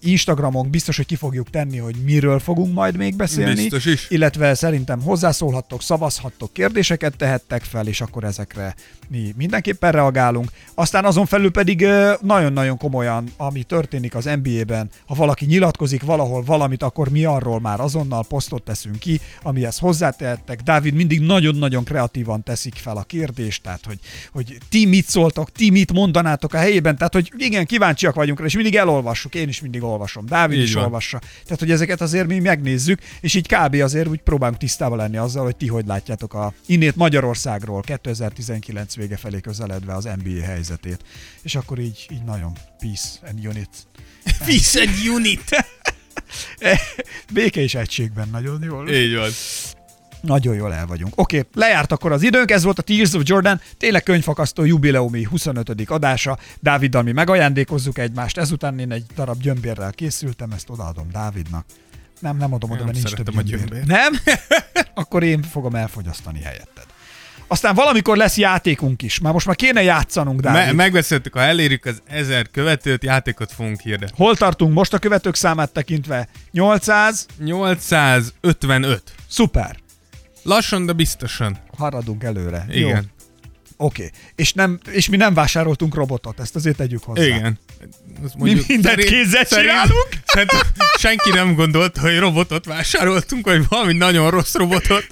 Instagramon 0.01 0.71
biztos, 0.71 0.97
hogy 0.97 1.07
ki 1.07 1.17
fogjuk 1.17 1.51
tenni, 1.51 1.79
hogy 1.79 1.97
miről 2.05 2.39
fogunk 2.39 2.75
majd 2.75 2.97
még 2.97 3.17
beszélni. 3.17 3.55
Biztos 3.55 3.85
is. 3.85 4.11
Illetve 4.11 4.55
szerintem 4.55 5.03
hozzászólhattok, 5.03 5.83
szavazhattok, 5.83 6.53
kérdéseket 6.53 7.17
tehettek 7.17 7.63
fel, 7.63 7.87
és 7.87 8.01
akkor 8.01 8.25
ezekre 8.25 8.75
mi 9.09 9.35
mindenképpen 9.37 9.93
reagálunk. 9.93 10.51
Aztán 10.75 11.05
azon 11.05 11.27
felül 11.27 11.51
pedig 11.51 11.87
nagyon-nagyon 12.21 12.77
komolyan, 12.77 13.33
ami 13.37 13.63
történik 13.63 14.15
az 14.15 14.31
NBA-ben, 14.43 14.91
ha 15.07 15.15
valaki 15.15 15.45
nyilatkozik 15.45 16.03
valahol 16.03 16.43
valamit, 16.43 16.83
akkor 16.83 17.09
mi 17.09 17.25
arról 17.25 17.61
már 17.61 17.81
azonnal 17.81 18.25
posztot 18.29 18.63
teszünk 18.63 18.99
ki, 18.99 19.21
amihez 19.43 19.79
hozzátehettek. 19.79 20.61
Dávid 20.61 20.95
mindig 20.95 21.21
nagyon-nagyon 21.21 21.85
kreatívan 21.85 22.43
teszik 22.43 22.75
fel 22.75 22.97
a 22.97 23.03
kérdést, 23.03 23.63
tehát 23.63 23.85
hogy, 23.87 23.99
hogy 24.33 24.59
ti 24.69 24.87
mit 24.87 25.09
szóltok, 25.09 25.53
ti 25.53 25.71
mit 25.71 25.93
mondanátok 25.93 26.55
a 26.55 26.59
helyében, 26.59 26.97
tehát 26.97 27.13
hogy 27.13 27.33
igen, 27.37 27.67
kíváncsiak 27.67 28.15
vagyunk 28.15 28.39
rá, 28.39 28.45
és 28.45 28.55
mindig 28.55 28.77
elolvassuk, 28.77 29.35
én 29.35 29.48
is 29.49 29.61
mindig 29.61 29.83
olvasom, 29.83 30.27
Dávid 30.27 30.59
Így 30.59 30.65
is 30.65 30.73
van. 30.75 30.85
olvassa. 30.85 31.19
Tehát, 31.45 31.59
hogy 31.59 31.71
ezeket 31.71 32.01
azért 32.01 32.27
mi 32.27 32.39
megnézzük, 32.39 33.01
és 33.21 33.35
így 33.35 33.47
kb. 33.47 33.75
azért 33.75 34.09
úgy 34.09 34.21
próbálunk 34.21 34.59
tisztában 34.59 34.99
lenni 34.99 35.17
azzal, 35.17 35.45
hogy 35.45 35.57
ti 35.57 35.67
hogy 35.67 35.87
látjátok 35.87 36.35
a 36.35 36.53
innét 36.67 36.97
Magyarországról 36.97 37.81
2019 37.81 38.97
vége 38.97 39.17
felé 39.17 39.41
közeledve 39.41 39.95
az 39.95 40.09
NBA 40.25 40.45
helyzetét. 40.45 41.05
És 41.43 41.55
akkor 41.55 41.79
így, 41.79 42.07
így 42.13 42.25
nagyon 42.25 42.53
peace 42.79 43.09
and 43.29 43.47
unit. 43.47 43.69
Peace 44.47 44.81
and 44.81 44.91
unit. 45.15 45.45
Béke 47.33 47.61
és 47.61 47.75
egységben 47.75 48.29
nagyon 48.29 48.63
jól. 48.63 48.89
Így 48.91 49.15
van. 49.15 49.31
Nagyon 50.29 50.55
jól 50.55 50.75
el 50.75 50.87
vagyunk. 50.87 51.13
Oké, 51.17 51.39
okay, 51.39 51.51
lejárt 51.55 51.93
akkor 51.93 52.13
az 52.13 52.23
időnk, 52.23 52.51
ez 52.51 52.63
volt 52.63 52.79
a 52.79 52.83
Tears 52.83 53.13
of 53.13 53.23
Jordan, 53.25 53.61
tényleg 53.77 54.03
könyvfakasztó 54.03 54.65
jubileumi 54.65 55.23
25. 55.25 55.91
adása. 55.91 56.39
Dáviddal 56.61 57.03
mi 57.03 57.13
megajándékozzuk 57.13 57.99
egymást, 57.99 58.39
ezután 58.39 58.79
én 58.79 58.93
egy 58.93 59.05
darab 59.15 59.41
gyömbérrel 59.41 59.93
készültem, 59.93 60.51
ezt 60.51 60.71
odaadom 60.71 61.09
Dávidnak. 61.13 61.65
Nem, 62.21 62.37
nem 62.37 62.55
adom 62.55 62.71
oda, 62.71 62.85
mert 62.85 62.95
nincs 62.95 63.09
több 63.09 63.27
szeretem 63.27 63.39
a 63.39 63.43
gyömbér. 63.43 63.85
Nem? 63.87 64.13
akkor 64.95 65.23
én 65.23 65.43
fogom 65.43 65.75
elfogyasztani 65.75 66.41
helyetted. 66.43 66.85
Aztán 67.47 67.75
valamikor 67.75 68.17
lesz 68.17 68.37
játékunk 68.37 69.03
is. 69.03 69.19
Már 69.19 69.33
most 69.33 69.47
már 69.47 69.57
kéne 69.57 69.83
játszanunk, 69.83 70.41
Dávid. 70.41 70.65
Me- 70.67 70.73
megbeszéltük, 70.73 71.33
ha 71.33 71.41
elérjük 71.41 71.85
az 71.85 72.03
1000 72.07 72.51
követőt, 72.51 73.05
játékot 73.05 73.53
fogunk 73.53 73.81
hirdetni. 73.81 74.17
Hol 74.17 74.37
tartunk 74.37 74.75
most 74.75 74.93
a 74.93 74.99
követők 74.99 75.35
számát 75.35 75.73
tekintve? 75.73 76.29
800? 76.51 77.27
855. 77.39 79.03
Szuper. 79.29 79.77
Lassan, 80.49 80.87
de 80.87 80.93
biztosan. 80.93 81.59
Haradunk 81.77 82.25
előre. 82.25 82.67
Jó. 82.69 82.89
Igen. 82.89 83.11
Oké. 83.77 84.05
Okay. 84.05 84.19
És, 84.35 84.53
nem, 84.53 84.79
és 84.91 85.09
mi 85.09 85.17
nem 85.17 85.35
vásároltunk 85.35 85.95
robotot, 85.95 86.41
ezt 86.41 86.57
azért 86.57 86.77
tegyük 86.77 87.03
hozzá. 87.03 87.23
Igen. 87.23 87.59
Azt 88.25 88.35
Mi 88.35 88.61
mindent 88.67 89.05
kézzel 89.05 89.45
csinálunk? 89.45 90.09
Szerintem 90.25 90.61
senki 90.99 91.31
nem 91.31 91.55
gondolta, 91.55 92.01
hogy 92.01 92.19
robotot 92.19 92.65
vásároltunk, 92.65 93.47
vagy 93.47 93.69
valami 93.69 93.93
nagyon 93.93 94.31
rossz 94.31 94.55
robotot. 94.55 95.07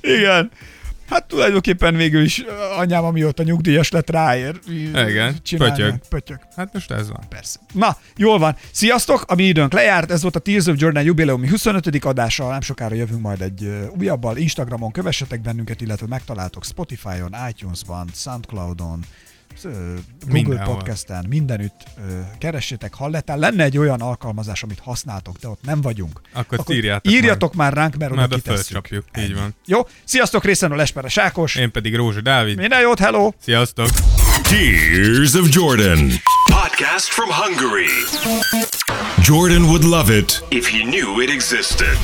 Igen. 0.00 0.50
Hát 1.08 1.26
tulajdonképpen 1.26 1.96
végül 1.96 2.22
is 2.22 2.44
anyám, 2.78 3.04
amióta 3.04 3.42
nyugdíjas 3.42 3.90
lett, 3.90 4.10
ráér. 4.10 4.58
Igen, 4.94 5.36
Csinálni. 5.42 5.74
pötyög. 5.74 6.00
Pötyög. 6.08 6.38
Hát 6.56 6.72
most 6.72 6.90
ez 6.90 7.08
van. 7.08 7.20
Persze. 7.28 7.58
Na, 7.72 7.96
jól 8.16 8.38
van. 8.38 8.56
Sziasztok, 8.70 9.24
a 9.26 9.34
mi 9.34 9.42
időnk 9.42 9.72
lejárt, 9.72 10.10
ez 10.10 10.22
volt 10.22 10.36
a 10.36 10.38
Tears 10.38 10.66
of 10.66 10.74
Jordan 10.78 11.02
jubileumi 11.02 11.48
25. 11.48 12.04
adása, 12.04 12.50
nem 12.50 12.60
sokára 12.60 12.94
jövünk 12.94 13.20
majd 13.20 13.40
egy 13.40 13.88
újabbal. 13.98 14.36
Instagramon 14.36 14.90
kövessetek 14.92 15.40
bennünket, 15.40 15.80
illetve 15.80 16.06
megtaláltok 16.06 16.64
Spotify-on, 16.64 17.34
iTunes-ban, 17.48 18.08
Soundcloud-on, 18.14 19.04
Google 19.62 20.02
Mindenhol. 20.32 20.74
Podcast-en, 20.74 21.24
mindenütt 21.28 21.84
keressétek, 22.38 22.94
hallettál. 22.94 23.38
Lenne 23.38 23.64
egy 23.64 23.78
olyan 23.78 24.00
alkalmazás, 24.00 24.62
amit 24.62 24.78
használtok, 24.78 25.36
de 25.36 25.48
ott 25.48 25.62
nem 25.62 25.80
vagyunk. 25.80 26.20
Akkor 26.32 26.74
írjátok 26.74 27.12
írjatok 27.12 27.54
már 27.54 27.72
ránk, 27.72 27.96
mert 27.96 28.12
oda 28.12 28.28
kitesszük. 28.28 28.88
Így 28.90 29.02
Ennyi. 29.10 29.32
van. 29.32 29.54
Jó, 29.66 29.86
sziasztok, 30.04 30.44
részen 30.44 30.72
a 30.72 30.76
Lesperes 30.76 31.16
Ákos. 31.18 31.54
Én 31.54 31.70
pedig 31.70 31.94
Rózsa 31.94 32.20
Dávid. 32.20 32.56
Minden 32.56 32.80
jót, 32.80 32.98
hello! 32.98 33.30
Sziasztok! 33.40 33.88
Tears 34.42 35.34
of 35.34 35.48
Jordan. 35.50 36.10
Podcast 36.50 37.08
from 37.08 37.28
Hungary. 37.30 37.90
Jordan 39.22 39.62
would 39.62 39.84
love 39.84 40.16
it 40.16 40.44
If 40.48 40.68
he 40.70 40.82
knew 40.84 41.20
it 41.22 41.30
existed. 41.30 41.98